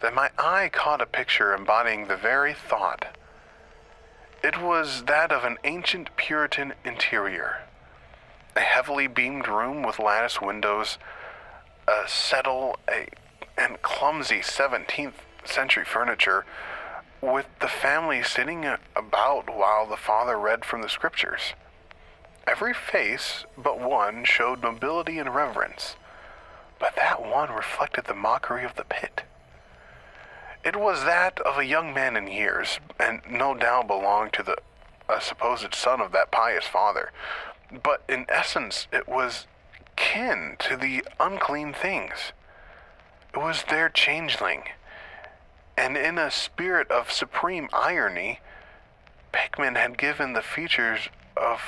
than 0.00 0.14
my 0.14 0.30
eye 0.38 0.70
caught 0.72 1.00
a 1.00 1.06
picture 1.06 1.52
embodying 1.52 2.06
the 2.06 2.16
very 2.16 2.54
thought. 2.54 3.16
It 4.44 4.60
was 4.60 5.04
that 5.04 5.32
of 5.32 5.44
an 5.44 5.58
ancient 5.64 6.16
Puritan 6.16 6.74
interior. 6.84 7.62
A 8.54 8.60
heavily 8.60 9.08
beamed 9.08 9.48
room 9.48 9.82
with 9.82 9.98
lattice 9.98 10.40
windows, 10.40 10.98
a 11.88 12.06
settle, 12.06 12.78
a, 12.88 13.08
and 13.58 13.82
clumsy 13.82 14.38
17th 14.38 15.14
century 15.44 15.84
furniture, 15.84 16.44
with 17.20 17.46
the 17.60 17.68
family 17.68 18.22
sitting 18.22 18.66
about 18.94 19.52
while 19.52 19.86
the 19.86 19.96
father 19.96 20.38
read 20.38 20.64
from 20.64 20.82
the 20.82 20.88
scriptures. 20.88 21.54
Every 22.46 22.74
face 22.74 23.44
but 23.56 23.80
one 23.80 24.24
showed 24.24 24.62
nobility 24.62 25.18
and 25.18 25.34
reverence, 25.34 25.96
but 26.78 26.94
that 26.96 27.24
one 27.24 27.50
reflected 27.50 28.04
the 28.04 28.14
mockery 28.14 28.64
of 28.64 28.74
the 28.74 28.84
pit. 28.84 29.22
It 30.64 30.76
was 30.76 31.04
that 31.04 31.40
of 31.40 31.58
a 31.58 31.64
young 31.64 31.94
man 31.94 32.16
in 32.16 32.26
years, 32.26 32.80
and 32.98 33.22
no 33.28 33.54
doubt 33.54 33.86
belonged 33.86 34.32
to 34.34 34.42
the 34.42 34.56
a 35.08 35.20
supposed 35.20 35.74
son 35.74 36.00
of 36.00 36.12
that 36.12 36.30
pious 36.30 36.66
father, 36.66 37.10
but 37.82 38.02
in 38.08 38.24
essence 38.28 38.88
it 38.92 39.06
was 39.06 39.46
kin 39.96 40.56
to 40.58 40.76
the 40.76 41.04
unclean 41.20 41.72
things. 41.72 42.32
It 43.32 43.38
was 43.38 43.64
their 43.64 43.88
changeling, 43.88 44.64
and 45.76 45.96
in 45.96 46.18
a 46.18 46.30
spirit 46.30 46.90
of 46.90 47.12
supreme 47.12 47.68
irony, 47.72 48.40
Pickman 49.32 49.74
had 49.74 49.98
given 49.98 50.32
the 50.32 50.42
features 50.42 51.08
of 51.36 51.60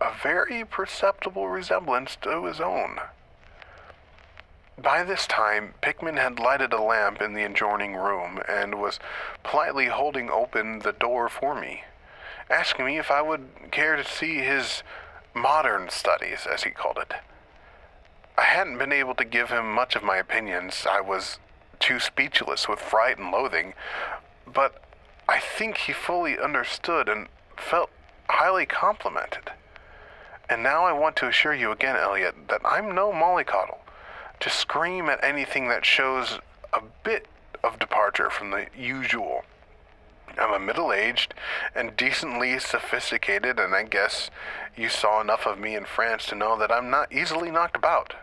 a 0.00 0.12
very 0.22 0.64
perceptible 0.64 1.48
resemblance 1.48 2.16
to 2.22 2.44
his 2.46 2.60
own. 2.60 2.98
By 4.78 5.04
this 5.04 5.26
time, 5.26 5.74
Pickman 5.82 6.16
had 6.16 6.38
lighted 6.38 6.72
a 6.72 6.80
lamp 6.80 7.20
in 7.20 7.34
the 7.34 7.44
adjoining 7.44 7.96
room 7.96 8.40
and 8.48 8.80
was 8.80 8.98
politely 9.42 9.86
holding 9.86 10.30
open 10.30 10.78
the 10.78 10.92
door 10.92 11.28
for 11.28 11.54
me, 11.54 11.84
asking 12.48 12.86
me 12.86 12.98
if 12.98 13.10
I 13.10 13.20
would 13.20 13.48
care 13.70 13.96
to 13.96 14.04
see 14.04 14.38
his 14.38 14.82
modern 15.34 15.90
studies, 15.90 16.46
as 16.50 16.62
he 16.62 16.70
called 16.70 16.96
it. 16.96 17.12
I 18.38 18.44
hadn't 18.44 18.78
been 18.78 18.92
able 18.92 19.14
to 19.16 19.24
give 19.24 19.50
him 19.50 19.70
much 19.70 19.94
of 19.96 20.02
my 20.02 20.16
opinions. 20.16 20.86
I 20.88 21.02
was 21.02 21.38
too 21.78 22.00
speechless 22.00 22.68
with 22.68 22.80
fright 22.80 23.18
and 23.18 23.30
loathing, 23.30 23.74
but 24.46 24.82
I 25.28 25.40
think 25.40 25.76
he 25.76 25.92
fully 25.92 26.38
understood 26.38 27.06
and 27.06 27.28
felt 27.58 27.90
highly 28.30 28.64
complimented. 28.64 29.52
And 30.50 30.64
now 30.64 30.84
I 30.84 30.92
want 30.92 31.14
to 31.16 31.28
assure 31.28 31.54
you 31.54 31.70
again, 31.70 31.94
Eliot, 31.94 32.34
that 32.48 32.60
I'm 32.64 32.92
no 32.92 33.12
mollycoddle 33.12 33.78
to 34.40 34.50
scream 34.50 35.08
at 35.08 35.22
anything 35.22 35.68
that 35.68 35.86
shows 35.86 36.40
a 36.72 36.82
bit 37.04 37.28
of 37.62 37.78
departure 37.78 38.30
from 38.30 38.50
the 38.50 38.66
usual. 38.76 39.44
I'm 40.36 40.52
a 40.52 40.58
middle 40.58 40.92
aged 40.92 41.34
and 41.72 41.96
decently 41.96 42.58
sophisticated, 42.58 43.60
and 43.60 43.76
I 43.76 43.84
guess 43.84 44.28
you 44.76 44.88
saw 44.88 45.20
enough 45.20 45.46
of 45.46 45.60
me 45.60 45.76
in 45.76 45.84
France 45.84 46.26
to 46.26 46.34
know 46.34 46.58
that 46.58 46.72
I'm 46.72 46.90
not 46.90 47.12
easily 47.12 47.52
knocked 47.52 47.76
about. 47.76 48.14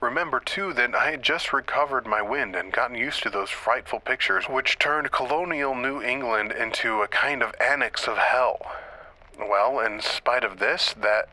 Remember, 0.00 0.38
too, 0.38 0.72
that 0.74 0.94
I 0.94 1.10
had 1.10 1.22
just 1.22 1.52
recovered 1.52 2.06
my 2.06 2.22
wind 2.22 2.54
and 2.54 2.72
gotten 2.72 2.96
used 2.96 3.24
to 3.24 3.30
those 3.30 3.50
frightful 3.50 3.98
pictures 3.98 4.44
which 4.48 4.78
turned 4.78 5.10
colonial 5.10 5.74
New 5.74 6.00
England 6.00 6.52
into 6.52 7.02
a 7.02 7.08
kind 7.08 7.42
of 7.42 7.54
annex 7.60 8.06
of 8.06 8.18
hell. 8.18 8.60
Well, 9.36 9.80
in 9.80 10.00
spite 10.00 10.44
of 10.44 10.58
this, 10.58 10.94
that 10.94 11.28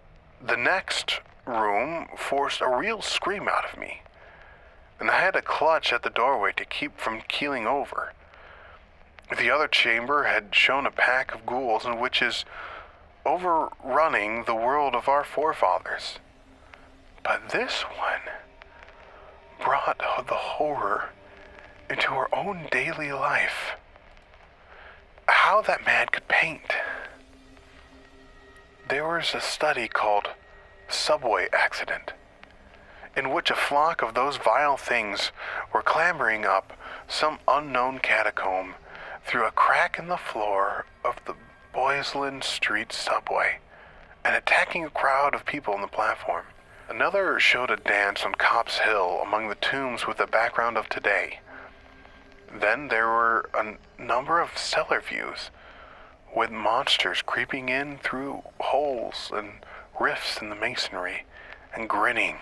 the 0.45 0.57
next 0.57 1.21
room 1.45 2.07
forced 2.17 2.61
a 2.61 2.67
real 2.67 3.01
scream 3.01 3.47
out 3.47 3.71
of 3.71 3.79
me, 3.79 4.01
and 4.99 5.09
I 5.09 5.19
had 5.19 5.33
to 5.35 5.41
clutch 5.41 5.93
at 5.93 6.03
the 6.03 6.09
doorway 6.09 6.51
to 6.57 6.65
keep 6.65 6.99
from 6.99 7.21
keeling 7.27 7.65
over. 7.65 8.13
The 9.37 9.49
other 9.49 9.67
chamber 9.67 10.23
had 10.23 10.53
shown 10.53 10.85
a 10.85 10.91
pack 10.91 11.33
of 11.33 11.45
ghouls 11.45 11.85
and 11.85 11.99
witches 11.99 12.45
overrunning 13.25 14.43
the 14.43 14.55
world 14.55 14.95
of 14.95 15.07
our 15.07 15.23
forefathers. 15.23 16.19
But 17.23 17.49
this 17.49 17.83
one 17.83 18.33
brought 19.63 19.97
the 20.27 20.33
horror 20.33 21.09
into 21.89 22.09
her 22.11 22.33
own 22.35 22.67
daily 22.69 23.13
life. 23.13 23.71
How 25.27 25.61
that 25.61 25.85
man 25.85 26.07
could 26.11 26.27
paint. 26.27 26.73
There 28.89 29.07
was 29.07 29.33
a 29.33 29.39
study 29.39 29.87
called 29.87 30.31
Subway 30.89 31.47
Accident, 31.53 32.11
in 33.15 33.31
which 33.31 33.49
a 33.49 33.55
flock 33.55 34.01
of 34.01 34.13
those 34.13 34.35
vile 34.35 34.75
things 34.75 35.31
were 35.71 35.81
clambering 35.81 36.45
up 36.45 36.73
some 37.07 37.39
unknown 37.47 37.99
catacomb 37.99 38.75
through 39.25 39.45
a 39.45 39.51
crack 39.51 39.97
in 39.97 40.09
the 40.09 40.17
floor 40.17 40.85
of 41.05 41.15
the 41.23 41.35
Boylston 41.71 42.41
Street 42.41 42.91
subway 42.91 43.59
and 44.25 44.35
attacking 44.35 44.83
a 44.83 44.89
crowd 44.89 45.33
of 45.33 45.45
people 45.45 45.73
on 45.73 45.81
the 45.81 45.87
platform. 45.87 46.45
Another 46.89 47.39
showed 47.39 47.71
a 47.71 47.77
dance 47.77 48.25
on 48.25 48.35
Copp's 48.35 48.79
Hill 48.79 49.21
among 49.23 49.47
the 49.47 49.55
tombs 49.55 50.05
with 50.05 50.17
the 50.17 50.27
background 50.27 50.77
of 50.77 50.89
today. 50.89 51.39
Then 52.53 52.89
there 52.89 53.07
were 53.07 53.49
a 53.53 53.77
number 53.97 54.41
of 54.41 54.57
cellar 54.57 54.99
views 54.99 55.51
with 56.35 56.51
monsters 56.51 57.21
creeping 57.21 57.69
in 57.69 57.97
through 57.97 58.43
holes 58.59 59.31
and 59.33 59.65
rifts 59.99 60.41
in 60.41 60.49
the 60.49 60.55
masonry 60.55 61.25
and 61.75 61.89
grinning 61.89 62.37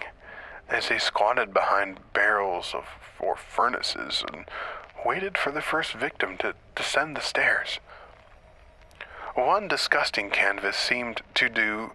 as 0.70 0.90
they 0.90 0.98
squatted 0.98 1.54
behind 1.54 2.00
barrels 2.14 2.74
of 2.74 2.86
or 3.20 3.36
furnaces 3.36 4.24
and 4.32 4.46
waited 5.06 5.38
for 5.38 5.52
the 5.52 5.62
first 5.62 5.94
victim 5.94 6.38
to 6.38 6.54
descend 6.76 7.16
the 7.16 7.22
stairs. 7.22 7.80
One 9.36 9.68
disgusting 9.68 10.30
canvas 10.30 10.76
seemed 10.76 11.22
to 11.36 11.50
do 11.50 11.92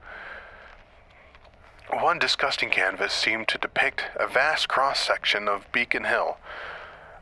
one 1.93 2.19
disgusting 2.19 2.71
canvas 2.71 3.13
seemed 3.13 3.47
to 3.49 3.59
depict 3.59 4.07
a 4.17 4.27
vast 4.27 4.69
cross 4.69 4.99
section 4.99 5.47
of 5.47 5.71
Beacon 5.71 6.05
Hill, 6.05 6.37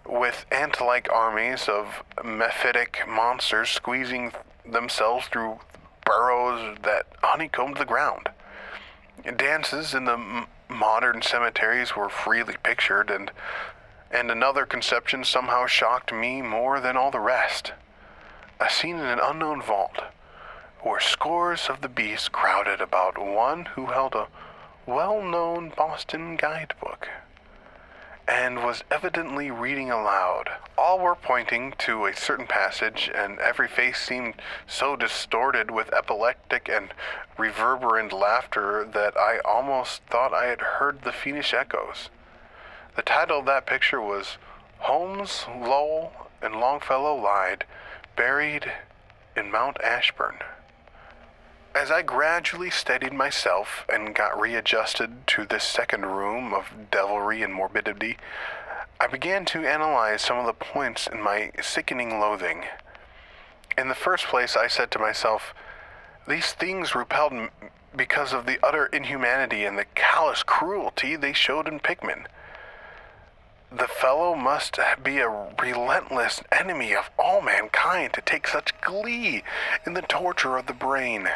with 0.07 0.45
ant 0.51 0.81
like 0.81 1.11
armies 1.11 1.69
of 1.69 2.03
mephitic 2.23 3.07
monsters 3.09 3.71
squeezing 3.71 4.33
themselves 4.71 5.27
through 5.27 5.59
burrows 6.05 6.77
that 6.83 7.07
honeycombed 7.23 7.77
the 7.77 7.85
ground. 7.85 8.29
Dances 9.37 9.95
in 9.95 10.05
the 10.05 10.13
m- 10.13 10.47
modern 10.69 11.23
cemeteries 11.23 11.97
were 11.97 12.09
freely 12.09 12.57
pictured, 12.63 13.11
and, 13.11 13.31
and 14.11 14.31
another 14.31 14.67
conception 14.67 15.25
somehow 15.25 15.67
shocked 15.67 16.13
me 16.13 16.43
more 16.43 16.81
than 16.81 16.97
all 16.97 17.11
the 17.11 17.21
rest. 17.21 17.73
A 18.61 18.69
scene 18.69 18.97
in 18.97 19.07
an 19.07 19.21
unknown 19.23 19.63
vault, 19.63 20.03
where 20.81 21.01
scores 21.01 21.69
of 21.69 21.81
the 21.81 21.89
beasts 21.89 22.29
crowded 22.29 22.81
about 22.81 23.19
one 23.19 23.65
who 23.75 23.87
held 23.87 24.15
a 24.15 24.29
well 24.87 25.23
known 25.23 25.73
Boston 25.75 26.37
guidebook 26.37 27.09
and 28.27 28.65
was 28.65 28.85
evidently 28.91 29.51
reading 29.51 29.91
aloud. 29.91 30.51
All 30.79 30.99
were 30.99 31.15
pointing 31.15 31.73
to 31.79 32.07
a 32.07 32.17
certain 32.17 32.47
passage, 32.47 33.11
and 33.15 33.39
every 33.39 33.69
face 33.69 33.99
seemed 33.99 34.35
so 34.67 34.97
distorted 34.97 35.71
with 35.71 35.93
epileptic 35.93 36.69
and 36.69 36.95
reverberant 37.37 38.13
laughter 38.13 38.85
that 38.85 39.17
I 39.17 39.39
almost 39.45 40.03
thought 40.05 40.33
I 40.33 40.47
had 40.47 40.61
heard 40.61 41.03
the 41.03 41.13
fiendish 41.13 41.53
echoes. 41.53 42.09
The 42.97 43.03
title 43.03 43.41
of 43.41 43.47
that 43.47 43.67
picture 43.67 44.01
was 44.01 44.39
Holmes, 44.79 45.47
Lowell, 45.49 46.13
and 46.41 46.61
Longfellow 46.61 47.17
Lied, 47.17 47.65
Buried 48.17 48.73
in 49.37 49.51
Mount 49.51 49.77
Auburn. 49.83 50.39
As 51.75 51.91
I 51.91 52.03
gradually 52.03 52.71
steadied 52.71 53.13
myself 53.13 53.85
and 53.93 54.15
got 54.15 54.41
readjusted 54.41 55.27
to 55.27 55.45
this 55.45 55.65
second 55.65 56.07
room 56.07 56.55
of 56.55 56.71
devilry 56.93 57.43
and 57.43 57.53
morbidity, 57.53 58.17
I 59.01 59.09
began 59.09 59.45
to 59.47 59.67
analyze 59.67 60.23
some 60.23 60.39
of 60.39 60.47
the 60.47 60.53
points 60.53 61.09
in 61.09 61.21
my 61.21 61.51
sickening 61.61 62.21
loathing. 62.21 62.67
In 63.77 63.89
the 63.89 63.97
first 63.97 64.27
place, 64.27 64.57
I 64.57 64.69
said 64.69 64.93
to 64.93 65.01
myself, 65.01 65.53
these 66.29 66.53
things 66.53 66.95
repelled 66.95 67.33
me 67.33 67.49
because 67.97 68.33
of 68.33 68.47
the 68.47 68.61
utter 68.63 68.87
inhumanity 68.87 69.65
and 69.65 69.77
the 69.77 69.87
callous 69.97 70.45
cruelty 70.45 71.17
they 71.17 71.33
showed 71.33 71.67
in 71.67 71.81
Pickman. 71.81 72.29
The 73.73 73.89
fellow 73.89 74.37
must 74.37 74.79
be 75.03 75.19
a 75.19 75.51
relentless 75.61 76.41
enemy 76.53 76.95
of 76.95 77.11
all 77.19 77.43
mankind 77.43 78.13
to 78.13 78.21
take 78.21 78.47
such 78.47 78.81
glee 78.81 79.43
in 79.85 79.95
the 79.95 80.03
torture 80.03 80.57
of 80.57 80.67
the 80.67 80.73
brain 80.73 81.29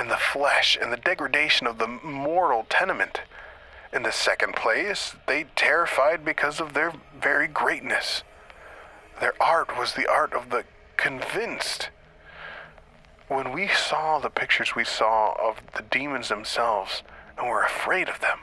and 0.00 0.10
the 0.10 0.16
flesh 0.16 0.78
and 0.80 0.90
the 0.90 0.96
degradation 0.96 1.66
of 1.66 1.76
the 1.76 1.86
mortal 1.86 2.64
tenement. 2.70 3.20
In 3.92 4.02
the 4.02 4.10
second 4.10 4.56
place, 4.56 5.14
they 5.26 5.44
terrified 5.56 6.24
because 6.24 6.58
of 6.58 6.72
their 6.72 6.94
very 7.20 7.46
greatness. 7.46 8.22
Their 9.20 9.34
art 9.42 9.76
was 9.76 9.92
the 9.92 10.10
art 10.10 10.32
of 10.32 10.48
the 10.48 10.64
convinced. 10.96 11.90
When 13.28 13.52
we 13.52 13.68
saw 13.68 14.18
the 14.18 14.30
pictures 14.30 14.74
we 14.74 14.84
saw 14.84 15.32
of 15.32 15.58
the 15.76 15.82
demons 15.82 16.30
themselves 16.30 17.02
and 17.36 17.46
were 17.46 17.62
afraid 17.62 18.08
of 18.08 18.20
them. 18.20 18.38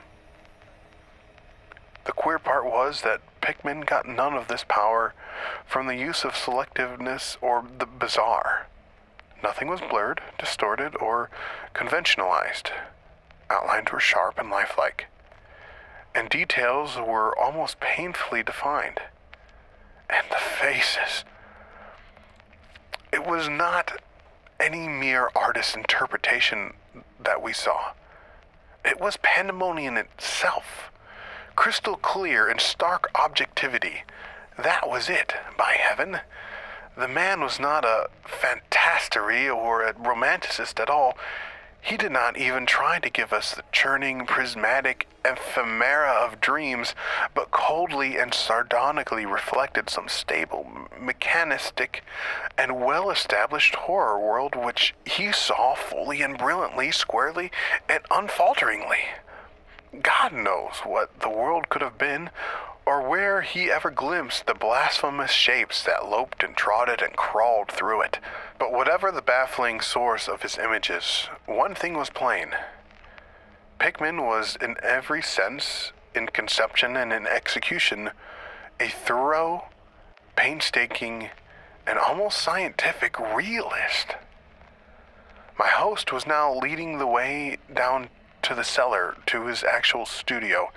The 2.04 2.12
queer 2.12 2.38
part 2.38 2.66
was 2.66 3.02
that 3.02 3.20
Pickman 3.40 3.80
got 3.80 4.06
none 4.06 4.34
of 4.34 4.46
this 4.46 4.64
power 4.68 5.12
from 5.66 5.88
the 5.88 5.96
use 5.96 6.24
of 6.24 6.34
selectiveness 6.34 7.36
or 7.40 7.64
the 7.78 7.84
bizarre. 7.84 8.67
Nothing 9.42 9.68
was 9.68 9.80
blurred, 9.80 10.20
distorted, 10.38 10.96
or 10.96 11.30
conventionalized. 11.74 12.72
Outlines 13.50 13.92
were 13.92 14.00
sharp 14.00 14.38
and 14.38 14.50
lifelike, 14.50 15.06
and 16.14 16.28
details 16.28 16.96
were 16.96 17.36
almost 17.38 17.80
painfully 17.80 18.42
defined. 18.42 19.00
And 20.10 20.26
the 20.30 20.36
faces. 20.36 21.24
It 23.12 23.26
was 23.26 23.48
not 23.48 24.00
any 24.58 24.88
mere 24.88 25.30
artist's 25.36 25.76
interpretation 25.76 26.74
that 27.22 27.42
we 27.42 27.52
saw. 27.52 27.92
It 28.84 29.00
was 29.00 29.18
pandemonium 29.22 29.96
itself. 29.96 30.90
Crystal 31.56 31.96
clear 31.96 32.48
and 32.48 32.60
stark 32.60 33.10
objectivity. 33.14 34.04
That 34.56 34.88
was 34.88 35.08
it, 35.08 35.34
by 35.56 35.76
heaven. 35.78 36.20
The 36.98 37.06
man 37.06 37.40
was 37.40 37.60
not 37.60 37.84
a 37.84 38.08
fantastery 38.26 39.48
or 39.48 39.84
a 39.84 39.94
romanticist 39.94 40.80
at 40.80 40.90
all. 40.90 41.16
He 41.80 41.96
did 41.96 42.10
not 42.10 42.36
even 42.36 42.66
try 42.66 42.98
to 42.98 43.08
give 43.08 43.32
us 43.32 43.54
the 43.54 43.62
churning, 43.70 44.26
prismatic 44.26 45.06
ephemera 45.24 46.10
of 46.10 46.40
dreams, 46.40 46.96
but 47.34 47.52
coldly 47.52 48.16
and 48.16 48.34
sardonically 48.34 49.24
reflected 49.24 49.88
some 49.88 50.08
stable, 50.08 50.88
mechanistic, 51.00 52.02
and 52.58 52.84
well 52.84 53.10
established 53.12 53.76
horror 53.76 54.18
world 54.18 54.56
which 54.56 54.92
he 55.04 55.30
saw 55.30 55.76
fully 55.76 56.20
and 56.20 56.36
brilliantly, 56.36 56.90
squarely, 56.90 57.52
and 57.88 58.02
unfalteringly. 58.10 59.04
God 60.02 60.32
knows 60.32 60.78
what 60.82 61.20
the 61.20 61.30
world 61.30 61.68
could 61.68 61.80
have 61.80 61.96
been, 61.96 62.30
or 62.88 63.06
where 63.06 63.42
he 63.42 63.70
ever 63.70 63.90
glimpsed 63.90 64.46
the 64.46 64.54
blasphemous 64.54 65.30
shapes 65.30 65.82
that 65.84 66.08
loped 66.08 66.42
and 66.42 66.56
trotted 66.56 67.02
and 67.02 67.14
crawled 67.14 67.70
through 67.70 68.00
it. 68.00 68.18
But 68.58 68.72
whatever 68.72 69.12
the 69.12 69.20
baffling 69.20 69.82
source 69.82 70.26
of 70.26 70.40
his 70.40 70.56
images, 70.56 71.28
one 71.44 71.74
thing 71.74 71.98
was 71.98 72.08
plain. 72.08 72.54
Pickman 73.78 74.22
was, 74.22 74.56
in 74.58 74.76
every 74.82 75.20
sense, 75.20 75.92
in 76.14 76.28
conception 76.28 76.96
and 76.96 77.12
in 77.12 77.26
execution, 77.26 78.12
a 78.80 78.88
thorough, 78.88 79.68
painstaking, 80.34 81.28
and 81.86 81.98
almost 81.98 82.38
scientific 82.38 83.20
realist. 83.20 84.14
My 85.58 85.68
host 85.68 86.10
was 86.10 86.26
now 86.26 86.58
leading 86.58 86.96
the 86.96 87.06
way 87.06 87.58
down 87.70 88.08
to 88.40 88.54
the 88.54 88.64
cellar 88.64 89.14
to 89.26 89.44
his 89.44 89.62
actual 89.62 90.06
studio 90.06 90.70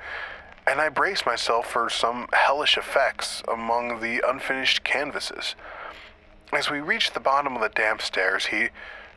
and 0.68 0.80
I 0.80 0.90
braced 0.90 1.26
myself 1.26 1.68
for 1.68 1.90
some 1.90 2.28
hellish 2.34 2.78
effects 2.78 3.44
among 3.48 4.00
the 4.00 4.22
unfinished 4.28 4.84
canvases. 4.84 5.56
As 6.54 6.70
we 6.70 6.80
reached 6.80 7.14
the 7.14 7.20
bottom 7.20 7.56
of 7.56 7.62
the 7.62 7.70
damp 7.70 8.02
stairs, 8.02 8.48
he 8.48 8.70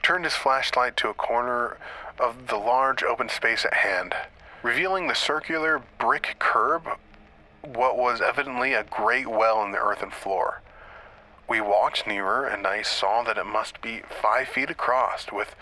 turned 0.03 0.24
his 0.24 0.34
flashlight 0.34 0.97
to 0.99 1.09
a 1.09 1.14
corner 1.14 1.76
of 2.18 2.47
the 2.49 2.57
large 2.57 3.03
open 3.03 3.28
space 3.28 3.64
at 3.64 3.74
hand, 3.74 4.14
revealing 4.62 5.09
the 5.09 5.14
circular 5.14 5.82
brick 5.99 6.36
curb, 6.38 6.82
what 7.62 7.97
was 7.97 8.20
evidently 8.20 8.74
a 8.74 8.84
great 8.84 9.26
well 9.26 9.64
in 9.64 9.72
the 9.72 9.78
earthen 9.78 10.11
floor. 10.11 10.61
We 11.49 11.61
walked 11.61 12.07
nearer, 12.07 12.47
and 12.47 12.66
I 12.66 12.82
saw 12.82 13.22
that 13.24 13.38
it 13.38 13.47
must 13.47 13.82
be 13.82 14.03
five 14.09 14.49
feet 14.49 14.70
across, 14.70 15.30
with 15.32 15.55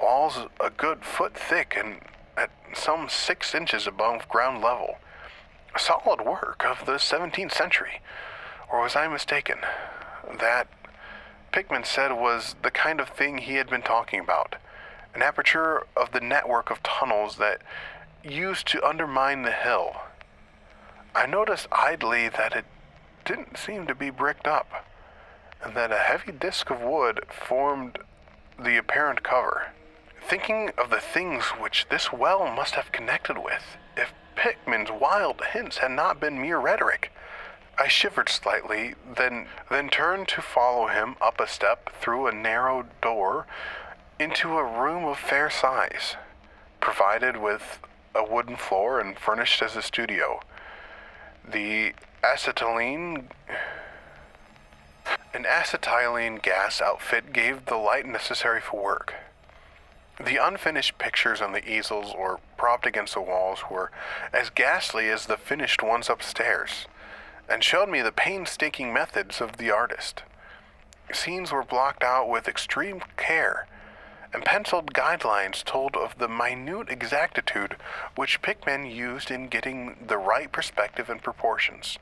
walls 0.00 0.38
a 0.60 0.70
good 0.70 1.04
foot 1.04 1.34
thick 1.34 1.74
and 1.76 2.00
at 2.36 2.50
some 2.74 3.08
six 3.08 3.54
inches 3.54 3.86
above 3.86 4.28
ground 4.28 4.62
level. 4.62 4.98
Solid 5.78 6.22
work 6.24 6.64
of 6.64 6.86
the 6.86 6.92
17th 6.92 7.52
century. 7.52 8.00
Or 8.70 8.80
was 8.82 8.96
I 8.96 9.08
mistaken? 9.08 9.58
That, 10.40 10.68
Pickman 11.52 11.84
said, 11.84 12.12
was 12.12 12.56
the 12.62 12.70
kind 12.70 13.00
of 13.00 13.10
thing 13.10 13.38
he 13.38 13.54
had 13.54 13.68
been 13.68 13.82
talking 13.82 14.20
about 14.20 14.56
an 15.14 15.22
aperture 15.22 15.86
of 15.96 16.12
the 16.12 16.20
network 16.20 16.70
of 16.70 16.82
tunnels 16.82 17.36
that 17.36 17.62
used 18.22 18.66
to 18.68 18.86
undermine 18.86 19.42
the 19.42 19.52
hill. 19.52 19.96
I 21.14 21.24
noticed 21.26 21.68
idly 21.72 22.28
that 22.28 22.54
it 22.54 22.66
didn't 23.24 23.56
seem 23.56 23.86
to 23.86 23.94
be 23.94 24.10
bricked 24.10 24.46
up 24.46 24.84
and 25.62 25.74
that 25.74 25.90
a 25.90 25.96
heavy 25.96 26.32
disk 26.32 26.70
of 26.70 26.80
wood 26.82 27.20
formed 27.30 27.98
the 28.58 28.76
apparent 28.76 29.22
cover. 29.22 29.68
Thinking 30.28 30.70
of 30.76 30.90
the 30.90 31.00
things 31.00 31.46
which 31.46 31.86
this 31.88 32.12
well 32.12 32.50
must 32.50 32.74
have 32.74 32.92
connected 32.92 33.38
with, 33.38 33.62
if 33.96 34.12
Pickman's 34.36 34.90
wild 34.90 35.42
hints 35.52 35.78
had 35.78 35.90
not 35.90 36.20
been 36.20 36.40
mere 36.40 36.58
rhetoric, 36.58 37.10
I 37.78 37.88
shivered 37.88 38.30
slightly, 38.30 38.94
then 39.04 39.48
then 39.70 39.90
turned 39.90 40.28
to 40.28 40.40
follow 40.40 40.86
him 40.86 41.16
up 41.20 41.40
a 41.40 41.46
step 41.46 41.90
through 42.00 42.26
a 42.26 42.32
narrow 42.32 42.86
door 43.02 43.46
into 44.18 44.56
a 44.56 44.64
room 44.64 45.04
of 45.04 45.18
fair 45.18 45.50
size, 45.50 46.16
provided 46.80 47.36
with 47.36 47.78
a 48.14 48.24
wooden 48.24 48.56
floor 48.56 48.98
and 48.98 49.18
furnished 49.18 49.60
as 49.60 49.76
a 49.76 49.82
studio. 49.82 50.40
The 51.46 51.92
acetylene 52.24 53.28
an 55.34 55.44
acetylene 55.44 56.36
gas 56.36 56.80
outfit 56.80 57.30
gave 57.30 57.66
the 57.66 57.76
light 57.76 58.06
necessary 58.06 58.62
for 58.62 58.82
work. 58.82 59.14
The 60.22 60.36
unfinished 60.36 60.98
pictures 60.98 61.40
on 61.40 61.52
the 61.52 61.68
easels 61.68 62.14
or 62.16 62.40
propped 62.56 62.86
against 62.86 63.14
the 63.14 63.20
walls 63.20 63.64
were 63.70 63.90
as 64.32 64.50
ghastly 64.50 65.10
as 65.10 65.26
the 65.26 65.36
finished 65.36 65.82
ones 65.82 66.08
upstairs, 66.08 66.86
and 67.48 67.62
showed 67.62 67.88
me 67.88 68.00
the 68.00 68.12
painstaking 68.12 68.92
methods 68.92 69.40
of 69.40 69.58
the 69.58 69.70
artist. 69.70 70.22
Scenes 71.12 71.52
were 71.52 71.62
blocked 71.62 72.02
out 72.02 72.28
with 72.28 72.48
extreme 72.48 73.02
care, 73.16 73.66
and 74.32 74.44
penciled 74.44 74.92
guidelines 74.92 75.62
told 75.62 75.96
of 75.96 76.18
the 76.18 76.28
minute 76.28 76.88
exactitude 76.88 77.76
which 78.14 78.42
Pickman 78.42 78.86
used 78.86 79.30
in 79.30 79.48
getting 79.48 79.96
the 80.06 80.18
right 80.18 80.50
perspective 80.50 81.10
and 81.10 81.22
proportions. 81.22 81.98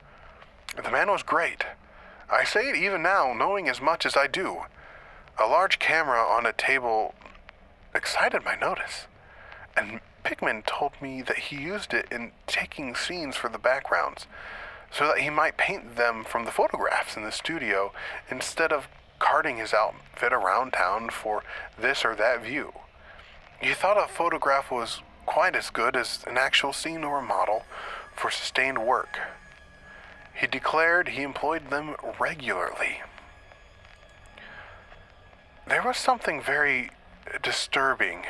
The 0.77 0.91
man 0.91 1.11
was 1.11 1.23
great 1.23 1.65
I 2.31 2.45
say 2.45 2.71
it 2.71 2.77
even 2.77 3.03
now, 3.03 3.33
knowing 3.33 3.69
as 3.69 3.81
much 3.81 4.07
as 4.07 4.17
I 4.17 4.27
do. 4.27 4.63
A 5.39 5.47
large 5.47 5.79
camera 5.79 6.21
on 6.21 6.47
a 6.47 6.53
table 6.53 7.15
excited 7.95 8.45
my 8.45 8.57
notice, 8.57 9.07
and 9.77 10.01
Pickman 10.23 10.63
told 10.63 10.93
me 11.01 11.23
that 11.23 11.39
he 11.39 11.57
used 11.57 11.93
it 11.95 12.07
in 12.11 12.33
taking 12.47 12.95
scenes 12.95 13.37
for 13.37 13.49
the 13.49 13.59
backgrounds, 13.59 14.27
so 14.91 15.07
that 15.07 15.19
he 15.19 15.31
might 15.31 15.57
paint 15.57 15.97
them 15.97 16.25
from 16.25 16.45
the 16.45 16.51
photographs 16.51 17.17
in 17.17 17.25
the 17.25 17.33
studio 17.33 17.93
instead 18.31 18.73
of 18.73 18.89
carting 19.19 19.59
his 19.59 19.75
outfit 19.75 20.33
around 20.33 20.73
town 20.73 21.11
for 21.11 21.43
this 21.79 22.05
or 22.05 22.15
that 22.15 22.43
view. 22.43 22.73
He 23.61 23.75
thought 23.75 24.03
a 24.03 24.09
photograph 24.09 24.71
was 24.71 25.01
quite 25.27 25.57
as 25.57 25.71
good 25.71 25.97
as 25.97 26.25
an 26.27 26.37
actual 26.37 26.73
scene 26.73 27.05
or 27.05 27.19
a 27.19 27.23
model 27.23 27.65
for 28.15 28.31
sustained 28.31 28.85
work. 28.85 29.19
He 30.35 30.47
declared 30.47 31.09
he 31.09 31.23
employed 31.23 31.71
them 31.71 31.97
regularly. 32.19 33.01
There 35.67 35.83
was 35.83 35.97
something 35.97 36.43
very 36.43 36.91
disturbing 37.43 38.25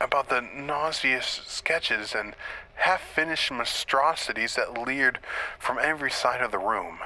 about 0.00 0.28
the 0.28 0.40
nauseous 0.40 1.40
sketches 1.46 2.14
and 2.14 2.34
half 2.76 3.00
finished 3.00 3.50
monstrosities 3.50 4.54
that 4.54 4.78
leered 4.78 5.18
from 5.58 5.78
every 5.80 6.10
side 6.10 6.42
of 6.42 6.50
the 6.50 6.58
room. 6.58 6.98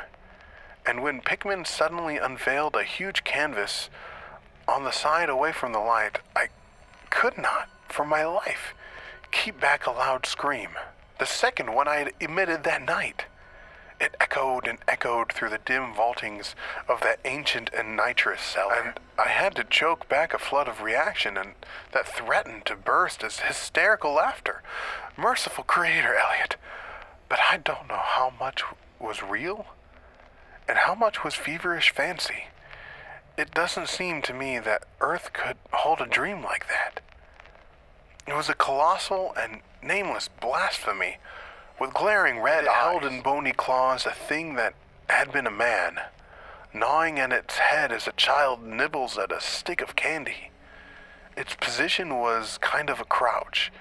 And 0.84 1.02
when 1.02 1.20
Pickman 1.20 1.64
suddenly 1.64 2.16
unveiled 2.16 2.74
a 2.74 2.82
huge 2.82 3.22
canvas 3.22 3.90
on 4.66 4.84
the 4.84 4.90
side 4.90 5.28
away 5.28 5.52
from 5.52 5.72
the 5.72 5.78
light, 5.78 6.18
I 6.34 6.48
could 7.10 7.38
not, 7.38 7.68
for 7.88 8.04
my 8.04 8.24
life, 8.24 8.74
keep 9.30 9.60
back 9.60 9.86
a 9.86 9.90
loud 9.90 10.26
scream. 10.26 10.70
The 11.18 11.26
second 11.26 11.74
one 11.74 11.86
I 11.86 11.96
had 11.96 12.12
emitted 12.18 12.64
that 12.64 12.82
night. 12.82 13.26
It 14.00 14.16
echoed 14.18 14.66
and 14.66 14.78
echoed 14.88 15.30
through 15.30 15.50
the 15.50 15.58
dim 15.58 15.92
vaultings 15.92 16.54
of 16.88 17.02
that 17.02 17.20
ancient 17.26 17.70
and 17.76 17.94
nitrous 17.94 18.40
cellar, 18.40 18.72
and 18.72 19.00
I 19.18 19.28
had 19.28 19.54
to 19.56 19.64
choke 19.64 20.08
back 20.08 20.32
a 20.32 20.38
flood 20.38 20.68
of 20.68 20.80
reaction 20.80 21.36
and 21.36 21.54
that 21.92 22.08
threatened 22.08 22.64
to 22.66 22.76
burst 22.76 23.22
as 23.22 23.40
hysterical 23.40 24.14
laughter. 24.14 24.62
Merciful 25.18 25.64
Creator, 25.64 26.16
Eliot! 26.16 26.56
But 27.28 27.40
I 27.50 27.58
don't 27.58 27.88
know 27.88 28.00
how 28.02 28.32
much 28.40 28.64
was 28.98 29.22
real 29.22 29.66
and 30.66 30.78
how 30.78 30.94
much 30.94 31.22
was 31.22 31.34
feverish 31.34 31.90
fancy. 31.90 32.44
It 33.36 33.52
doesn't 33.52 33.88
seem 33.88 34.22
to 34.22 34.32
me 34.32 34.58
that 34.60 34.84
Earth 35.00 35.32
could 35.34 35.56
hold 35.72 36.00
a 36.00 36.06
dream 36.06 36.42
like 36.42 36.68
that. 36.68 37.00
It 38.26 38.34
was 38.34 38.48
a 38.48 38.54
colossal 38.54 39.34
and 39.36 39.60
nameless 39.82 40.28
blasphemy 40.28 41.18
with 41.80 41.94
glaring 41.94 42.40
red 42.40 42.66
held 42.66 43.04
in 43.04 43.22
bony 43.22 43.52
claws 43.52 44.04
a 44.04 44.10
thing 44.10 44.54
that 44.54 44.74
had 45.08 45.32
been 45.32 45.46
a 45.46 45.50
man, 45.50 45.98
gnawing 46.74 47.18
at 47.18 47.32
its 47.32 47.56
head 47.56 47.90
as 47.90 48.06
a 48.06 48.12
child 48.12 48.62
nibbles 48.62 49.16
at 49.16 49.32
a 49.32 49.40
stick 49.40 49.80
of 49.80 49.96
candy. 49.96 50.50
Its 51.36 51.54
position 51.54 52.18
was 52.18 52.58
kind 52.58 52.90
of 52.90 53.00
a 53.00 53.04
crouch, 53.04 53.72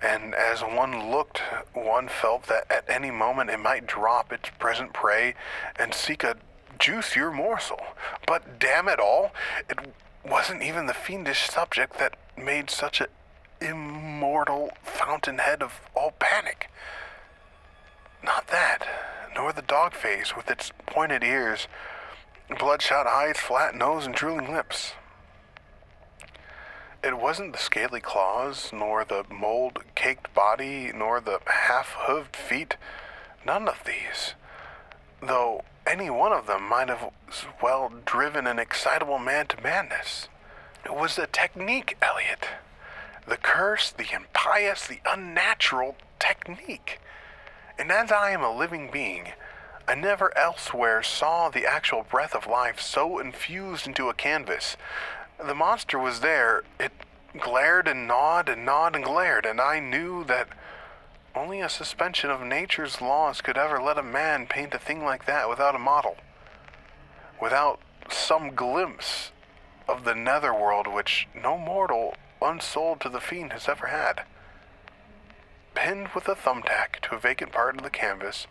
and 0.00 0.32
as 0.32 0.60
one 0.60 1.10
looked, 1.10 1.42
one 1.72 2.06
felt 2.08 2.44
that 2.44 2.70
at 2.70 2.84
any 2.88 3.10
moment 3.10 3.50
it 3.50 3.58
might 3.58 3.86
drop 3.86 4.32
its 4.32 4.50
present 4.60 4.92
prey 4.92 5.34
and 5.76 5.92
seek 5.92 6.22
a 6.22 6.36
juicier 6.78 7.32
morsel. 7.32 7.80
But 8.28 8.60
damn 8.60 8.88
it 8.88 9.00
all, 9.00 9.32
it 9.68 9.78
wasn't 10.24 10.62
even 10.62 10.86
the 10.86 10.94
fiendish 10.94 11.48
subject 11.48 11.98
that 11.98 12.16
made 12.36 12.70
such 12.70 13.00
an 13.00 13.08
immortal 13.60 14.70
fountainhead 14.84 15.62
of 15.62 15.80
all 15.96 16.12
panic. 16.18 16.70
Not 18.24 18.46
that, 18.48 18.86
nor 19.34 19.52
the 19.52 19.60
dog 19.60 19.92
face 19.92 20.34
with 20.34 20.50
its 20.50 20.72
pointed 20.86 21.22
ears, 21.22 21.68
bloodshot 22.58 23.06
eyes, 23.06 23.36
flat 23.36 23.74
nose, 23.74 24.06
and 24.06 24.14
drooling 24.14 24.50
lips. 24.50 24.92
It 27.02 27.18
wasn't 27.18 27.52
the 27.52 27.58
scaly 27.58 28.00
claws, 28.00 28.70
nor 28.72 29.04
the 29.04 29.26
mold 29.30 29.84
caked 29.94 30.32
body, 30.32 30.90
nor 30.94 31.20
the 31.20 31.40
half 31.46 31.94
hooved 32.06 32.34
feet. 32.34 32.78
None 33.44 33.68
of 33.68 33.84
these. 33.84 34.32
Though 35.20 35.64
any 35.86 36.08
one 36.08 36.32
of 36.32 36.46
them 36.46 36.62
might 36.66 36.88
have 36.88 37.10
well 37.62 37.92
driven 38.06 38.46
an 38.46 38.58
excitable 38.58 39.18
man 39.18 39.48
to 39.48 39.62
madness. 39.62 40.28
It 40.82 40.94
was 40.94 41.16
the 41.16 41.26
technique, 41.26 41.98
Eliot. 42.00 42.48
The 43.28 43.36
curse, 43.36 43.90
the 43.90 44.06
impious, 44.10 44.86
the 44.86 45.00
unnatural 45.04 45.96
technique. 46.18 47.00
And 47.78 47.90
as 47.90 48.12
I 48.12 48.30
am 48.30 48.42
a 48.42 48.56
living 48.56 48.90
being, 48.90 49.32
I 49.86 49.94
never 49.94 50.36
elsewhere 50.36 51.02
saw 51.02 51.48
the 51.48 51.66
actual 51.66 52.04
breath 52.04 52.34
of 52.34 52.46
life 52.46 52.80
so 52.80 53.18
infused 53.18 53.86
into 53.86 54.08
a 54.08 54.14
canvas. 54.14 54.76
The 55.44 55.54
monster 55.54 55.98
was 55.98 56.20
there. 56.20 56.62
It 56.78 56.92
glared 57.38 57.88
and 57.88 58.06
gnawed 58.06 58.48
and 58.48 58.64
gnawed 58.64 58.94
and 58.94 59.04
glared, 59.04 59.44
and 59.44 59.60
I 59.60 59.80
knew 59.80 60.24
that 60.24 60.48
only 61.34 61.60
a 61.60 61.68
suspension 61.68 62.30
of 62.30 62.40
nature's 62.40 63.00
laws 63.00 63.40
could 63.40 63.58
ever 63.58 63.82
let 63.82 63.98
a 63.98 64.02
man 64.02 64.46
paint 64.46 64.72
a 64.72 64.78
thing 64.78 65.04
like 65.04 65.26
that 65.26 65.48
without 65.48 65.74
a 65.74 65.80
model, 65.80 66.16
without 67.42 67.80
some 68.08 68.54
glimpse 68.54 69.32
of 69.88 70.04
the 70.04 70.14
netherworld 70.14 70.86
which 70.86 71.26
no 71.34 71.58
mortal 71.58 72.14
unsold 72.40 73.00
to 73.00 73.08
the 73.08 73.20
fiend 73.20 73.52
has 73.52 73.68
ever 73.68 73.88
had 73.88 74.22
pinned 75.74 76.08
with 76.14 76.28
a 76.28 76.34
thumbtack 76.34 77.00
to 77.02 77.14
a 77.14 77.18
vacant 77.18 77.52
part 77.52 77.76
of 77.76 77.82
the 77.82 77.90
canvas 77.90 78.46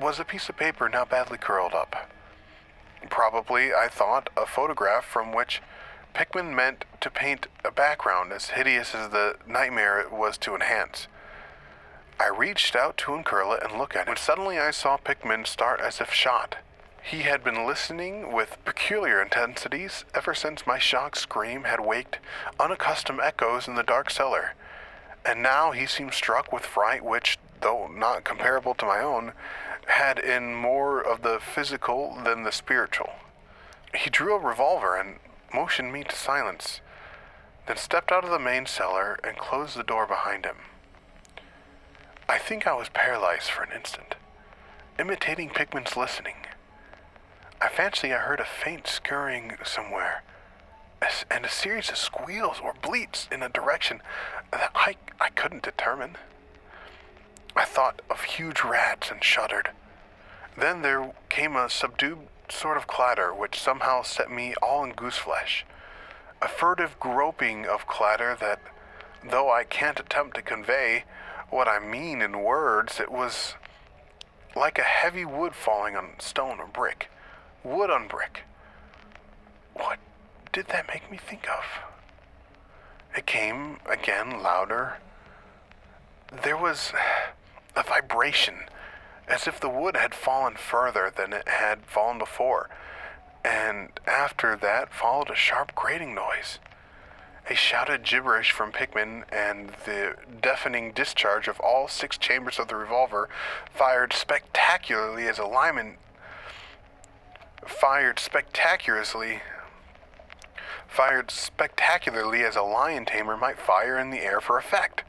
was 0.00 0.18
a 0.18 0.24
piece 0.24 0.48
of 0.48 0.56
paper 0.56 0.88
now 0.88 1.04
badly 1.04 1.38
curled 1.38 1.74
up. 1.74 2.10
Probably, 3.08 3.72
I 3.72 3.88
thought, 3.88 4.28
a 4.36 4.46
photograph 4.46 5.04
from 5.04 5.32
which 5.32 5.62
Pickman 6.14 6.54
meant 6.54 6.84
to 7.00 7.10
paint 7.10 7.46
a 7.64 7.70
background 7.70 8.32
as 8.32 8.50
hideous 8.50 8.94
as 8.94 9.10
the 9.10 9.36
nightmare 9.46 10.00
it 10.00 10.12
was 10.12 10.36
to 10.38 10.54
enhance. 10.54 11.06
I 12.20 12.28
reached 12.28 12.74
out 12.74 12.96
to 12.98 13.14
uncurl 13.14 13.52
it 13.52 13.62
and 13.62 13.78
look 13.78 13.94
at 13.94 14.02
it, 14.02 14.08
when 14.08 14.16
suddenly 14.16 14.58
I 14.58 14.72
saw 14.72 14.96
Pickman 14.96 15.44
start 15.44 15.80
as 15.80 16.00
if 16.00 16.12
shot. 16.12 16.56
He 17.00 17.22
had 17.22 17.44
been 17.44 17.66
listening 17.66 18.32
with 18.32 18.58
peculiar 18.64 19.22
intensities 19.22 20.04
ever 20.14 20.34
since 20.34 20.66
my 20.66 20.78
shocked 20.78 21.18
scream 21.18 21.64
had 21.64 21.80
waked 21.80 22.18
unaccustomed 22.58 23.20
echoes 23.20 23.68
in 23.68 23.76
the 23.76 23.82
dark 23.82 24.10
cellar, 24.10 24.54
and 25.24 25.42
now 25.42 25.72
he 25.72 25.86
seemed 25.86 26.14
struck 26.14 26.52
with 26.52 26.64
fright 26.64 27.04
which, 27.04 27.38
though 27.60 27.88
not 27.88 28.24
comparable 28.24 28.74
to 28.74 28.86
my 28.86 29.00
own, 29.00 29.32
had 29.86 30.18
in 30.18 30.54
more 30.54 31.00
of 31.00 31.22
the 31.22 31.40
physical 31.40 32.18
than 32.24 32.42
the 32.42 32.52
spiritual. 32.52 33.10
He 33.94 34.10
drew 34.10 34.34
a 34.34 34.38
revolver 34.38 34.96
and 34.96 35.16
motioned 35.52 35.92
me 35.92 36.04
to 36.04 36.14
silence, 36.14 36.80
then 37.66 37.76
stepped 37.76 38.12
out 38.12 38.24
of 38.24 38.30
the 38.30 38.38
main 38.38 38.66
cellar 38.66 39.18
and 39.24 39.36
closed 39.36 39.76
the 39.76 39.82
door 39.82 40.06
behind 40.06 40.44
him. 40.44 40.56
I 42.28 42.38
think 42.38 42.66
I 42.66 42.74
was 42.74 42.90
paralyzed 42.90 43.50
for 43.50 43.62
an 43.62 43.72
instant, 43.74 44.14
imitating 44.98 45.50
Pickman's 45.50 45.96
listening. 45.96 46.34
I 47.60 47.68
fancy 47.68 48.12
I 48.12 48.18
heard 48.18 48.40
a 48.40 48.44
faint 48.44 48.86
scurrying 48.86 49.56
somewhere, 49.64 50.22
and 51.30 51.44
a 51.44 51.50
series 51.50 51.88
of 51.88 51.96
squeals 51.96 52.58
or 52.62 52.74
bleats 52.82 53.28
in 53.32 53.42
a 53.42 53.48
direction 53.48 54.02
I, 54.52 54.96
I 55.20 55.28
couldn't 55.30 55.62
determine. 55.62 56.16
I 57.56 57.64
thought 57.64 58.02
of 58.08 58.22
huge 58.22 58.62
rats 58.62 59.10
and 59.10 59.22
shuddered. 59.22 59.70
Then 60.56 60.82
there 60.82 61.12
came 61.28 61.56
a 61.56 61.68
subdued 61.68 62.18
sort 62.48 62.76
of 62.76 62.86
clatter 62.86 63.34
which 63.34 63.60
somehow 63.60 64.02
set 64.02 64.30
me 64.30 64.54
all 64.62 64.84
in 64.84 64.92
gooseflesh. 64.92 65.64
A 66.40 66.48
furtive 66.48 66.98
groping 67.00 67.66
of 67.66 67.86
clatter 67.86 68.36
that, 68.40 68.60
though 69.28 69.50
I 69.50 69.64
can't 69.64 70.00
attempt 70.00 70.36
to 70.36 70.42
convey 70.42 71.04
what 71.50 71.68
I 71.68 71.78
mean 71.78 72.22
in 72.22 72.42
words, 72.42 73.00
it 73.00 73.10
was 73.10 73.54
like 74.54 74.78
a 74.78 74.82
heavy 74.82 75.24
wood 75.24 75.54
falling 75.54 75.96
on 75.96 76.10
stone 76.18 76.60
or 76.60 76.66
brick. 76.66 77.10
Wood 77.64 77.90
on 77.90 78.08
brick. 78.08 78.42
What 79.74 79.98
did 80.52 80.68
that 80.68 80.88
make 80.88 81.10
me 81.10 81.18
think 81.18 81.48
of? 81.48 81.87
It 83.16 83.26
came 83.26 83.78
again 83.86 84.42
louder. 84.42 84.98
There 86.42 86.56
was 86.56 86.92
a 87.74 87.82
vibration, 87.82 88.64
as 89.26 89.46
if 89.46 89.60
the 89.60 89.68
wood 89.68 89.96
had 89.96 90.14
fallen 90.14 90.56
further 90.56 91.12
than 91.14 91.32
it 91.32 91.48
had 91.48 91.86
fallen 91.86 92.18
before, 92.18 92.68
and 93.44 93.90
after 94.06 94.56
that 94.56 94.92
followed 94.92 95.30
a 95.30 95.34
sharp 95.34 95.74
grating 95.74 96.14
noise. 96.14 96.58
A 97.50 97.54
shouted 97.54 98.04
gibberish 98.04 98.50
from 98.52 98.72
Pickman 98.72 99.24
and 99.32 99.70
the 99.86 100.16
deafening 100.42 100.92
discharge 100.92 101.48
of 101.48 101.58
all 101.60 101.88
six 101.88 102.18
chambers 102.18 102.58
of 102.58 102.68
the 102.68 102.76
revolver 102.76 103.30
fired 103.72 104.12
spectacularly 104.12 105.26
as 105.26 105.38
a 105.38 105.46
lineman 105.46 105.96
fired 107.66 108.18
spectacularly 108.18 109.40
fired 110.88 111.30
spectacularly 111.30 112.42
as 112.42 112.56
a 112.56 112.62
lion 112.62 113.04
tamer 113.04 113.36
might 113.36 113.60
fire 113.60 113.98
in 113.98 114.10
the 114.10 114.20
air 114.20 114.40
for 114.40 114.58
effect. 114.58 115.04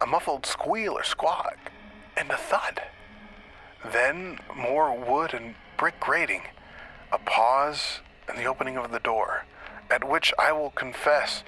A 0.00 0.06
muffled 0.06 0.46
squeal 0.46 0.94
or 0.94 1.04
squawk, 1.04 1.58
and 2.16 2.30
a 2.30 2.36
thud. 2.36 2.82
Then 3.92 4.38
more 4.56 4.96
wood 4.96 5.34
and 5.34 5.56
brick 5.76 6.00
grating, 6.00 6.42
a 7.12 7.18
pause, 7.18 8.00
and 8.28 8.38
the 8.38 8.46
opening 8.46 8.76
of 8.76 8.92
the 8.92 8.98
door, 8.98 9.44
at 9.90 10.08
which 10.08 10.32
I 10.38 10.52
will 10.52 10.70
confess 10.70 11.42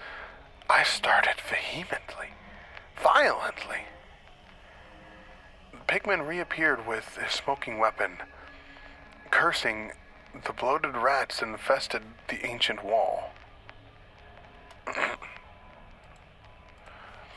I 0.69 0.83
started 0.83 1.37
vehemently, 1.49 2.29
violently. 3.03 3.87
The 5.73 5.79
Pickman 5.87 6.23
reappeared 6.23 6.87
with 6.87 7.17
his 7.17 7.33
smoking 7.33 7.79
weapon, 7.79 8.19
cursing 9.31 9.93
the 10.47 10.53
bloated 10.53 10.97
rats 10.97 11.43
infested 11.43 12.03
the 12.29 12.45
ancient 12.47 12.83
wall. 12.85 13.33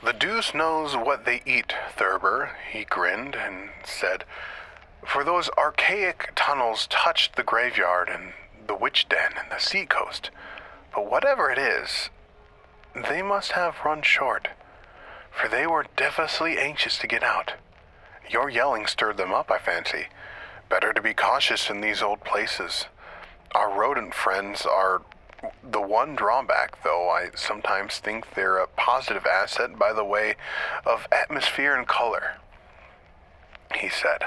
The 0.05 0.13
deuce 0.13 0.53
knows 0.53 0.95
what 0.95 1.25
they 1.25 1.41
eat, 1.45 1.73
Thurber, 1.97 2.51
he 2.71 2.85
grinned 2.85 3.35
and 3.35 3.71
said, 3.83 4.23
for 5.05 5.23
those 5.23 5.49
archaic 5.57 6.31
tunnels 6.35 6.87
touched 6.87 7.35
the 7.35 7.43
graveyard 7.43 8.09
and 8.09 8.33
the 8.67 8.75
witch 8.75 9.07
den 9.09 9.33
and 9.37 9.51
the 9.51 9.59
sea 9.59 9.85
coast. 9.85 10.29
But 10.93 11.09
whatever 11.09 11.49
it 11.49 11.57
is, 11.57 12.09
they 12.93 13.21
must 13.21 13.53
have 13.53 13.83
run 13.83 14.03
short, 14.03 14.49
for 15.31 15.47
they 15.47 15.67
were 15.67 15.85
devilishly 15.95 16.57
anxious 16.57 16.97
to 16.99 17.07
get 17.07 17.23
out. 17.23 17.53
Your 18.29 18.49
yelling 18.49 18.87
stirred 18.87 19.17
them 19.17 19.33
up, 19.33 19.51
I 19.51 19.57
fancy. 19.57 20.07
Better 20.69 20.93
to 20.93 21.01
be 21.01 21.13
cautious 21.13 21.69
in 21.69 21.81
these 21.81 22.01
old 22.01 22.23
places. 22.23 22.85
Our 23.53 23.77
rodent 23.77 24.13
friends 24.13 24.65
are 24.65 25.01
the 25.63 25.81
one 25.81 26.15
drawback, 26.15 26.83
though 26.83 27.09
I 27.09 27.29
sometimes 27.35 27.99
think 27.99 28.33
they're 28.33 28.57
a 28.57 28.67
positive 28.67 29.25
asset 29.25 29.77
by 29.77 29.93
the 29.93 30.03
way 30.03 30.35
of 30.85 31.07
atmosphere 31.11 31.75
and 31.75 31.87
color. 31.87 32.37
He 33.75 33.89
said, 33.89 34.25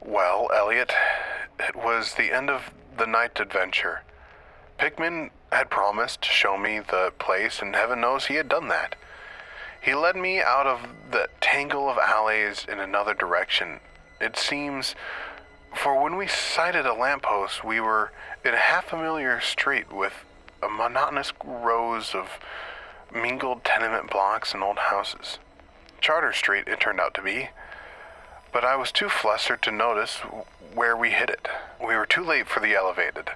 Well, 0.00 0.50
Eliot, 0.54 0.92
it 1.58 1.76
was 1.76 2.14
the 2.14 2.32
end 2.32 2.50
of 2.50 2.70
the 2.96 3.06
night 3.06 3.40
adventure. 3.40 4.02
Pickman 4.78 5.30
had 5.52 5.70
promised 5.70 6.22
to 6.22 6.28
show 6.28 6.56
me 6.56 6.78
the 6.78 7.12
place, 7.18 7.60
and 7.60 7.74
heaven 7.74 8.00
knows 8.00 8.26
he 8.26 8.34
had 8.34 8.48
done 8.48 8.68
that. 8.68 8.96
He 9.80 9.94
led 9.94 10.16
me 10.16 10.40
out 10.40 10.66
of 10.66 10.88
the 11.10 11.28
tangle 11.40 11.88
of 11.88 11.98
alleys 11.98 12.66
in 12.68 12.78
another 12.78 13.14
direction. 13.14 13.80
It 14.20 14.36
seems, 14.36 14.94
for 15.74 16.02
when 16.02 16.16
we 16.16 16.26
sighted 16.26 16.86
a 16.86 16.94
lamppost, 16.94 17.64
we 17.64 17.80
were 17.80 18.12
in 18.44 18.54
a 18.54 18.58
half 18.58 18.86
familiar 18.86 19.40
street 19.40 19.92
with 19.92 20.12
a 20.62 20.68
monotonous 20.68 21.32
rows 21.44 22.14
of 22.14 22.38
mingled 23.14 23.64
tenement 23.64 24.10
blocks 24.10 24.54
and 24.54 24.62
old 24.62 24.78
houses. 24.78 25.38
Charter 26.00 26.32
Street, 26.32 26.66
it 26.66 26.80
turned 26.80 27.00
out 27.00 27.14
to 27.14 27.22
be, 27.22 27.50
but 28.52 28.64
I 28.64 28.76
was 28.76 28.92
too 28.92 29.08
flustered 29.08 29.62
to 29.62 29.70
notice 29.70 30.18
where 30.74 30.96
we 30.96 31.10
hit 31.10 31.30
it. 31.30 31.48
We 31.80 31.96
were 31.96 32.06
too 32.06 32.24
late 32.24 32.48
for 32.48 32.60
the 32.60 32.74
elevated, 32.74 33.30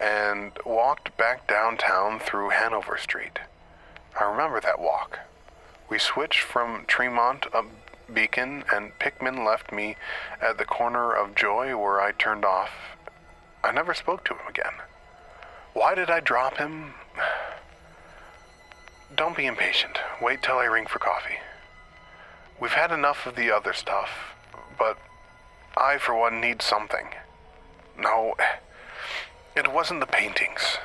and 0.00 0.52
walked 0.64 1.16
back 1.16 1.46
downtown 1.46 2.18
through 2.18 2.50
Hanover 2.50 2.98
Street. 2.98 3.38
I 4.18 4.24
remember 4.24 4.60
that 4.60 4.80
walk. 4.80 5.20
We 5.88 5.98
switched 5.98 6.40
from 6.40 6.84
Tremont 6.86 7.46
up 7.54 7.66
Beacon, 8.14 8.64
and 8.72 8.98
Pickman 8.98 9.44
left 9.44 9.72
me 9.72 9.96
at 10.40 10.58
the 10.58 10.64
corner 10.64 11.12
of 11.12 11.34
Joy 11.34 11.76
where 11.76 12.00
I 12.00 12.12
turned 12.12 12.44
off. 12.44 12.70
I 13.62 13.72
never 13.72 13.94
spoke 13.94 14.24
to 14.24 14.34
him 14.34 14.46
again. 14.48 14.72
Why 15.72 15.94
did 15.94 16.10
I 16.10 16.20
drop 16.20 16.58
him? 16.58 16.94
Don't 19.16 19.36
be 19.36 19.46
impatient. 19.46 19.98
Wait 20.20 20.42
till 20.42 20.56
I 20.56 20.64
ring 20.64 20.86
for 20.86 20.98
coffee. 20.98 21.38
We've 22.60 22.72
had 22.72 22.92
enough 22.92 23.26
of 23.26 23.36
the 23.36 23.50
other 23.50 23.72
stuff, 23.72 24.10
but 24.78 24.98
I, 25.76 25.98
for 25.98 26.14
one, 26.14 26.40
need 26.40 26.62
something. 26.62 27.08
No, 27.98 28.34
it 29.56 29.72
wasn't 29.72 30.00
the 30.00 30.06
paintings. 30.06 30.78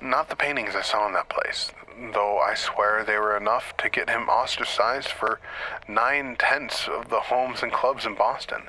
Not 0.00 0.28
the 0.28 0.36
paintings 0.36 0.76
I 0.76 0.82
saw 0.82 1.06
in 1.08 1.12
that 1.14 1.28
place, 1.28 1.72
though 2.12 2.38
I 2.38 2.54
swear 2.54 3.02
they 3.02 3.18
were 3.18 3.36
enough 3.36 3.76
to 3.78 3.88
get 3.88 4.08
him 4.08 4.28
ostracized 4.28 5.08
for 5.08 5.40
nine 5.88 6.36
tenths 6.38 6.86
of 6.86 7.08
the 7.08 7.20
homes 7.20 7.62
and 7.62 7.72
clubs 7.72 8.06
in 8.06 8.14
Boston. 8.14 8.68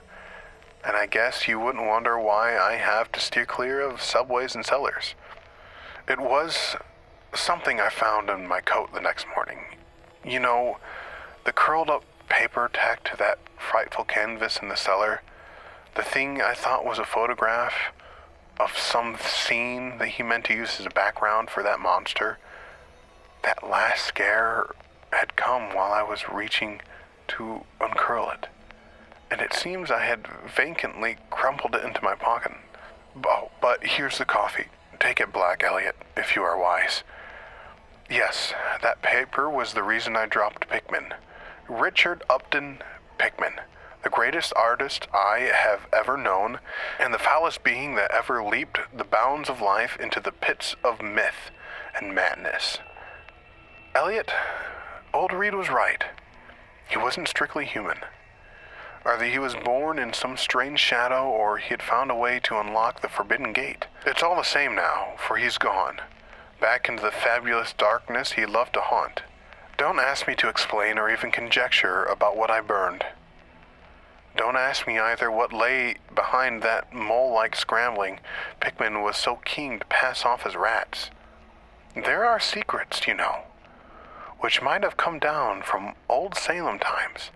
And 0.83 0.97
I 0.97 1.05
guess 1.05 1.47
you 1.47 1.59
wouldn't 1.59 1.85
wonder 1.85 2.17
why 2.17 2.57
I 2.57 2.73
have 2.73 3.11
to 3.11 3.19
steer 3.19 3.45
clear 3.45 3.81
of 3.81 4.01
subways 4.01 4.55
and 4.55 4.65
cellars. 4.65 5.13
It 6.07 6.19
was 6.19 6.75
something 7.35 7.79
I 7.79 7.89
found 7.89 8.29
in 8.29 8.47
my 8.47 8.61
coat 8.61 8.93
the 8.93 9.01
next 9.01 9.27
morning. 9.35 9.59
You 10.25 10.39
know, 10.39 10.77
the 11.45 11.51
curled 11.53 11.89
up 11.89 12.03
paper 12.27 12.69
tacked 12.73 13.11
to 13.11 13.17
that 13.17 13.37
frightful 13.57 14.05
canvas 14.05 14.57
in 14.61 14.69
the 14.69 14.75
cellar. 14.75 15.21
The 15.95 16.03
thing 16.03 16.41
I 16.41 16.53
thought 16.55 16.85
was 16.85 16.97
a 16.97 17.05
photograph 17.05 17.73
of 18.59 18.77
some 18.77 19.17
scene 19.17 19.97
that 19.97 20.09
he 20.09 20.23
meant 20.23 20.45
to 20.45 20.53
use 20.53 20.79
as 20.79 20.85
a 20.85 20.91
background 20.91 21.49
for 21.49 21.63
that 21.63 21.79
monster. 21.79 22.37
That 23.43 23.67
last 23.67 24.05
scare 24.05 24.67
had 25.11 25.35
come 25.35 25.73
while 25.73 25.93
I 25.93 26.03
was 26.03 26.29
reaching 26.29 26.81
to 27.29 27.61
uncurl 27.79 28.29
it, 28.31 28.47
and 29.31 29.39
it 29.39 29.53
seems 29.53 29.89
I 29.89 30.03
had 30.03 30.27
vacantly 30.45 31.17
crumpled 31.29 31.75
it 31.75 31.85
into 31.85 32.03
my 32.03 32.15
pocket. 32.15 32.53
Oh, 33.25 33.51
but 33.61 33.85
here's 33.85 34.17
the 34.17 34.25
coffee. 34.25 34.65
Take 34.99 35.19
it 35.19 35.31
black, 35.31 35.63
Eliot, 35.63 35.95
if 36.17 36.35
you 36.35 36.43
are 36.43 36.59
wise. 36.59 37.03
Yes, 38.09 38.53
that 38.81 39.01
paper 39.01 39.49
was 39.49 39.73
the 39.73 39.83
reason 39.83 40.15
I 40.15 40.25
dropped 40.25 40.67
Pickman. 40.67 41.13
Richard 41.69 42.23
Upton 42.29 42.79
Pickman 43.17 43.53
the 44.03 44.09
greatest 44.09 44.53
artist 44.55 45.07
I 45.13 45.49
have 45.53 45.87
ever 45.91 46.17
known, 46.17 46.59
and 46.99 47.13
the 47.13 47.19
foulest 47.19 47.63
being 47.63 47.95
that 47.95 48.11
ever 48.11 48.43
leaped 48.43 48.79
the 48.95 49.03
bounds 49.03 49.49
of 49.49 49.61
life 49.61 49.97
into 49.99 50.19
the 50.19 50.31
pits 50.31 50.75
of 50.83 51.01
myth 51.01 51.51
and 51.99 52.15
madness. 52.15 52.79
Eliot, 53.95 54.31
old 55.13 55.33
Reid 55.33 55.55
was 55.55 55.69
right. 55.69 56.03
He 56.89 56.97
wasn't 56.97 57.27
strictly 57.27 57.65
human. 57.65 57.99
Either 59.05 59.25
he 59.25 59.39
was 59.39 59.55
born 59.55 59.97
in 59.97 60.13
some 60.13 60.37
strange 60.37 60.79
shadow 60.79 61.27
or 61.27 61.57
he 61.57 61.69
had 61.69 61.81
found 61.81 62.11
a 62.11 62.15
way 62.15 62.39
to 62.39 62.59
unlock 62.59 63.01
the 63.01 63.09
forbidden 63.09 63.53
gate. 63.53 63.87
It's 64.05 64.21
all 64.21 64.35
the 64.35 64.43
same 64.43 64.75
now, 64.75 65.13
for 65.17 65.37
he's 65.37 65.57
gone. 65.57 66.01
Back 66.59 66.89
into 66.89 67.01
the 67.01 67.11
fabulous 67.11 67.73
darkness 67.73 68.33
he 68.33 68.45
loved 68.45 68.73
to 68.73 68.81
haunt. 68.81 69.21
Don't 69.77 69.99
ask 69.99 70.27
me 70.27 70.35
to 70.35 70.49
explain 70.49 70.97
or 70.97 71.09
even 71.09 71.31
conjecture 71.31 72.03
about 72.03 72.35
what 72.35 72.51
I 72.51 72.59
burned. 72.59 73.05
Don't 74.39 74.55
ask 74.55 74.87
me 74.87 74.97
either 74.97 75.29
what 75.29 75.51
lay 75.51 75.97
behind 76.15 76.61
that 76.61 76.93
mole 76.93 77.33
like 77.33 77.57
scrambling 77.57 78.21
Pickman 78.61 79.01
was 79.01 79.17
so 79.17 79.41
keen 79.43 79.79
to 79.79 79.85
pass 79.87 80.23
off 80.23 80.45
as 80.45 80.55
rats. 80.55 81.09
There 81.93 82.23
are 82.23 82.39
secrets, 82.39 83.05
you 83.05 83.15
know, 83.15 83.41
which 84.39 84.61
might 84.61 84.83
have 84.83 84.95
come 84.95 85.19
down 85.19 85.61
from 85.61 85.93
old 86.07 86.35
Salem 86.35 86.79
times. 86.79 87.31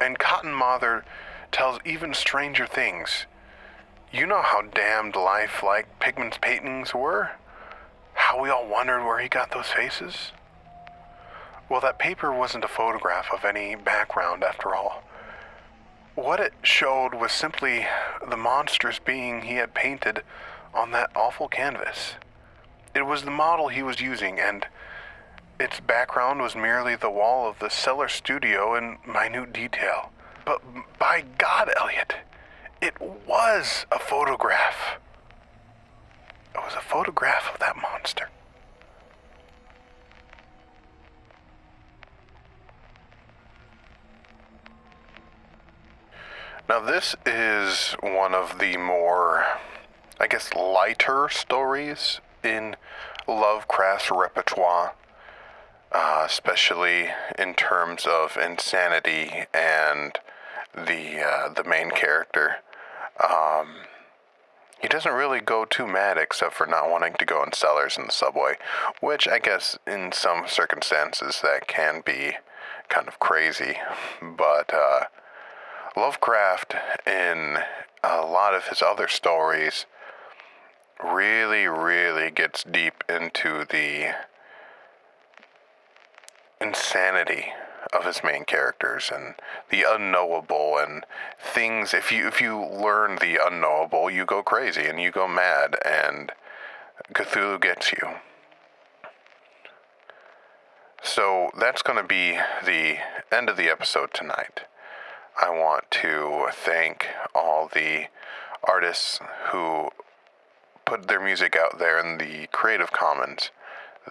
And 0.00 0.18
Cotton 0.18 0.52
Mather 0.52 1.04
tells 1.52 1.78
even 1.84 2.12
stranger 2.12 2.66
things. 2.66 3.26
You 4.12 4.26
know 4.26 4.42
how 4.42 4.62
damned 4.62 5.14
lifelike 5.14 6.00
Pickman's 6.00 6.38
paintings 6.38 6.92
were? 6.92 7.30
How 8.14 8.42
we 8.42 8.50
all 8.50 8.66
wondered 8.66 9.04
where 9.04 9.20
he 9.20 9.28
got 9.28 9.52
those 9.52 9.68
faces? 9.68 10.32
Well, 11.68 11.80
that 11.82 12.00
paper 12.00 12.32
wasn't 12.32 12.64
a 12.64 12.68
photograph 12.68 13.28
of 13.32 13.44
any 13.44 13.76
background 13.76 14.42
after 14.42 14.74
all. 14.74 15.04
What 16.18 16.40
it 16.40 16.52
showed 16.62 17.14
was 17.14 17.30
simply 17.30 17.86
the 18.28 18.36
monstrous 18.36 18.98
being 18.98 19.42
he 19.42 19.54
had 19.54 19.72
painted 19.72 20.24
on 20.74 20.90
that 20.90 21.12
awful 21.14 21.46
canvas. 21.46 22.14
It 22.92 23.02
was 23.02 23.22
the 23.22 23.30
model 23.30 23.68
he 23.68 23.84
was 23.84 24.00
using, 24.00 24.40
and 24.40 24.66
its 25.60 25.78
background 25.78 26.40
was 26.40 26.56
merely 26.56 26.96
the 26.96 27.08
wall 27.08 27.48
of 27.48 27.60
the 27.60 27.70
cellar 27.70 28.08
studio 28.08 28.74
in 28.74 28.98
minute 29.06 29.52
detail. 29.52 30.10
But 30.44 30.60
by 30.98 31.22
God, 31.38 31.70
Eliot, 31.80 32.16
it 32.82 33.00
was 33.00 33.86
a 33.92 34.00
photograph. 34.00 34.98
It 36.52 36.58
was 36.58 36.74
a 36.74 36.80
photograph 36.82 37.48
of 37.54 37.60
that 37.60 37.76
monster. 37.76 38.28
Now, 46.68 46.80
this 46.80 47.16
is 47.24 47.96
one 48.02 48.34
of 48.34 48.58
the 48.58 48.76
more, 48.76 49.46
I 50.20 50.26
guess, 50.26 50.52
lighter 50.52 51.30
stories 51.30 52.20
in 52.44 52.76
Lovecraft's 53.26 54.10
repertoire, 54.10 54.94
uh, 55.90 56.24
especially 56.26 57.08
in 57.38 57.54
terms 57.54 58.06
of 58.06 58.36
insanity 58.36 59.46
and 59.54 60.18
the 60.74 61.22
uh, 61.26 61.48
the 61.54 61.64
main 61.64 61.90
character. 61.90 62.56
Um, 63.18 63.86
he 64.78 64.88
doesn't 64.88 65.10
really 65.10 65.40
go 65.40 65.64
too 65.64 65.86
mad 65.86 66.18
except 66.18 66.52
for 66.52 66.66
not 66.66 66.90
wanting 66.90 67.14
to 67.14 67.24
go 67.24 67.42
in 67.42 67.54
cellars 67.54 67.96
in 67.96 68.04
the 68.04 68.12
subway, 68.12 68.56
which 69.00 69.26
I 69.26 69.38
guess 69.38 69.78
in 69.86 70.12
some 70.12 70.46
circumstances 70.46 71.40
that 71.42 71.66
can 71.66 72.02
be 72.04 72.32
kind 72.90 73.08
of 73.08 73.18
crazy. 73.18 73.78
But 74.20 74.74
uh, 74.74 75.04
Lovecraft, 75.98 76.76
in 77.08 77.58
a 78.04 78.22
lot 78.22 78.54
of 78.54 78.68
his 78.68 78.82
other 78.82 79.08
stories, 79.08 79.84
really, 81.02 81.66
really 81.66 82.30
gets 82.30 82.62
deep 82.62 83.02
into 83.08 83.64
the 83.68 84.14
insanity 86.60 87.46
of 87.92 88.04
his 88.04 88.22
main 88.22 88.44
characters 88.44 89.10
and 89.12 89.34
the 89.70 89.84
unknowable 89.88 90.78
and 90.78 91.04
things 91.40 91.92
if 91.92 92.12
you 92.12 92.28
if 92.28 92.40
you 92.40 92.64
learn 92.64 93.16
the 93.16 93.38
unknowable 93.40 94.10
you 94.10 94.24
go 94.24 94.42
crazy 94.42 94.84
and 94.86 95.00
you 95.00 95.10
go 95.10 95.26
mad 95.26 95.76
and 95.84 96.32
Cthulhu 97.12 97.60
gets 97.60 97.92
you. 97.92 98.08
So 101.02 101.50
that's 101.58 101.82
going 101.82 101.98
to 101.98 102.06
be 102.06 102.38
the 102.64 102.98
end 103.32 103.48
of 103.48 103.56
the 103.56 103.68
episode 103.68 104.12
tonight. 104.14 104.60
I 105.40 105.50
want 105.50 105.88
to 106.02 106.48
thank 106.50 107.06
all 107.32 107.70
the 107.72 108.06
artists 108.64 109.20
who 109.50 109.90
put 110.84 111.06
their 111.06 111.20
music 111.20 111.54
out 111.54 111.78
there 111.78 112.00
in 112.00 112.18
the 112.18 112.48
Creative 112.48 112.90
Commons 112.90 113.50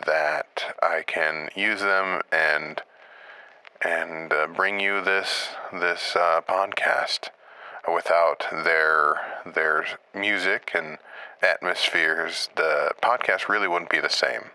that 0.06 0.76
I 0.82 1.04
can 1.06 1.50
use 1.54 1.82
them 1.82 2.22
and 2.32 2.82
and 3.82 4.32
uh, 4.32 4.48
bring 4.48 4.80
you 4.80 5.02
this 5.02 5.50
this 5.74 6.16
uh, 6.16 6.42
podcast. 6.48 7.30
Without 7.94 8.46
their 8.52 9.16
their 9.46 9.86
music 10.14 10.72
and 10.74 10.98
atmospheres, 11.42 12.50
the 12.56 12.92
podcast 13.02 13.50
really 13.50 13.68
wouldn't 13.68 13.92
be 13.92 14.00
the 14.00 14.10
same. 14.10 14.52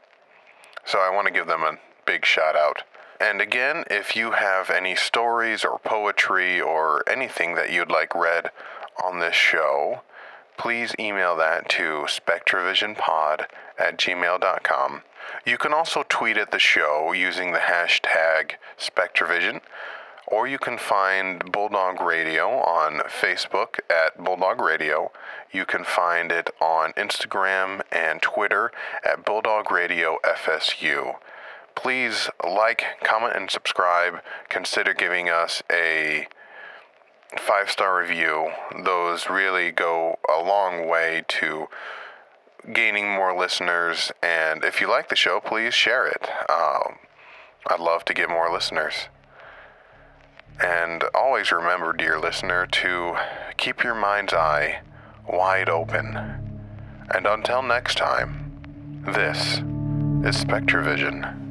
So 0.87 1.01
I 1.01 1.11
want 1.15 1.27
to 1.27 1.33
give 1.33 1.47
them 1.47 1.63
a 1.63 1.79
big 2.07 2.25
shout 2.25 2.57
out. 2.57 2.83
And 3.23 3.41
again, 3.41 3.85
if 3.89 4.17
you 4.17 4.33
have 4.33 4.69
any 4.69 4.97
stories 4.97 5.65
or 5.65 5.79
poetry 5.79 6.61
or 6.61 7.09
anything 7.09 7.55
that 7.55 7.71
you'd 7.71 7.89
like 7.89 8.17
read 8.17 8.51
on 9.01 9.21
this 9.21 9.37
show, 9.37 10.03
please 10.59 10.93
email 10.99 11.37
that 11.37 11.69
to 11.69 12.07
spectravisionpod 12.09 13.47
at 13.79 13.97
gmail.com. 13.97 15.03
You 15.47 15.57
can 15.57 15.73
also 15.73 16.05
tweet 16.09 16.37
at 16.37 16.51
the 16.51 16.59
show 16.59 17.13
using 17.13 17.53
the 17.53 17.61
hashtag 17.61 18.55
Spectravision, 18.77 19.61
or 20.27 20.49
you 20.49 20.59
can 20.59 20.77
find 20.77 21.53
Bulldog 21.53 22.01
Radio 22.01 22.49
on 22.49 23.03
Facebook 23.03 23.79
at 23.89 24.23
Bulldog 24.23 24.61
Radio. 24.61 25.13
You 25.53 25.65
can 25.65 25.85
find 25.85 26.33
it 26.33 26.51
on 26.61 26.93
Instagram 26.95 27.83
and 27.93 28.21
Twitter 28.21 28.73
at 29.05 29.25
Bulldog 29.25 29.71
Radio 29.71 30.19
FSU. 30.25 31.15
Please 31.75 32.29
like, 32.45 32.85
comment, 33.03 33.35
and 33.35 33.51
subscribe. 33.51 34.21
Consider 34.49 34.95
giving 34.95 35.29
us 35.29 35.63
a 35.71 36.27
five 37.39 37.71
star 37.71 37.99
review. 38.01 38.51
Those 38.85 39.29
really 39.29 39.71
go 39.71 40.19
a 40.29 40.43
long 40.43 40.89
way 40.89 41.25
to 41.29 41.69
gaining 42.73 43.11
more 43.11 43.37
listeners. 43.37 44.13
And 44.23 44.65
if 44.65 44.81
you 44.81 44.89
like 44.89 45.09
the 45.09 45.17
show, 45.17 45.41
please 45.41 45.75
share 45.75 46.07
it. 46.07 46.29
Um, 46.49 46.99
I'd 47.67 47.81
love 47.81 48.05
to 48.07 48.15
get 48.15 48.29
more 48.29 48.53
listeners. 48.53 49.09
And 50.61 51.05
always 51.15 51.51
remember, 51.51 51.93
dear 51.93 52.21
listener, 52.21 52.67
to 52.67 53.17
keep 53.57 53.83
your 53.83 53.95
mind's 53.95 54.33
eye 54.33 54.81
wide 55.29 55.69
open. 55.69 56.17
And 57.15 57.27
until 57.27 57.63
next 57.63 57.97
time, 57.97 59.03
this 59.07 59.59
is 60.25 60.45
Spectravision. 60.45 61.42